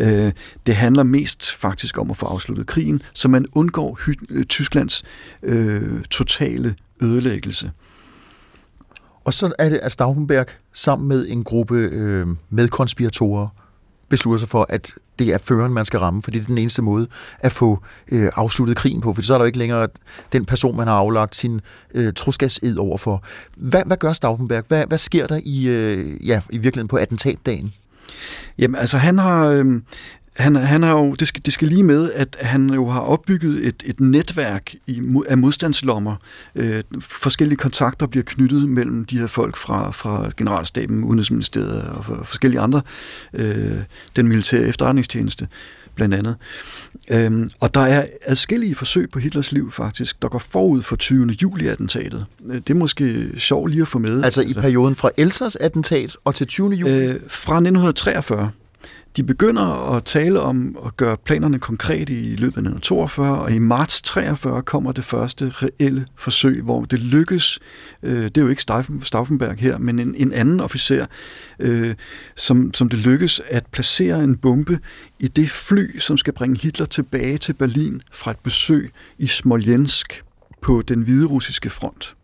Øh, 0.00 0.32
det 0.66 0.74
handler 0.74 1.02
mest 1.02 1.54
faktisk 1.54 1.98
om 1.98 2.10
at 2.10 2.16
få 2.16 2.26
afsluttet 2.26 2.66
krigen, 2.66 3.02
så 3.12 3.28
man 3.28 3.46
undgår 3.52 3.98
øh, 4.30 4.44
Tysklands 4.44 5.02
øh, 5.42 6.04
totale 6.10 6.74
ødelæggelse. 7.00 7.70
Og 9.24 9.34
så 9.34 9.52
er 9.58 9.68
det, 9.68 9.78
at 9.78 9.92
Stauffenberg 9.92 10.46
sammen 10.72 11.08
med 11.08 11.26
en 11.28 11.44
gruppe 11.44 11.74
øh, 11.92 12.26
medkonspiratorer 12.50 13.48
beslutter 14.08 14.38
sig 14.38 14.48
for, 14.48 14.66
at 14.68 14.92
det 15.18 15.34
er 15.34 15.38
føreren, 15.38 15.72
man 15.72 15.84
skal 15.84 16.00
ramme, 16.00 16.22
fordi 16.22 16.38
det 16.38 16.44
er 16.44 16.46
den 16.46 16.58
eneste 16.58 16.82
måde 16.82 17.06
at 17.40 17.52
få 17.52 17.82
øh, 18.12 18.30
afsluttet 18.36 18.76
krigen 18.76 19.00
på, 19.00 19.14
for 19.14 19.22
så 19.22 19.34
er 19.34 19.38
der 19.38 19.44
jo 19.44 19.46
ikke 19.46 19.58
længere 19.58 19.88
den 20.32 20.44
person, 20.44 20.76
man 20.76 20.86
har 20.86 20.94
aflagt 20.94 21.36
sin 21.36 21.60
øh, 21.94 22.12
troskabsed 22.12 22.76
overfor. 22.78 23.22
Hvad, 23.56 23.82
hvad 23.86 23.96
gør 23.96 24.12
Stauffenberg? 24.12 24.64
Hvad, 24.68 24.86
hvad 24.86 24.98
sker 24.98 25.26
der 25.26 25.40
i, 25.44 25.68
øh, 25.68 26.28
ja, 26.28 26.40
i 26.50 26.58
virkeligheden 26.58 26.88
på 26.88 26.96
attentatdagen? 26.96 27.74
Jamen, 28.58 28.80
altså 28.80 28.98
han 28.98 29.18
har, 29.18 29.46
øh, 29.46 29.64
han, 30.36 30.56
han 30.56 30.82
har 30.82 30.92
jo, 30.92 31.14
det 31.14 31.28
skal, 31.28 31.42
det 31.44 31.52
skal 31.52 31.68
lige 31.68 31.82
med, 31.82 32.12
at 32.12 32.36
han 32.40 32.70
jo 32.70 32.88
har 32.88 33.00
opbygget 33.00 33.66
et, 33.66 33.82
et 33.84 34.00
netværk 34.00 34.74
i, 34.86 35.02
af 35.28 35.38
modstandslommer. 35.38 36.16
Øh, 36.54 36.82
forskellige 37.00 37.56
kontakter 37.56 38.06
bliver 38.06 38.24
knyttet 38.24 38.68
mellem 38.68 39.04
de 39.04 39.18
her 39.18 39.26
folk 39.26 39.56
fra, 39.56 39.90
fra 39.90 40.30
Generalstaben, 40.36 41.04
Udenrigsministeriet 41.04 41.82
og 41.82 42.04
for, 42.04 42.20
forskellige 42.24 42.60
andre. 42.60 42.82
Øh, 43.34 43.76
den 44.16 44.28
militære 44.28 44.62
efterretningstjeneste 44.62 45.48
blandt 45.94 46.14
andet. 46.14 46.36
Øhm, 47.10 47.50
og 47.60 47.74
der 47.74 47.80
er 47.80 48.06
adskillige 48.22 48.74
forsøg 48.74 49.10
på 49.10 49.18
Hitlers 49.18 49.52
liv 49.52 49.72
faktisk, 49.72 50.22
der 50.22 50.28
går 50.28 50.38
forud 50.38 50.82
for 50.82 50.96
20. 50.96 51.26
juli-attentatet. 51.42 52.26
Øh, 52.48 52.54
det 52.54 52.70
er 52.70 52.74
måske 52.74 53.30
sjovt 53.36 53.70
lige 53.70 53.82
at 53.82 53.88
få 53.88 53.98
med. 53.98 54.24
Altså 54.24 54.40
i 54.40 54.44
altså, 54.44 54.60
perioden 54.60 54.94
fra 54.94 55.10
Elsers 55.16 55.56
attentat 55.56 56.16
og 56.24 56.34
til 56.34 56.46
20. 56.46 56.70
juli? 56.70 56.92
Øh, 56.92 57.20
fra 57.28 57.54
1943. 57.54 58.50
De 59.16 59.22
begynder 59.22 59.94
at 59.96 60.04
tale 60.04 60.40
om 60.40 60.78
at 60.86 60.96
gøre 60.96 61.16
planerne 61.16 61.58
konkrete 61.58 62.12
i 62.12 62.36
løbet 62.36 62.56
af 62.56 62.60
1942, 62.60 63.38
og 63.38 63.52
i 63.52 63.58
marts 63.58 64.02
43 64.02 64.62
kommer 64.62 64.92
det 64.92 65.04
første 65.04 65.52
reelle 65.54 66.06
forsøg, 66.16 66.62
hvor 66.62 66.84
det 66.84 67.00
lykkes, 67.00 67.58
øh, 68.02 68.24
det 68.24 68.36
er 68.36 68.42
jo 68.42 68.48
ikke 68.48 68.62
Stauffenberg 69.02 69.56
her, 69.56 69.78
men 69.78 69.98
en, 69.98 70.14
en 70.14 70.32
anden 70.32 70.60
officer, 70.60 71.06
øh, 71.58 71.94
som, 72.36 72.74
som 72.74 72.88
det 72.88 72.98
lykkes 72.98 73.40
at 73.48 73.66
placere 73.66 74.24
en 74.24 74.36
bombe 74.36 74.78
i 75.18 75.28
det 75.28 75.50
fly, 75.50 75.98
som 75.98 76.16
skal 76.16 76.32
bringe 76.32 76.60
Hitler 76.60 76.86
tilbage 76.86 77.38
til 77.38 77.52
Berlin 77.52 78.02
fra 78.12 78.30
et 78.30 78.38
besøg 78.38 78.92
i 79.18 79.26
Smolensk 79.26 80.24
på 80.62 80.82
den 80.82 81.02
hvide 81.02 81.26
russiske 81.26 81.70
front. 81.70 82.14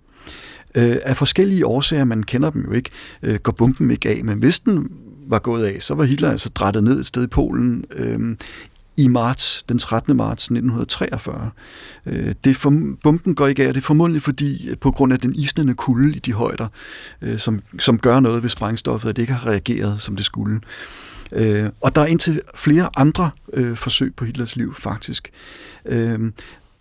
Øh, 0.74 0.96
af 1.02 1.16
forskellige 1.16 1.66
årsager, 1.66 2.04
man 2.04 2.22
kender 2.22 2.50
dem 2.50 2.64
jo 2.64 2.72
ikke, 2.72 2.90
øh, 3.22 3.34
går 3.34 3.52
bomben 3.52 3.90
ikke 3.90 4.08
af, 4.08 4.24
men 4.24 4.38
hvis 4.38 4.58
den 4.58 4.88
var 5.28 5.38
gået 5.38 5.64
af, 5.64 5.82
så 5.82 5.94
var 5.94 6.04
Hitler 6.04 6.30
altså 6.30 6.48
drættet 6.48 6.84
ned 6.84 7.00
et 7.00 7.06
sted 7.06 7.24
i 7.24 7.26
Polen 7.26 7.84
øh, 7.96 8.36
i 8.98 9.08
marts, 9.08 9.64
den 9.68 9.78
13. 9.78 10.16
marts 10.16 10.44
1943. 10.44 11.50
Øh, 12.06 12.34
det 12.44 12.56
for, 12.56 12.82
bomben 13.02 13.34
går 13.34 13.46
ikke 13.46 13.64
af, 13.64 13.68
og 13.68 13.74
det 13.74 13.80
er 13.80 13.84
formodentlig 13.84 14.22
fordi, 14.22 14.74
på 14.80 14.90
grund 14.90 15.12
af 15.12 15.18
den 15.18 15.34
isnende 15.34 15.74
kulde 15.74 16.16
i 16.16 16.18
de 16.18 16.32
højder, 16.32 16.68
øh, 17.22 17.38
som, 17.38 17.60
som 17.78 17.98
gør 17.98 18.20
noget 18.20 18.42
ved 18.42 18.50
sprængstoffet, 18.50 19.08
at 19.08 19.16
det 19.16 19.22
ikke 19.22 19.32
har 19.32 19.46
reageret, 19.46 20.00
som 20.00 20.16
det 20.16 20.24
skulle. 20.24 20.60
Øh, 21.32 21.70
og 21.80 21.94
der 21.96 22.02
er 22.02 22.06
indtil 22.06 22.40
flere 22.54 22.88
andre 22.96 23.30
øh, 23.52 23.76
forsøg 23.76 24.14
på 24.14 24.24
Hitlers 24.24 24.56
liv, 24.56 24.74
faktisk. 24.74 25.30
Øh, 25.86 26.32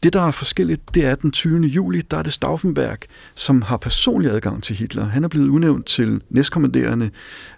det, 0.04 0.14
der 0.14 0.22
er 0.22 0.32
forskelligt, 0.32 0.96
det 0.96 1.06
er, 1.06 1.12
at 1.12 1.22
den 1.22 1.32
20. 1.32 1.62
juli, 1.62 2.02
der 2.02 2.18
er 2.18 2.24
det 2.24 2.34
Stauffenberg, 2.34 2.98
som 3.36 3.62
har 3.62 3.78
personlig 3.78 4.32
adgang 4.32 4.64
til 4.64 4.76
Hitler. 4.76 5.06
Han 5.06 5.24
er 5.24 5.28
blevet 5.28 5.48
udnævnt 5.48 5.86
til 5.86 6.22
næstkommanderende 6.30 7.10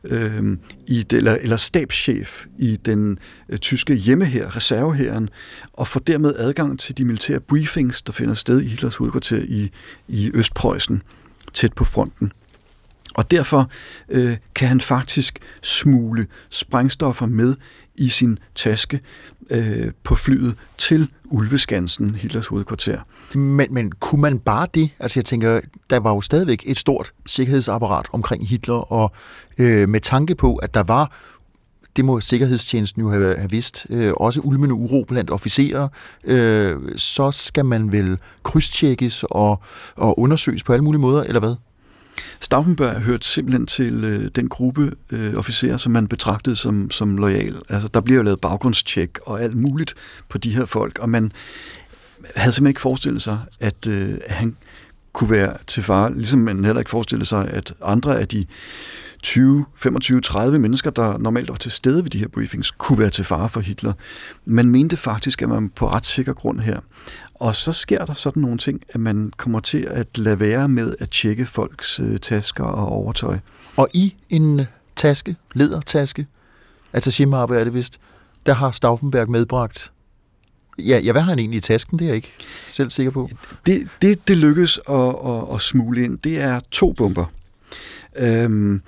øh, 0.03 0.57
i 0.87 1.03
det, 1.03 1.17
eller, 1.17 1.35
eller 1.35 1.57
stabschef 1.57 2.45
i 2.57 2.75
den 2.75 3.19
øh, 3.49 3.57
tyske 3.57 3.93
hjemmehær, 3.95 4.55
reservehæren, 4.55 5.29
og 5.73 5.87
får 5.87 5.99
dermed 5.99 6.35
adgang 6.37 6.79
til 6.79 6.97
de 6.97 7.05
militære 7.05 7.39
briefings, 7.39 8.01
der 8.01 8.13
finder 8.13 8.33
sted 8.33 8.61
i 8.61 8.67
Hitlers 8.67 8.95
hovedkvarter 8.95 9.41
i, 9.43 9.71
i 10.07 10.31
Østpreussen, 10.33 11.01
tæt 11.53 11.73
på 11.73 11.83
fronten. 11.83 12.31
Og 13.13 13.31
derfor 13.31 13.69
øh, 14.09 14.37
kan 14.55 14.67
han 14.67 14.81
faktisk 14.81 15.39
smule 15.61 16.27
sprængstoffer 16.49 17.25
med 17.25 17.55
i 17.95 18.09
sin 18.09 18.39
taske 18.55 18.99
øh, 19.49 19.91
på 20.03 20.15
flyet 20.15 20.55
til 20.77 21.07
Ulveskansen, 21.31 22.15
Hitlers 22.15 22.47
hovedkvarter. 22.47 22.99
Men, 23.35 23.73
men 23.73 23.91
kunne 23.91 24.21
man 24.21 24.39
bare 24.39 24.67
det? 24.73 24.89
Altså 24.99 25.19
jeg 25.19 25.25
tænker, 25.25 25.59
der 25.89 25.99
var 25.99 26.13
jo 26.13 26.21
stadigvæk 26.21 26.63
et 26.65 26.77
stort 26.77 27.13
sikkerhedsapparat 27.25 28.07
omkring 28.11 28.47
Hitler, 28.47 28.91
og 28.93 29.11
øh, 29.57 29.89
med 29.89 29.99
tanke 29.99 30.35
på, 30.35 30.55
at 30.55 30.73
der 30.73 30.83
var 30.83 31.11
det 31.95 32.05
må 32.05 32.19
Sikkerhedstjenesten 32.19 33.01
jo 33.01 33.09
have, 33.11 33.37
have 33.37 33.49
vidst, 33.49 33.85
øh, 33.89 34.13
også 34.17 34.41
ulmende 34.43 34.75
uro 34.75 35.05
blandt 35.07 35.31
officerer, 35.31 35.87
øh, 36.23 36.77
så 36.95 37.31
skal 37.31 37.65
man 37.65 37.91
vel 37.91 38.17
krydstjekkes 38.43 39.23
og, 39.29 39.61
og 39.95 40.19
undersøges 40.19 40.63
på 40.63 40.73
alle 40.73 40.83
mulige 40.83 41.01
måder, 41.01 41.23
eller 41.23 41.39
hvad? 41.39 41.55
Stauffenberg 42.39 43.01
hørte 43.01 43.27
simpelthen 43.27 43.67
til 43.67 44.03
øh, 44.03 44.31
den 44.35 44.49
gruppe 44.49 44.91
øh, 45.11 45.33
officerer, 45.33 45.77
som 45.77 45.91
man 45.91 46.07
betragtede 46.07 46.55
som, 46.55 46.91
som 46.91 47.17
lojal. 47.17 47.55
Altså, 47.69 47.87
der 47.93 48.01
bliver 48.01 48.17
jo 48.17 48.23
lavet 48.23 48.41
baggrundstjek 48.41 49.17
og 49.25 49.41
alt 49.41 49.55
muligt 49.55 49.95
på 50.29 50.37
de 50.37 50.55
her 50.55 50.65
folk, 50.65 50.99
og 50.99 51.09
man 51.09 51.31
havde 52.35 52.51
simpelthen 52.51 52.67
ikke 52.67 52.81
forestillet 52.81 53.21
sig, 53.21 53.39
at, 53.59 53.87
øh, 53.87 54.17
at 54.25 54.35
han 54.35 54.55
kunne 55.13 55.29
være 55.29 55.57
til 55.67 55.83
fare, 55.83 56.13
ligesom 56.13 56.39
man 56.39 56.65
heller 56.65 56.79
ikke 56.79 56.91
forestillede 56.91 57.25
sig, 57.25 57.49
at 57.49 57.73
andre 57.81 58.19
af 58.19 58.27
de 58.27 58.45
20, 59.23 59.65
25, 59.75 60.21
30 60.21 60.59
mennesker, 60.59 60.89
der 60.89 61.17
normalt 61.17 61.49
var 61.49 61.55
til 61.55 61.71
stede 61.71 62.03
ved 62.03 62.11
de 62.11 62.19
her 62.19 62.27
briefings, 62.27 62.71
kunne 62.71 62.99
være 62.99 63.09
til 63.09 63.25
fare 63.25 63.49
for 63.49 63.59
Hitler. 63.59 63.93
Man 64.45 64.69
mente 64.69 64.97
faktisk, 64.97 65.41
at 65.41 65.49
man 65.49 65.69
på 65.69 65.89
ret 65.89 66.05
sikker 66.05 66.33
grund 66.33 66.59
her. 66.59 66.79
Og 67.39 67.55
så 67.55 67.71
sker 67.71 68.05
der 68.05 68.13
sådan 68.13 68.41
nogle 68.41 68.57
ting, 68.57 68.81
at 68.89 68.99
man 68.99 69.31
kommer 69.37 69.59
til 69.59 69.87
at 69.89 70.17
lade 70.17 70.39
være 70.39 70.69
med 70.69 70.95
at 70.99 71.09
tjekke 71.09 71.45
folks 71.45 71.99
øh, 71.99 72.19
tasker 72.19 72.63
og 72.63 72.87
overtøj. 72.87 73.37
Og 73.75 73.87
i 73.93 74.15
en 74.29 74.61
taske, 74.95 75.35
ledertaske, 75.53 76.27
attaché 76.97 77.23
er 77.35 77.63
det 77.63 77.73
vist, 77.73 77.99
der 78.45 78.53
har 78.53 78.71
Stauffenberg 78.71 79.29
medbragt 79.29 79.91
Ja, 80.79 80.99
ja, 80.99 81.11
hvad 81.11 81.21
har 81.21 81.29
han 81.29 81.39
egentlig 81.39 81.57
i 81.57 81.61
tasken? 81.61 81.99
Det 81.99 82.05
er 82.05 82.09
jeg 82.09 82.15
ikke 82.15 82.33
selv 82.69 82.89
sikker 82.89 83.11
på. 83.11 83.29
Det, 83.65 83.87
det, 84.01 84.27
det 84.27 84.37
lykkes 84.37 84.79
at, 84.89 85.15
at, 85.25 85.43
at 85.53 85.61
smule 85.61 86.03
ind. 86.03 86.17
Det 86.17 86.39
er 86.39 86.59
to 86.71 86.93
bomber. 86.93 87.25
Øhm, 88.17 88.81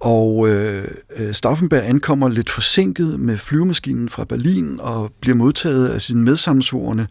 og 0.00 0.48
øh, 0.48 0.84
øh, 1.16 1.34
Stauffenberg 1.34 1.84
ankommer 1.84 2.28
lidt 2.28 2.50
forsinket 2.50 3.20
med 3.20 3.38
flyvemaskinen 3.38 4.08
fra 4.08 4.24
Berlin 4.24 4.80
og 4.80 5.12
bliver 5.20 5.36
modtaget 5.36 5.88
af 5.88 6.02
sine 6.02 6.22
medsammensvorene 6.22 7.08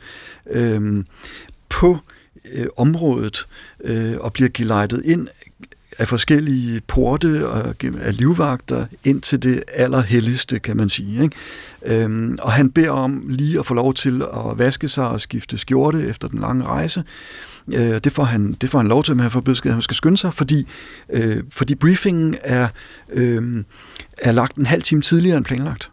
øh, 0.51 1.03
på 1.69 1.97
øh, 2.53 2.65
området 2.77 3.47
øh, 3.83 4.15
og 4.19 4.33
bliver 4.33 4.49
gelejtet 4.53 5.01
ind 5.05 5.27
af 5.97 6.07
forskellige 6.07 6.81
porte 6.87 7.47
og 7.47 7.75
af 7.99 8.17
livvagter 8.17 8.85
ind 9.03 9.21
til 9.21 9.43
det 9.43 9.63
allerhelligste, 9.73 10.59
kan 10.59 10.77
man 10.77 10.89
sige. 10.89 11.23
Ikke? 11.23 12.03
Øhm, 12.03 12.37
og 12.41 12.51
han 12.51 12.69
beder 12.69 12.91
om 12.91 13.23
lige 13.29 13.59
at 13.59 13.65
få 13.65 13.73
lov 13.73 13.93
til 13.93 14.21
at 14.21 14.59
vaske 14.59 14.87
sig 14.87 15.07
og 15.07 15.21
skifte 15.21 15.57
skjorte 15.57 16.07
efter 16.07 16.27
den 16.27 16.39
lange 16.39 16.63
rejse. 16.63 17.03
Øh, 17.73 17.99
det, 18.03 18.11
får 18.11 18.23
han, 18.23 18.53
det 18.61 18.69
får 18.69 18.79
han 18.79 18.87
lov 18.87 19.03
til, 19.03 19.15
men 19.15 19.21
han 19.21 19.31
får 19.31 19.39
besked, 19.39 19.69
at 19.69 19.73
han 19.73 19.81
skal 19.81 19.95
skynde 19.95 20.17
sig, 20.17 20.33
fordi, 20.33 20.67
øh, 21.09 21.43
fordi 21.49 21.75
briefingen 21.75 22.35
er, 22.43 22.67
øh, 23.13 23.63
er 24.17 24.31
lagt 24.31 24.57
en 24.57 24.65
halv 24.65 24.81
time 24.81 25.01
tidligere 25.01 25.37
end 25.37 25.45
planlagt 25.45 25.91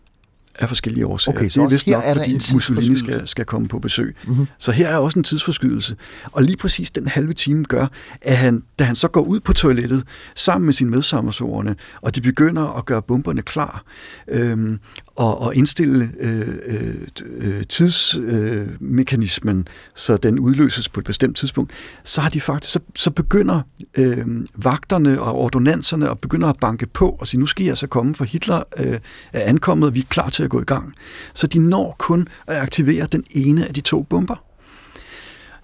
af 0.58 0.68
forskellige 0.68 1.06
årsager. 1.06 1.38
Okay, 1.38 1.48
så 1.48 1.60
det 1.60 1.66
er 1.66 1.70
vist 1.70 1.86
nok, 1.86 2.02
er 2.06 2.14
der 2.14 2.20
fordi 2.20 2.38
Mussolini 2.54 2.96
skal, 2.96 3.28
skal 3.28 3.44
komme 3.44 3.68
på 3.68 3.78
besøg. 3.78 4.16
Mm-hmm. 4.26 4.46
Så 4.58 4.72
her 4.72 4.88
er 4.88 4.96
også 4.96 5.18
en 5.18 5.24
tidsforskydelse. 5.24 5.96
Og 6.32 6.42
lige 6.42 6.56
præcis 6.56 6.90
den 6.90 7.08
halve 7.08 7.32
time 7.32 7.64
gør, 7.64 7.86
at 8.22 8.36
han, 8.36 8.62
da 8.78 8.84
han 8.84 8.96
så 8.96 9.08
går 9.08 9.20
ud 9.20 9.40
på 9.40 9.52
toilettet 9.52 10.04
sammen 10.36 10.66
med 10.66 10.72
sine 10.74 10.90
medsammersordene, 10.90 11.76
og 12.02 12.14
de 12.14 12.20
begynder 12.20 12.78
at 12.78 12.84
gøre 12.84 13.02
bomberne 13.02 13.42
klar, 13.42 13.84
øhm, 14.28 14.78
og, 15.16 15.40
og 15.40 15.54
indstille 15.54 16.10
øh, 16.20 16.48
øh, 16.66 16.94
øh, 17.36 17.66
tidsmekanismen, 17.66 19.58
øh, 19.58 19.64
så 19.94 20.16
den 20.16 20.38
udløses 20.38 20.88
på 20.88 21.00
et 21.00 21.06
bestemt 21.06 21.36
tidspunkt, 21.36 21.72
så 22.04 22.20
har 22.20 22.30
de 22.30 22.40
faktisk, 22.40 22.72
så, 22.72 22.80
så 22.96 23.10
begynder 23.10 23.60
øh, 23.98 24.26
vagterne 24.54 25.20
og 25.20 25.34
ordonnanserne 25.34 26.10
at 26.10 26.18
begynder 26.32 26.48
at 26.48 26.56
banke 26.60 26.86
på 26.86 27.16
og 27.20 27.26
sige, 27.26 27.40
nu 27.40 27.46
skal 27.46 27.64
jeg 27.64 27.70
så 27.70 27.72
altså 27.72 27.86
komme, 27.86 28.14
for 28.14 28.24
Hitler 28.24 28.62
øh, 28.76 28.98
er 29.32 29.48
ankommet, 29.48 29.88
og 29.88 29.94
vi 29.94 30.00
er 30.00 30.04
klar 30.08 30.28
til 30.28 30.42
at 30.42 30.50
gå 30.50 30.60
i 30.60 30.64
gang. 30.64 30.94
Så 31.34 31.46
de 31.46 31.58
når 31.58 31.96
kun 31.98 32.28
at 32.46 32.56
aktivere 32.56 33.06
den 33.06 33.24
ene 33.30 33.68
af 33.68 33.74
de 33.74 33.80
to 33.80 34.02
bomber. 34.02 34.44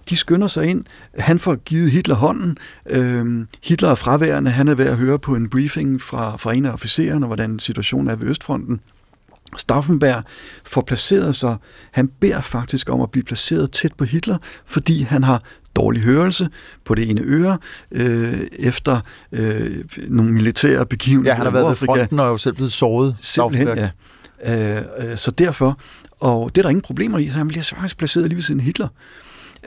De 0.09 0.15
skynder 0.15 0.47
sig 0.47 0.65
ind. 0.65 0.85
Han 1.19 1.39
får 1.39 1.55
givet 1.55 1.91
Hitler 1.91 2.15
hånden. 2.15 2.57
Øhm, 2.89 3.47
Hitler 3.63 3.89
er 3.89 3.95
fraværende. 3.95 4.51
Han 4.51 4.67
er 4.67 4.75
ved 4.75 4.85
at 4.85 4.97
høre 4.97 5.19
på 5.19 5.35
en 5.35 5.49
briefing 5.49 6.01
fra, 6.01 6.37
fra 6.37 6.53
en 6.53 6.65
af 6.65 6.71
officererne, 6.71 7.25
hvordan 7.25 7.59
situationen 7.59 8.07
er 8.07 8.15
ved 8.15 8.27
Østfronten. 8.27 8.79
Stauffenberg 9.57 10.23
får 10.65 10.81
placeret 10.81 11.35
sig, 11.35 11.55
han 11.91 12.07
beder 12.19 12.41
faktisk 12.41 12.89
om 12.89 13.01
at 13.01 13.11
blive 13.11 13.23
placeret 13.23 13.71
tæt 13.71 13.93
på 13.93 14.03
Hitler, 14.05 14.37
fordi 14.65 15.01
han 15.01 15.23
har 15.23 15.43
dårlig 15.75 16.01
hørelse 16.01 16.49
på 16.85 16.95
det 16.95 17.09
ene 17.09 17.21
øre, 17.21 17.57
øh, 17.91 18.41
efter 18.59 18.99
øh, 19.31 19.83
nogle 20.07 20.31
militære 20.31 20.85
begivenheder. 20.85 21.31
Ja, 21.31 21.35
han 21.35 21.45
har 21.45 21.53
været 21.53 21.67
ved 21.67 21.75
fronten 21.75 22.19
og 22.19 22.25
er 22.25 22.29
jo 22.29 22.37
selv 22.37 22.55
blevet 22.55 22.71
såret. 22.71 23.15
Simpelthen, 23.21 23.67
ja. 23.77 23.89
Øh, 24.77 25.11
øh, 25.11 25.17
så 25.17 25.31
derfor, 25.31 25.79
og 26.19 26.55
det 26.55 26.61
er 26.61 26.63
der 26.63 26.69
ingen 26.69 26.81
problemer 26.81 27.17
i, 27.17 27.29
så 27.29 27.37
han 27.37 27.47
bliver 27.47 27.63
faktisk 27.63 27.97
placeret 27.97 28.27
lige 28.27 28.35
ved 28.35 28.43
siden 28.43 28.59
Hitler. 28.59 28.87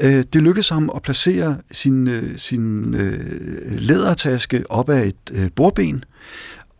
Øh, 0.00 0.24
det 0.32 0.42
lykkedes 0.42 0.68
ham 0.68 0.90
at 0.94 1.02
placere 1.02 1.56
sin, 1.72 2.08
øh, 2.08 2.38
sin 2.38 2.94
øh, 2.94 3.78
lædertaske 3.78 4.64
op 4.70 4.88
af 4.88 5.06
et 5.06 5.30
øh, 5.32 5.50
bordben, 5.56 6.04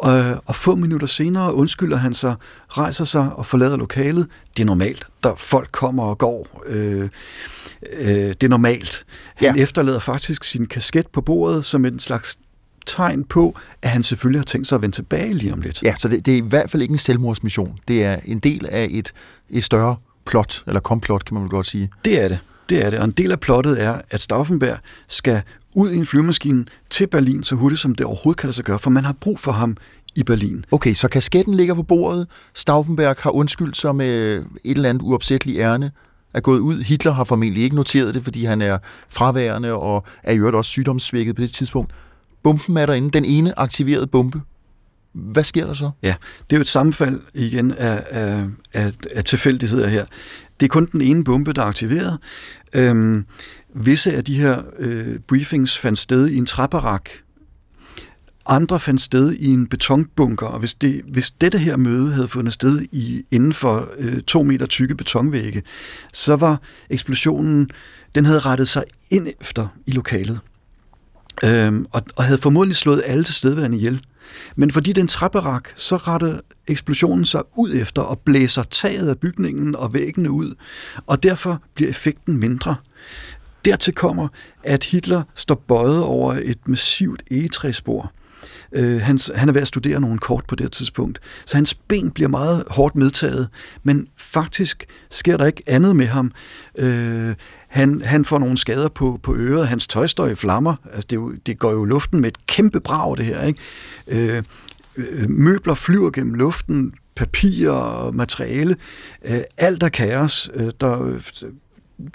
og, 0.03 0.43
og 0.47 0.57
få 0.57 0.75
minutter 0.75 1.07
senere 1.07 1.55
undskylder 1.55 1.97
han 1.97 2.15
sig, 2.15 2.35
rejser 2.69 3.05
sig 3.05 3.33
og 3.33 3.47
forlader 3.47 3.77
lokalet. 3.77 4.27
Det 4.57 4.63
er 4.63 4.67
normalt. 4.67 5.07
Der 5.23 5.35
folk 5.37 5.69
kommer 5.73 6.03
og 6.03 6.19
går. 6.19 6.63
Øh, 6.67 7.09
øh, 7.93 8.09
det 8.09 8.43
er 8.43 8.49
normalt. 8.49 9.05
Han 9.35 9.57
ja. 9.57 9.63
efterlader 9.63 9.99
faktisk 9.99 10.45
sin 10.45 10.67
kasket 10.67 11.07
på 11.07 11.21
bordet 11.21 11.65
som 11.65 11.85
en 11.85 11.99
slags 11.99 12.39
tegn 12.87 13.25
på, 13.25 13.59
at 13.83 13.91
han 13.91 14.03
selvfølgelig 14.03 14.41
har 14.41 14.45
tænkt 14.45 14.69
sig 14.69 14.77
at 14.77 14.83
vende 14.83 14.97
tilbage 14.97 15.35
lige 15.35 15.53
om 15.53 15.61
lidt. 15.61 15.83
Ja, 15.83 15.95
så 15.99 16.09
det, 16.09 16.27
det 16.27 16.35
er 16.35 16.39
i 16.39 16.49
hvert 16.49 16.71
fald 16.71 16.83
ikke 16.83 16.93
en 16.93 16.99
selvmordsmission. 16.99 17.79
Det 17.89 18.05
er 18.05 18.17
en 18.25 18.39
del 18.39 18.67
af 18.71 18.89
et, 18.91 19.13
et 19.51 19.65
større 19.65 19.97
plot, 20.27 20.63
eller 20.67 20.81
komplot, 20.81 21.25
kan 21.25 21.35
man 21.35 21.43
vel 21.43 21.51
godt 21.51 21.67
sige. 21.67 21.91
Det 22.05 22.25
er 22.25 22.29
det. 22.29 22.39
Det 22.69 22.85
er 22.85 22.91
det. 22.91 22.99
Og 22.99 23.05
en 23.05 23.11
del 23.11 23.33
af 23.33 23.41
plottet 23.41 23.83
er, 23.83 24.01
at 24.11 24.21
Stauffenberg 24.21 24.79
skal 25.09 25.43
ud 25.75 25.91
i 25.91 25.97
en 25.97 26.07
flyvemaskine 26.07 26.65
til 26.91 27.07
Berlin 27.07 27.45
så 27.45 27.55
hurtigt, 27.55 27.81
som 27.81 27.95
det 27.95 28.07
overhovedet 28.07 28.41
kan 28.41 28.47
lade 28.47 28.57
sig 28.57 28.65
gøre, 28.65 28.79
for 28.79 28.91
man 28.91 29.05
har 29.05 29.13
brug 29.21 29.39
for 29.39 29.53
ham 29.53 29.77
i 30.15 30.23
Berlin. 30.23 30.65
Okay, 30.71 30.95
så 30.95 31.09
kasketten 31.09 31.55
ligger 31.55 31.75
på 31.75 31.83
bordet. 31.83 32.27
Stauffenberg 32.55 33.17
har 33.21 33.31
undskyldt 33.31 33.77
sig 33.77 33.97
med 33.97 34.37
et 34.65 34.77
eller 34.77 34.89
andet 34.89 35.03
uopsætteligt 35.03 35.61
ærne 35.61 35.91
er 36.35 36.41
gået 36.41 36.59
ud. 36.59 36.83
Hitler 36.83 37.13
har 37.13 37.25
formentlig 37.25 37.63
ikke 37.63 37.77
noteret 37.77 38.15
det, 38.15 38.25
fordi 38.25 38.45
han 38.45 38.63
er 38.63 38.79
fraværende 39.09 39.73
og 39.73 40.05
er 40.23 40.33
i 40.33 40.37
øvrigt 40.37 40.57
også 40.57 40.69
sygdomssvækket 40.69 41.37
på 41.37 41.43
det 41.43 41.53
tidspunkt. 41.53 41.93
Bomben 42.43 42.77
er 42.77 42.87
derinde. 42.87 43.11
Den 43.11 43.25
ene 43.25 43.59
aktiverede 43.59 44.07
bombe. 44.07 44.41
Hvad 45.13 45.45
sker 45.45 45.67
der 45.67 45.75
så? 45.75 45.91
Ja, 46.03 46.15
det 46.51 46.53
er 46.53 46.57
jo 46.57 46.61
et 46.61 46.69
sammenfald 46.69 47.21
igen 47.35 47.73
af, 47.73 48.05
af, 48.11 48.45
af, 48.73 48.93
af 49.15 49.25
tilfældigheder 49.25 49.89
her. 49.89 50.07
Det 50.63 50.69
er 50.69 50.73
kun 50.73 50.89
den 50.93 51.01
ene 51.01 51.25
bombe, 51.25 51.53
der 51.53 51.63
er 51.63 51.67
aktiveret. 51.67 52.19
Øhm, 52.73 53.25
visse 53.75 54.13
af 54.13 54.25
de 54.25 54.39
her 54.41 54.63
øh, 54.79 55.19
briefings 55.19 55.79
fandt 55.79 55.99
sted 55.99 56.29
i 56.29 56.37
en 56.37 56.47
træbarak. 56.47 57.11
Andre 58.47 58.81
fandt 58.81 59.01
sted 59.01 59.33
i 59.33 59.47
en 59.47 59.67
betonbunker, 59.67 60.47
og 60.47 60.59
hvis, 60.59 60.75
det, 60.75 61.03
hvis 61.09 61.31
dette 61.31 61.59
her 61.59 61.77
møde 61.77 62.13
havde 62.13 62.29
fundet 62.29 62.53
sted 62.53 62.83
i, 62.93 63.25
inden 63.31 63.53
for 63.53 63.89
øh, 63.99 64.21
to 64.21 64.43
meter 64.43 64.67
tykke 64.67 64.95
betonvægge, 64.95 65.63
så 66.13 66.37
var 66.37 66.61
eksplosionen, 66.91 67.71
den 68.15 68.25
havde 68.25 68.41
rettet 68.41 68.69
sig 68.69 68.85
ind 69.11 69.29
efter 69.41 69.69
i 69.87 69.91
lokalet 69.91 70.41
øhm, 71.45 71.87
og, 71.91 72.03
og 72.17 72.25
havde 72.25 72.39
formodentlig 72.39 72.77
slået 72.77 73.03
alle 73.07 73.25
til 73.25 73.35
stedværende 73.35 73.77
ihjel. 73.77 74.01
Men 74.57 74.71
fordi 74.71 74.91
det 74.91 74.99
er 74.99 75.03
en 75.03 75.09
træbarak, 75.09 75.69
så 75.77 75.97
retter 75.97 76.41
eksplosionen 76.67 77.25
sig 77.25 77.43
ud 77.57 77.75
efter 77.75 78.03
og 78.03 78.19
blæser 78.19 78.63
taget 78.63 79.09
af 79.09 79.19
bygningen 79.19 79.77
og 79.77 79.95
væggene 79.95 80.31
ud, 80.31 80.55
og 81.07 81.23
derfor 81.23 81.63
bliver 81.75 81.91
effekten 81.91 82.37
mindre. 82.37 82.77
Dertil 83.65 83.95
kommer, 83.95 84.29
at 84.63 84.85
Hitler 84.85 85.23
står 85.35 85.65
bøjet 85.69 86.03
over 86.03 86.33
et 86.43 86.69
massivt 86.69 87.23
egetræsspor. 87.31 88.13
Øh, 88.73 89.01
han, 89.01 89.19
han 89.35 89.49
er 89.49 89.53
ved 89.53 89.63
at 89.63 89.69
studere 89.69 90.01
nogle 90.01 90.19
kort 90.19 90.45
på 90.49 90.55
det 90.55 90.73
tidspunkt, 90.73 91.21
så 91.47 91.57
hans 91.57 91.75
ben 91.75 92.11
bliver 92.11 92.29
meget 92.29 92.65
hårdt 92.71 92.97
medtaget, 92.97 93.49
men 93.83 94.09
faktisk 94.17 94.87
sker 95.11 95.37
der 95.37 95.47
ikke 95.47 95.63
andet 95.67 95.97
med 95.97 96.07
ham. 96.07 96.33
Øh, 96.79 97.35
han, 97.73 98.03
han 98.05 98.25
får 98.25 98.39
nogle 98.39 98.59
skader 98.59 98.89
på, 98.89 99.21
på 99.23 99.35
øret, 99.35 99.69
hans 99.69 99.87
tøj 99.87 100.07
står 100.07 100.27
i 100.27 100.35
flammer, 100.35 100.75
altså 100.93 101.07
det, 101.11 101.17
jo, 101.17 101.33
det 101.47 101.59
går 101.59 101.73
jo 101.73 101.85
luften 101.85 102.21
med 102.21 102.29
et 102.29 102.47
kæmpe 102.47 102.81
brag 102.81 103.17
det 103.17 103.25
her, 103.25 103.43
ikke? 103.43 103.61
Øh, 104.09 104.43
øh 104.97 105.31
møbler 105.31 105.75
flyver 105.75 106.11
gennem 106.11 106.35
luften, 106.35 106.95
papir 107.15 107.71
og 107.71 108.15
materiale, 108.15 108.77
øh, 109.25 109.41
alt 109.57 109.83
er 109.83 109.89
kaos. 109.89 110.51
Øh, 110.55 110.73
der, 110.81 111.19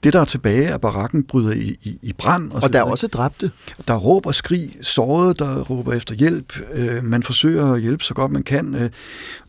det, 0.03 0.13
der 0.13 0.21
er 0.21 0.25
tilbage 0.25 0.67
af 0.67 0.81
barakken, 0.81 1.23
bryder 1.23 1.51
i, 1.51 1.77
i, 1.83 1.99
i 2.01 2.13
brand. 2.13 2.51
Og, 2.51 2.63
og 2.63 2.73
der 2.73 2.79
er 2.79 2.83
også 2.83 3.07
dræbte. 3.07 3.51
Der 3.87 3.95
råber 3.95 4.31
skrig, 4.31 4.77
sårede, 4.81 5.33
der 5.33 5.61
råber 5.61 5.93
efter 5.93 6.15
hjælp. 6.15 6.59
Øh, 6.73 7.03
man 7.03 7.23
forsøger 7.23 7.73
at 7.73 7.81
hjælpe 7.81 8.03
så 8.03 8.13
godt 8.13 8.31
man 8.31 8.43
kan. 8.43 8.75
Øh, 8.75 8.89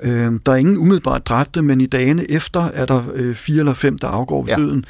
øh, 0.01 0.41
der 0.47 0.53
er 0.53 0.57
ingen 0.57 0.77
umiddelbart 0.77 1.27
dræbte, 1.27 1.63
men 1.63 1.81
i 1.81 1.87
dagene 1.87 2.31
efter 2.31 2.65
er 2.65 2.87
der 2.87 3.03
øh, 3.15 3.35
fire 3.35 3.59
eller 3.59 3.75
fem, 3.75 3.99
der 3.99 4.09
afgår 4.09 4.43
ved 4.43 4.51
ja. 4.51 4.57
døden. 4.57 4.85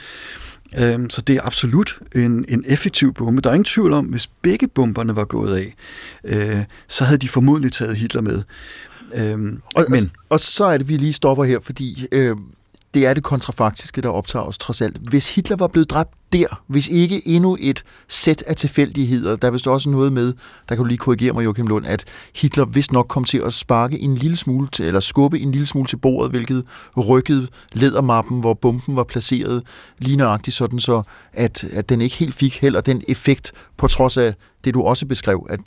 Øh, 0.75 1.07
så 1.11 1.23
det 1.23 1.37
er 1.37 1.41
absolut 1.45 1.99
en, 2.15 2.45
en 2.49 2.65
effektiv 2.67 3.15
bombe. 3.15 3.43
Der 3.43 3.51
er 3.51 3.55
ingen 3.55 3.65
tvivl 3.65 3.93
om, 3.93 4.05
hvis 4.05 4.27
begge 4.27 4.69
bomberne 4.69 5.17
var 5.17 5.25
gået 5.25 5.57
af, 5.57 5.75
øh, 6.25 6.65
så 6.89 7.05
havde 7.05 7.19
de 7.19 7.29
formodentlig 7.29 7.73
taget 7.73 7.97
Hitler 7.97 8.21
med. 8.21 8.43
Øhm, 9.15 9.61
og, 9.75 9.85
men, 9.89 10.05
og, 10.05 10.11
og 10.29 10.41
så 10.41 10.65
er 10.65 10.79
det, 10.79 10.89
vi 10.89 10.97
lige 10.97 11.13
stopper 11.13 11.45
her, 11.45 11.61
fordi 11.61 12.07
øh, 12.13 12.37
det 12.95 13.07
er 13.07 13.15
det 13.15 13.23
kontrafaktiske, 13.23 14.01
der 14.01 14.09
optager 14.09 14.45
os 14.45 14.59
trods 14.59 14.81
alt. 14.81 14.97
Hvis 14.97 15.35
Hitler 15.35 15.57
var 15.57 15.67
blevet 15.67 15.91
dræbt 15.91 16.11
der, 16.33 16.63
hvis 16.67 16.89
ikke 16.89 17.29
endnu 17.29 17.57
et 17.61 17.83
sæt 18.09 18.43
af 18.47 18.57
tilfældigheder, 18.57 19.37
der 19.37 19.49
er 19.49 19.53
vist 19.53 19.67
også 19.67 19.91
noget 19.91 20.13
med, 20.13 20.33
der 20.69 20.75
kan 20.75 20.79
du 20.79 20.85
lige 20.85 20.99
korrigere 20.99 21.33
mig, 21.33 21.45
Joachim 21.45 21.67
Lund, 21.67 21.87
at 21.87 22.05
Hitler 22.37 22.65
vist 22.65 22.93
nok 22.93 23.07
kom 23.09 23.25
til 23.25 23.39
at 23.39 23.53
sparke 23.53 23.99
en 23.99 24.15
lille 24.15 24.37
smule 24.37 24.69
til, 24.73 24.85
eller 24.85 25.01
skubbe 25.01 25.41
en 25.41 25.53
lille 25.53 25.67
smule 25.67 25.87
til 25.87 25.97
bordet, 25.97 26.31
hvilket 26.31 26.65
rykkede 27.09 27.49
ledermappen, 27.73 28.41
hvor 28.41 28.55
bomben 28.55 28.97
var 28.97 29.05
placeret 29.05 29.63
lige 29.99 30.17
nøjagtigt 30.17 30.57
sådan, 30.57 30.81
så 30.81 31.03
at, 31.33 31.65
at 31.65 31.89
den 31.89 32.01
ikke 32.01 32.17
helt 32.17 32.35
fik 32.35 32.61
heller 32.61 32.81
den 32.81 33.03
effekt, 33.09 33.53
på 33.77 33.89
trods 33.89 34.17
af 34.17 34.35
det, 34.65 34.75
du 34.75 34.83
også 34.83 35.07
beskrev, 35.07 35.47
at 35.51 35.61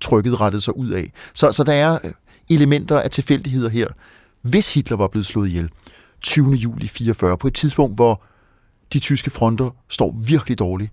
trykket 0.00 0.40
rettede 0.40 0.62
sig 0.62 0.76
ud 0.76 0.90
af. 0.90 1.12
Så, 1.34 1.52
så 1.52 1.64
der 1.64 1.72
er 1.72 1.98
øh, 2.04 2.12
elementer 2.50 3.00
af 3.00 3.10
tilfældigheder 3.10 3.68
her. 3.68 3.86
Hvis 4.42 4.74
Hitler 4.74 4.96
var 4.96 5.08
blevet 5.08 5.26
slået 5.26 5.48
ihjel, 5.48 5.68
20. 6.22 6.52
juli 6.52 6.88
44, 6.88 7.38
på 7.38 7.46
et 7.46 7.54
tidspunkt, 7.54 7.94
hvor 7.94 8.22
de 8.92 8.98
tyske 8.98 9.30
fronter 9.30 9.70
står 9.88 10.14
virkelig 10.26 10.58
dårligt. 10.58 10.92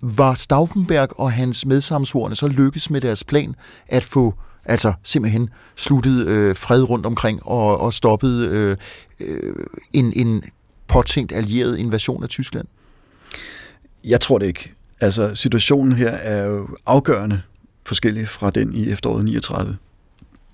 Var 0.00 0.34
Stauffenberg 0.34 1.20
og 1.20 1.32
hans 1.32 1.66
medsamsvorene 1.66 2.36
så 2.36 2.48
lykkes 2.48 2.90
med 2.90 3.00
deres 3.00 3.24
plan 3.24 3.54
at 3.86 4.04
få 4.04 4.34
altså 4.64 4.92
simpelthen 5.02 5.50
sluttet 5.76 6.26
øh, 6.26 6.56
fred 6.56 6.82
rundt 6.82 7.06
omkring 7.06 7.46
og, 7.46 7.80
og 7.80 7.94
stoppet 7.94 8.48
øh, 8.48 8.76
øh, 9.20 9.54
en, 9.92 10.12
en 10.16 10.42
påtænkt 10.86 11.32
allieret 11.32 11.78
invasion 11.78 12.22
af 12.22 12.28
Tyskland? 12.28 12.66
Jeg 14.04 14.20
tror 14.20 14.38
det 14.38 14.46
ikke. 14.46 14.72
Altså, 15.00 15.34
situationen 15.34 15.92
her 15.92 16.10
er 16.10 16.46
jo 16.46 16.68
afgørende 16.86 17.42
forskellig 17.86 18.28
fra 18.28 18.50
den 18.50 18.74
i 18.74 18.90
efteråret 18.90 19.24
39. 19.24 19.76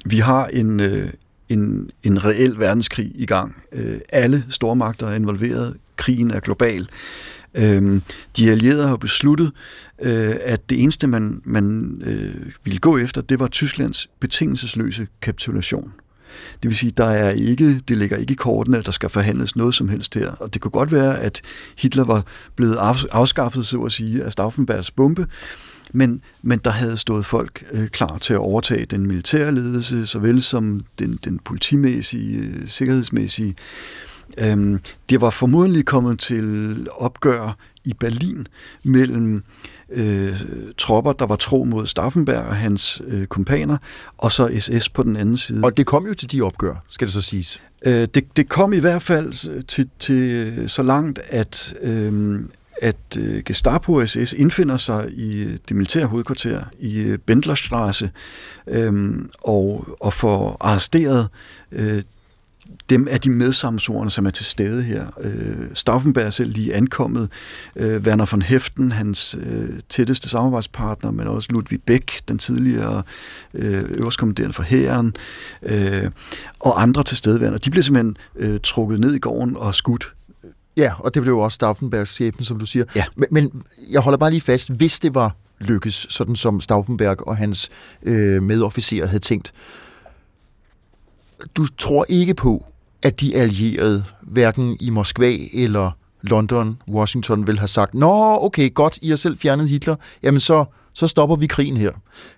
Vi 0.05 0.19
har 0.19 0.47
en, 0.47 0.81
øh, 0.81 1.11
en, 1.53 1.91
en 2.03 2.25
reel 2.25 2.59
verdenskrig 2.59 3.13
i 3.15 3.27
gang. 3.27 3.57
Øh, 3.73 4.01
alle 4.13 4.45
stormagter 4.49 5.07
er 5.07 5.15
involveret. 5.15 5.77
Krigen 5.97 6.31
er 6.31 6.41
global. 6.41 6.89
Øh, 7.55 8.01
de 8.37 8.51
allierede 8.51 8.89
har 8.89 8.97
besluttet, 8.97 9.53
øh, 10.03 10.37
at 10.41 10.71
det 10.71 10.83
eneste, 10.83 11.07
man, 11.07 11.41
man 11.45 11.97
øh, 12.05 12.53
ville 12.65 12.79
gå 12.79 12.99
efter, 12.99 13.21
det 13.21 13.41
var 13.41 13.47
Tysklands 13.47 14.11
betingelsesløse 14.21 15.07
kapitulation. 15.23 15.93
Det 16.63 16.69
vil 16.69 16.77
sige, 16.77 16.93
der 16.97 17.05
er 17.05 17.31
ikke, 17.31 17.81
det 17.89 17.97
ligger 17.99 18.17
ikke 18.17 18.33
i 18.33 18.37
kortene, 18.37 18.79
at 18.79 18.87
der 18.87 18.93
skal 18.93 19.09
forhandles 19.09 19.57
noget 19.57 19.75
som 19.75 19.89
helst 19.89 20.15
her. 20.15 20.31
Og 20.31 20.55
det 20.55 20.63
kunne 20.63 20.71
godt 20.71 20.93
være, 20.93 21.21
at 21.21 21.41
Hitler 21.79 22.05
var 22.05 22.25
blevet 22.57 22.77
afskaffet, 23.13 23.67
så 23.67 23.81
at 23.81 23.93
sige, 23.93 24.25
af 24.25 24.33
Stauffenbergs 24.33 24.91
bombe, 24.91 25.27
men, 25.93 26.21
men 26.43 26.59
der 26.59 26.71
havde 26.71 26.97
stået 26.97 27.27
folk 27.27 27.65
øh, 27.73 27.89
klar 27.89 28.19
til 28.19 28.35
at 28.35 28.41
overtage 28.41 28.87
den 28.87 29.07
militære 29.07 29.55
ledelse, 29.55 30.07
såvel 30.07 30.43
som 30.43 30.85
den, 30.99 31.19
den 31.25 31.39
politimæssige, 31.39 32.39
øh, 32.39 32.69
sikkerhedsmæssige. 32.69 33.55
Øhm, 34.39 34.81
det 35.11 35.21
var 35.21 35.31
formodentlig 35.31 35.85
kommet 35.85 36.19
til 36.19 36.87
opgør 36.91 37.57
i 37.85 37.95
Berlin 37.95 38.47
mellem 38.85 39.45
øh, 39.91 40.43
tropper, 40.79 41.13
der 41.13 41.27
var 41.27 41.37
tro 41.37 41.65
mod 41.65 41.87
Stauffenberg 41.87 42.45
og 42.45 42.57
hans 42.57 43.03
øh, 43.07 43.27
kompaner, 43.27 43.77
og 44.19 44.33
så 44.33 44.51
SS 44.59 44.89
på 44.89 45.03
den 45.03 45.17
anden 45.17 45.37
side. 45.37 45.65
Og 45.65 45.77
det 45.77 45.87
kom 45.87 46.07
jo 46.07 46.15
til 46.15 46.33
de 46.33 46.43
opgør, 46.43 46.75
skal 46.89 47.07
det 47.07 47.15
så 47.15 47.21
siges? 47.21 47.63
Øh, 47.87 48.09
det, 48.15 48.37
det 48.37 48.49
kom 48.49 48.73
i 48.73 48.79
hvert 48.79 49.03
fald 49.03 49.63
til, 49.63 49.89
til 49.99 50.65
så 50.67 50.83
langt, 50.83 51.21
at, 51.29 51.75
øh, 51.83 52.41
at 52.83 53.17
øh, 53.19 53.43
Gestapo 53.45 54.07
SS 54.07 54.33
indfinder 54.33 54.77
sig 54.77 55.11
i 55.11 55.43
øh, 55.43 55.59
det 55.69 55.77
militære 55.77 56.07
hovedkvarter 56.07 56.65
i 56.81 56.99
øh, 56.99 57.19
Bendlerstrasse 57.19 58.11
øh, 58.67 59.15
og, 59.43 59.97
og 60.01 60.13
får 60.13 60.57
arresteret 60.61 61.29
øh, 61.73 62.03
dem 62.91 63.09
af 63.11 63.21
de 63.21 63.31
medsamsorerne, 63.31 64.11
som 64.11 64.27
er 64.27 64.31
til 64.31 64.45
stede 64.45 64.83
her. 64.83 65.07
Øh, 65.21 65.69
Stauffenberg 65.75 66.25
er 66.25 66.31
selv 66.31 66.53
lige 66.53 66.75
ankommet. 66.75 67.29
Øh, 67.77 68.03
Werner 68.03 68.27
von 68.31 68.43
Heften, 68.43 68.93
hans 68.93 69.37
øh, 69.41 69.81
tætteste 69.89 70.29
samarbejdspartner, 70.29 71.11
men 71.11 71.27
også 71.27 71.49
Ludwig 71.53 71.83
Beck, 71.83 72.29
den 72.29 72.39
tidligere 72.39 73.03
øh, 73.55 73.83
øverstkommanderende 73.99 74.53
for 74.55 74.63
hæren, 74.63 75.15
øh, 75.63 76.11
og 76.61 76.83
andre 76.83 77.03
tilstedeværende. 77.03 77.59
De 77.59 77.71
bliver 77.71 77.83
simpelthen 77.83 78.17
øh, 78.37 78.61
trukket 78.63 79.01
ned 79.01 79.15
i 79.15 79.19
gården 79.19 79.57
og 79.57 79.75
skudt 79.75 80.15
Ja, 80.77 80.93
og 80.99 81.15
det 81.15 81.23
blev 81.23 81.33
jo 81.33 81.41
også 81.41 81.55
Stauffenbergs 81.55 82.15
skæbne, 82.15 82.45
som 82.45 82.59
du 82.59 82.67
siger. 82.67 82.85
Ja. 82.95 83.05
Men, 83.17 83.29
men 83.31 83.63
jeg 83.91 84.01
holder 84.01 84.19
bare 84.19 84.31
lige 84.31 84.41
fast, 84.41 84.71
hvis 84.71 85.01
det 85.01 85.15
var 85.15 85.37
lykkes, 85.61 86.07
sådan 86.11 86.37
som 86.37 86.61
Stauffenberg 86.61 87.29
og 87.29 87.37
hans 87.37 87.71
øh, 88.03 88.43
medofficerer 88.43 89.07
havde 89.07 89.23
tænkt. 89.23 89.53
Du 91.57 91.67
tror 91.79 92.07
ikke 92.09 92.35
på, 92.35 92.65
at 93.03 93.21
de 93.21 93.37
allierede, 93.37 94.05
hverken 94.23 94.77
i 94.81 94.91
Moskva 94.91 95.37
eller 95.53 95.91
London, 96.23 96.79
Washington, 96.91 97.47
vil 97.47 97.59
have 97.59 97.69
sagt, 97.69 97.95
Nå, 97.95 98.39
okay, 98.41 98.75
godt, 98.75 98.99
I 99.03 99.09
har 99.09 99.17
selv 99.17 99.39
fjernet 99.39 99.69
Hitler, 99.69 99.97
jamen 100.23 100.41
så, 100.41 100.65
så 100.93 101.07
stopper 101.07 101.37
vi 101.37 101.47
krigen 101.47 101.77
her. 101.77 101.93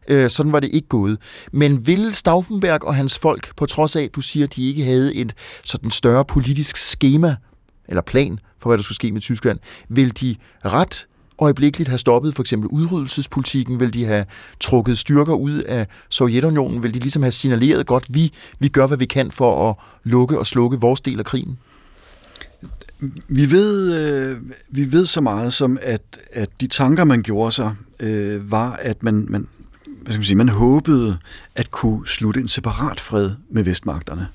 Øh, 0.09 0.31
sådan 0.31 0.53
var 0.53 0.61
det 0.61 0.71
ikke 0.73 0.89
gået. 0.89 1.19
Men 1.53 1.87
vil 1.87 2.15
Stauffenberg 2.15 2.85
og 2.85 2.95
hans 2.95 3.19
folk, 3.19 3.57
på 3.57 3.67
trods 3.67 3.97
af, 3.97 4.03
at 4.03 4.15
du 4.15 4.21
siger, 4.21 4.47
at 4.47 4.57
de 4.57 4.69
ikke 4.69 4.85
havde 4.85 5.15
et 5.15 5.35
sådan 5.65 5.91
større 5.91 6.25
politisk 6.25 6.77
schema 6.77 7.37
eller 7.89 8.03
plan 8.03 8.39
for, 8.59 8.71
hvad 8.71 8.79
der 8.79 8.83
skulle 8.83 8.97
ske 8.97 9.13
med 9.13 9.21
Tyskland, 9.21 9.59
vil 9.89 10.21
de 10.21 10.37
ret 10.65 11.07
øjeblikkeligt 11.39 11.89
have 11.89 11.99
stoppet 11.99 12.35
for 12.35 12.43
eksempel 12.43 12.69
udryddelsespolitikken? 12.69 13.81
Vil 13.81 13.95
de 13.95 14.05
have 14.05 14.25
trukket 14.61 14.99
styrker 14.99 15.35
ud 15.35 15.59
af 15.59 15.87
Sovjetunionen? 16.09 16.83
Vil 16.83 16.95
de 16.95 16.99
ligesom 16.99 17.23
have 17.23 17.33
signaleret 17.33 17.87
godt, 17.87 18.15
vi, 18.15 18.33
vi 18.59 18.69
gør, 18.69 18.87
hvad 18.87 18.99
vi 18.99 19.05
kan 19.05 19.31
for 19.31 19.71
at 19.71 19.77
lukke 20.05 20.39
og 20.39 20.47
slukke 20.47 20.81
vores 20.81 21.01
del 21.01 21.19
af 21.19 21.25
krigen? 21.25 21.59
Vi 23.29 23.51
ved, 23.51 23.95
øh, 23.95 24.39
vi 24.71 24.93
ved 24.93 25.07
så 25.07 25.21
meget 25.21 25.53
som, 25.53 25.79
at, 25.83 26.03
at 26.33 26.49
de 26.61 26.67
tanker, 26.67 27.05
man 27.05 27.23
gjorde 27.23 27.53
sig, 27.53 27.75
øh, 28.01 28.51
var, 28.51 28.73
at 28.73 29.03
man, 29.03 29.27
man, 29.29 29.49
hvad 29.85 30.13
skal 30.13 30.19
man, 30.19 30.25
sige, 30.25 30.37
man 30.37 30.49
håbede 30.49 31.19
at 31.55 31.71
kunne 31.71 32.07
slutte 32.07 32.41
en 32.41 32.49
separat 32.49 33.01
fred 33.01 33.31
med 33.51 33.63
vestmagterne. 33.63 34.29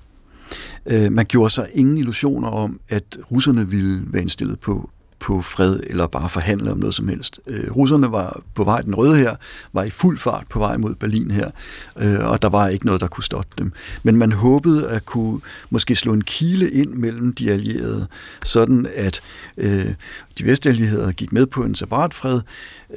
Øh, 0.86 1.12
man 1.12 1.26
gjorde 1.26 1.54
sig 1.54 1.70
ingen 1.74 1.97
illusioner 1.97 2.47
om, 2.47 2.80
at 2.89 3.18
russerne 3.32 3.70
ville 3.70 4.04
være 4.08 4.22
indstillet 4.22 4.60
på 4.60 4.89
på 5.20 5.41
fred 5.41 5.80
eller 5.84 6.08
bare 6.08 6.30
forhandle 6.30 6.72
om 6.72 6.78
noget 6.78 6.95
som 6.95 7.08
helst. 7.08 7.39
Øh, 7.47 7.72
russerne 7.72 8.12
var 8.12 8.41
på 8.56 8.64
vej, 8.64 8.82
den 8.82 8.95
røde 8.95 9.18
her, 9.18 9.36
var 9.74 9.84
i 9.84 9.89
fuld 9.89 10.18
fart 10.18 10.45
på 10.50 10.60
vej 10.60 10.78
mod 10.78 10.95
Berlin 10.95 11.32
her, 11.32 11.52
øh, 11.97 12.30
og 12.30 12.41
der 12.41 12.50
var 12.50 12.68
ikke 12.68 12.86
noget, 12.86 13.02
der 13.02 13.08
kunne 13.08 13.24
stoppe 13.24 13.56
dem. 13.58 13.72
Men 14.04 14.16
man 14.16 14.32
håbede 14.32 14.89
at 14.89 15.06
kunne 15.06 15.41
måske 15.70 15.95
slå 15.95 16.14
en 16.14 16.24
kile 16.24 16.70
ind 16.70 16.93
mellem 16.93 17.34
de 17.34 17.52
allierede, 17.52 18.08
sådan 18.43 18.88
at 18.95 19.22
øh, 19.58 19.93
de 20.38 20.45
vestallierede 20.45 21.14
gik 21.14 21.32
med 21.32 21.45
på 21.45 21.64
en 21.64 21.76
separat 21.76 22.14
fred, 22.14 22.41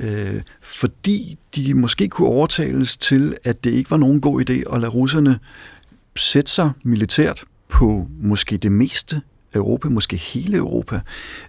øh, 0.01 0.41
fordi 0.61 1.39
de 1.57 1.75
måske 1.75 2.09
kunne 2.09 2.29
overtales 2.29 2.97
til, 2.97 3.37
at 3.45 3.65
det 3.65 3.71
ikke 3.71 3.91
var 3.91 3.97
nogen 3.97 4.21
god 4.21 4.51
idé 4.51 4.75
at 4.75 4.81
lade 4.81 4.93
russerne 4.93 5.39
sætte 6.17 6.51
sig 6.51 6.71
militært 6.85 7.45
på 7.69 8.07
måske 8.23 8.57
det 8.57 8.73
meste 8.73 9.21
Europa, 9.55 9.89
måske 9.89 10.17
hele 10.17 10.57
Europa. 10.57 11.01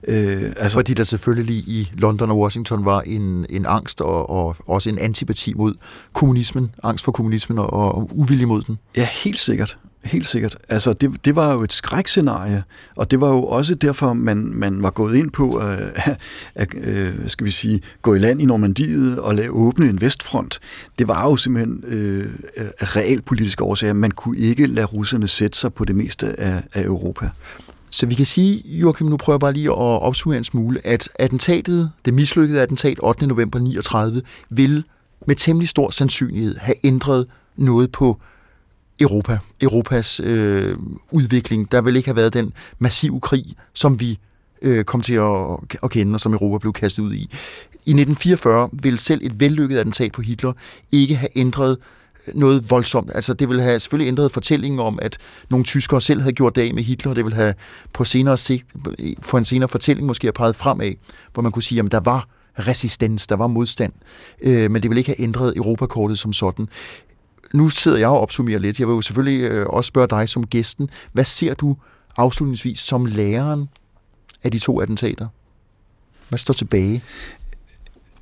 Øh, 0.07 0.43
altså, 0.57 0.77
Fordi 0.77 0.93
der 0.93 1.03
selvfølgelig 1.03 1.55
i 1.55 1.91
London 1.97 2.31
og 2.31 2.39
Washington 2.39 2.85
var 2.85 3.01
en, 3.01 3.45
en 3.49 3.65
angst 3.65 4.01
og, 4.01 4.29
og 4.29 4.55
også 4.67 4.89
en 4.89 4.99
antipati 4.99 5.53
mod 5.53 5.73
kommunismen, 6.13 6.75
angst 6.83 7.05
for 7.05 7.11
kommunismen 7.11 7.57
og, 7.59 7.73
og 7.73 8.09
uvilje 8.11 8.45
mod 8.45 8.61
den. 8.61 8.77
Ja, 8.97 9.07
helt 9.23 9.39
sikkert. 9.39 9.77
Helt 10.03 10.27
sikkert. 10.27 10.57
Altså, 10.69 10.93
det, 10.93 11.25
det 11.25 11.35
var 11.35 11.53
jo 11.53 11.61
et 11.61 11.73
skrækscenarie, 11.73 12.63
og 12.95 13.11
det 13.11 13.21
var 13.21 13.29
jo 13.29 13.43
også 13.43 13.75
derfor, 13.75 14.13
man, 14.13 14.51
man 14.53 14.83
var 14.83 14.89
gået 14.89 15.15
ind 15.15 15.31
på 15.31 15.49
at, 15.49 15.79
at, 15.95 16.17
at 16.55 16.67
øh, 16.77 17.13
skal 17.27 17.45
vi 17.45 17.51
sige, 17.51 17.81
gå 18.01 18.13
i 18.13 18.19
land 18.19 18.41
i 18.41 18.45
Normandiet 18.45 19.19
og 19.19 19.35
lave 19.35 19.51
åbne 19.51 19.89
en 19.89 20.01
vestfront. 20.01 20.59
Det 20.99 21.07
var 21.07 21.23
jo 21.23 21.35
simpelthen 21.35 21.83
øh, 21.87 22.25
af 22.57 22.95
realpolitiske 22.95 23.63
årsager. 23.63 23.93
Man 23.93 24.11
kunne 24.11 24.37
ikke 24.37 24.65
lade 24.65 24.85
russerne 24.85 25.27
sætte 25.27 25.59
sig 25.59 25.73
på 25.73 25.85
det 25.85 25.95
meste 25.95 26.39
af, 26.39 26.63
af 26.73 26.83
Europa. 26.83 27.29
Så 27.89 28.05
vi 28.05 28.15
kan 28.15 28.25
sige, 28.25 28.61
Joachim, 28.65 29.07
nu 29.07 29.17
prøver 29.17 29.35
jeg 29.35 29.39
bare 29.39 29.53
lige 29.53 29.69
at 29.69 29.77
opsummere 29.77 30.37
en 30.37 30.43
smule, 30.43 30.87
at 30.87 31.09
attentatet, 31.19 31.91
det 32.05 32.13
mislykkede 32.13 32.61
attentat 32.61 32.97
8. 33.03 33.27
november 33.27 33.59
39, 33.59 34.21
vil 34.49 34.83
med 35.27 35.35
temmelig 35.35 35.69
stor 35.69 35.89
sandsynlighed 35.89 36.55
have 36.57 36.75
ændret 36.83 37.27
noget 37.57 37.91
på 37.91 38.19
Europa, 38.99 39.39
Europas 39.61 40.19
øh, 40.19 40.77
udvikling. 41.11 41.71
Der 41.71 41.81
vil 41.81 41.95
ikke 41.95 42.07
have 42.07 42.15
været 42.15 42.33
den 42.33 42.53
massive 42.79 43.19
krig, 43.19 43.45
som 43.73 43.99
vi 43.99 44.19
øh, 44.61 44.83
kom 44.83 45.01
til 45.01 45.13
at, 45.13 45.57
at 45.83 45.89
kende, 45.89 46.15
og 46.15 46.19
som 46.19 46.33
Europa 46.33 46.57
blev 46.57 46.73
kastet 46.73 47.03
ud 47.03 47.13
i. 47.13 47.29
I 47.85 47.91
1944 47.91 48.69
ville 48.73 48.99
selv 48.99 49.21
et 49.23 49.39
vellykket 49.39 49.77
attentat 49.77 50.11
på 50.11 50.21
Hitler 50.21 50.53
ikke 50.91 51.15
have 51.15 51.37
ændret 51.37 51.77
øh, 52.27 52.35
noget 52.35 52.69
voldsomt. 52.69 53.11
Altså 53.15 53.33
det 53.33 53.49
ville 53.49 53.63
have 53.63 53.79
selvfølgelig 53.79 54.07
ændret 54.07 54.31
fortællingen 54.31 54.79
om, 54.79 54.99
at 55.01 55.17
nogle 55.49 55.65
tyskere 55.65 56.01
selv 56.01 56.21
havde 56.21 56.33
gjort 56.33 56.55
dag 56.55 56.75
med 56.75 56.83
Hitler, 56.83 57.09
og 57.09 57.15
det 57.15 57.25
ville 57.25 57.35
have 57.35 57.53
på 57.93 58.03
senere 58.03 58.37
sigt, 58.37 58.65
for 59.21 59.37
en 59.37 59.45
senere 59.45 59.69
fortælling 59.69 60.07
måske 60.07 60.27
have 60.27 60.33
peget 60.33 60.55
fremad, 60.55 60.93
hvor 61.33 61.43
man 61.43 61.51
kunne 61.51 61.63
sige, 61.63 61.79
at 61.79 61.91
der 61.91 61.99
var 61.99 62.27
resistens, 62.59 63.27
der 63.27 63.35
var 63.35 63.47
modstand, 63.47 63.93
øh, 64.41 64.71
men 64.71 64.81
det 64.83 64.89
ville 64.89 64.99
ikke 64.99 65.09
have 65.09 65.21
ændret 65.21 65.57
Europakortet 65.57 66.19
som 66.19 66.33
sådan 66.33 66.67
nu 67.53 67.69
sidder 67.69 67.97
jeg 67.97 68.07
og 68.07 68.19
opsummerer 68.19 68.59
lidt. 68.59 68.79
Jeg 68.79 68.87
vil 68.87 68.93
jo 68.93 69.01
selvfølgelig 69.01 69.41
øh, 69.41 69.65
også 69.65 69.87
spørge 69.87 70.07
dig 70.07 70.29
som 70.29 70.47
gæsten. 70.47 70.89
Hvad 71.11 71.25
ser 71.25 71.53
du 71.53 71.77
afslutningsvis 72.17 72.79
som 72.79 73.05
læreren 73.05 73.69
af 74.43 74.51
de 74.51 74.59
to 74.59 74.79
attentater? 74.79 75.27
Hvad 76.29 76.39
står 76.39 76.53
tilbage? 76.53 77.03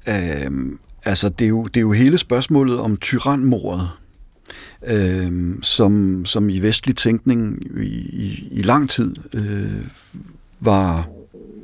Øhm, 0.09 0.79
altså, 1.03 1.29
det 1.29 1.45
er, 1.45 1.49
jo, 1.49 1.63
det 1.63 1.77
er 1.77 1.81
jo 1.81 1.91
hele 1.91 2.17
spørgsmålet 2.17 2.79
om 2.79 2.97
tyrannmordet, 2.97 3.89
øhm, 4.87 5.63
som, 5.63 6.25
som 6.25 6.49
i 6.49 6.59
vestlig 6.59 6.95
tænkning 6.95 7.63
i, 7.77 7.87
i, 7.97 8.47
i 8.51 8.61
lang 8.61 8.89
tid 8.89 9.15
øh, 9.33 9.85
var 10.59 11.09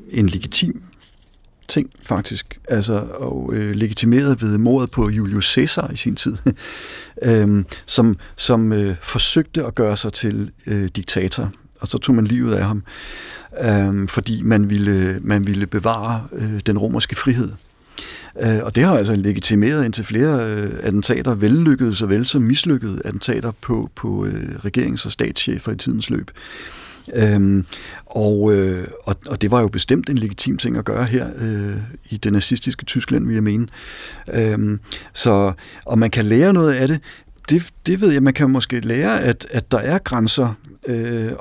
en 0.10 0.30
legitim 0.30 0.84
ting, 1.68 1.90
faktisk. 2.04 2.60
Altså, 2.70 2.94
og 3.14 3.52
øh, 3.54 3.76
legitimeret 3.76 4.42
ved 4.42 4.58
mordet 4.58 4.92
på 4.92 5.10
Julius 5.10 5.54
Caesar 5.54 5.92
i 5.92 5.98
sin 5.98 6.16
tid, 6.16 6.38
øh, 7.24 7.64
som, 7.86 8.16
som 8.36 8.74
øh, 8.74 8.96
forsøgte 9.02 9.66
at 9.66 9.76
gøre 9.76 9.98
sig 9.98 10.14
til 10.14 10.52
øh, 10.68 10.90
diktator, 10.96 11.52
og 11.80 11.88
så 11.88 11.98
tog 11.98 12.16
man 12.16 12.28
livet 12.28 12.56
af 12.56 12.66
ham, 12.66 12.84
øh, 13.64 14.08
fordi 14.08 14.42
man 14.44 14.70
ville, 14.70 15.20
man 15.22 15.48
ville 15.48 15.68
bevare 15.68 16.28
øh, 16.34 16.60
den 16.66 16.78
romerske 16.78 17.16
frihed. 17.16 17.50
Øh, 18.42 18.60
og 18.64 18.76
det 18.76 18.84
har 18.84 18.98
altså 18.98 19.16
legitimeret 19.16 19.86
indtil 19.86 20.06
flere 20.06 20.50
øh, 20.52 20.72
attentater, 20.84 21.36
vellykkede 21.36 21.96
såvel 21.96 22.26
som 22.26 22.42
mislykkede 22.42 23.02
attentater 23.06 23.52
på, 23.62 23.90
på 23.96 24.26
øh, 24.26 24.56
regerings- 24.66 25.06
og 25.06 25.12
statschefer 25.12 25.72
i 25.72 25.76
tidens 25.76 26.10
løb. 26.10 26.32
Øhm, 27.16 27.66
og, 28.06 28.56
øh, 28.56 28.88
og, 29.04 29.16
og 29.28 29.42
det 29.42 29.52
var 29.52 29.62
jo 29.62 29.68
bestemt 29.68 30.10
en 30.10 30.18
legitim 30.18 30.58
ting 30.58 30.78
at 30.78 30.86
gøre 30.86 31.06
her 31.06 31.28
øh, 31.38 31.78
i 32.10 32.18
det 32.18 32.34
nazistiske 32.34 32.86
Tyskland, 32.86 33.26
vil 33.26 33.34
jeg 33.34 33.44
mene. 33.44 33.68
Øhm, 34.34 34.80
så, 35.14 35.54
og 35.86 36.00
man 36.00 36.10
kan 36.10 36.26
lære 36.26 36.54
noget 36.54 36.74
af 36.74 36.88
det. 36.88 37.00
Det, 37.50 37.68
det 37.86 38.02
ved 38.02 38.12
jeg, 38.12 38.24
man 38.24 38.34
kan 38.34 38.50
måske 38.50 38.80
lære, 38.80 39.22
at, 39.22 39.48
at 39.52 39.72
der 39.72 39.78
er 39.78 39.98
grænser 39.98 40.54
øh, 40.88 41.32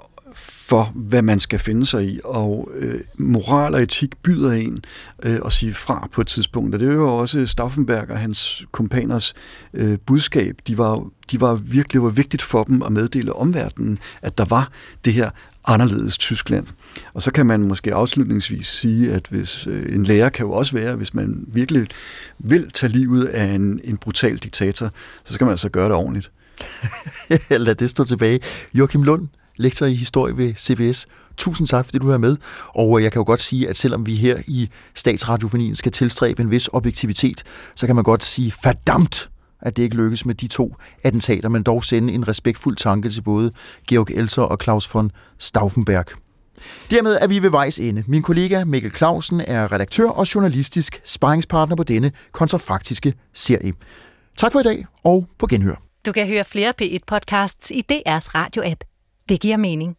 for, 0.68 0.92
hvad 0.94 1.22
man 1.22 1.38
skal 1.38 1.58
finde 1.58 1.86
sig 1.86 2.04
i, 2.04 2.20
og 2.24 2.70
øh, 2.74 3.00
moral 3.18 3.74
og 3.74 3.82
etik 3.82 4.16
byder 4.22 4.52
en 4.52 4.78
øh, 5.22 5.38
at 5.44 5.52
sige 5.52 5.74
fra 5.74 6.08
på 6.12 6.20
et 6.20 6.26
tidspunkt. 6.26 6.74
Og 6.74 6.80
det 6.80 6.88
er 6.88 6.92
jo 6.92 7.16
også 7.16 7.46
Stauffenberg 7.46 8.10
og 8.10 8.18
hans 8.18 8.64
kompaners 8.72 9.34
øh, 9.74 9.98
budskab. 10.06 10.56
De 10.66 10.78
var, 10.78 11.06
de 11.30 11.40
var 11.40 11.54
virkelig 11.54 12.02
var 12.02 12.08
vigtigt 12.08 12.42
for 12.42 12.64
dem 12.64 12.82
at 12.82 12.92
meddele 12.92 13.32
omverdenen, 13.32 13.98
at 14.22 14.38
der 14.38 14.44
var 14.44 14.70
det 15.04 15.12
her 15.12 15.30
anderledes 15.66 16.18
Tyskland. 16.18 16.66
Og 17.14 17.22
så 17.22 17.32
kan 17.32 17.46
man 17.46 17.62
måske 17.62 17.94
afslutningsvis 17.94 18.66
sige, 18.66 19.12
at 19.12 19.26
hvis 19.30 19.66
øh, 19.66 19.94
en 19.94 20.04
lærer 20.04 20.28
kan 20.28 20.46
jo 20.46 20.52
også 20.52 20.72
være, 20.72 20.96
hvis 20.96 21.14
man 21.14 21.44
virkelig 21.48 21.86
vil 22.38 22.70
tage 22.70 22.92
livet 22.92 23.24
af 23.24 23.44
en, 23.44 23.80
en 23.84 23.96
brutal 23.96 24.36
diktator, 24.36 24.90
så 25.24 25.34
skal 25.34 25.44
man 25.44 25.52
altså 25.52 25.68
gøre 25.68 25.84
det 25.84 25.94
ordentligt. 25.94 26.30
Lad 27.50 27.74
det 27.74 27.90
stå 27.90 28.04
tilbage. 28.04 28.40
Joachim 28.74 29.02
Lund, 29.02 29.28
lektor 29.56 29.86
i 29.86 29.94
historie 29.94 30.36
ved 30.36 30.54
CBS. 30.54 31.06
Tusind 31.36 31.68
tak, 31.68 31.84
fordi 31.84 31.98
du 31.98 32.10
er 32.10 32.18
med. 32.18 32.36
Og 32.68 32.98
øh, 32.98 33.04
jeg 33.04 33.12
kan 33.12 33.20
jo 33.20 33.24
godt 33.24 33.40
sige, 33.40 33.68
at 33.68 33.76
selvom 33.76 34.06
vi 34.06 34.14
her 34.14 34.38
i 34.46 34.70
Statsradiofonien 34.94 35.74
skal 35.74 35.92
tilstræbe 35.92 36.42
en 36.42 36.50
vis 36.50 36.68
objektivitet, 36.72 37.42
så 37.74 37.86
kan 37.86 37.94
man 37.94 38.04
godt 38.04 38.24
sige, 38.24 38.52
fordamt, 38.62 39.28
at 39.60 39.76
det 39.76 39.82
ikke 39.82 39.96
lykkes 39.96 40.26
med 40.26 40.34
de 40.34 40.46
to 40.46 40.76
attentater, 41.02 41.48
men 41.48 41.62
dog 41.62 41.84
sende 41.84 42.12
en 42.12 42.28
respektfuld 42.28 42.76
tanke 42.76 43.10
til 43.10 43.22
både 43.22 43.52
Georg 43.88 44.10
Elser 44.10 44.42
og 44.42 44.58
Claus 44.62 44.94
von 44.94 45.10
Stauffenberg. 45.38 46.06
Dermed 46.90 47.18
er 47.20 47.26
vi 47.26 47.42
ved 47.42 47.50
vejs 47.50 47.78
ende. 47.78 48.04
Min 48.06 48.22
kollega 48.22 48.64
Mikkel 48.64 48.92
Clausen 48.92 49.40
er 49.40 49.72
redaktør 49.72 50.08
og 50.08 50.34
journalistisk 50.34 51.00
sparringspartner 51.04 51.76
på 51.76 51.82
denne 51.82 52.12
kontrafaktiske 52.32 53.14
serie. 53.34 53.72
Tak 54.36 54.52
for 54.52 54.60
i 54.60 54.62
dag, 54.62 54.86
og 55.04 55.26
på 55.38 55.46
genhør. 55.46 55.74
Du 56.06 56.12
kan 56.12 56.26
høre 56.26 56.44
flere 56.44 56.72
P1-podcasts 56.82 57.70
i 57.70 57.84
DR's 57.92 58.28
radio-app. 58.34 58.80
Det 59.28 59.40
giver 59.40 59.56
mening. 59.56 59.96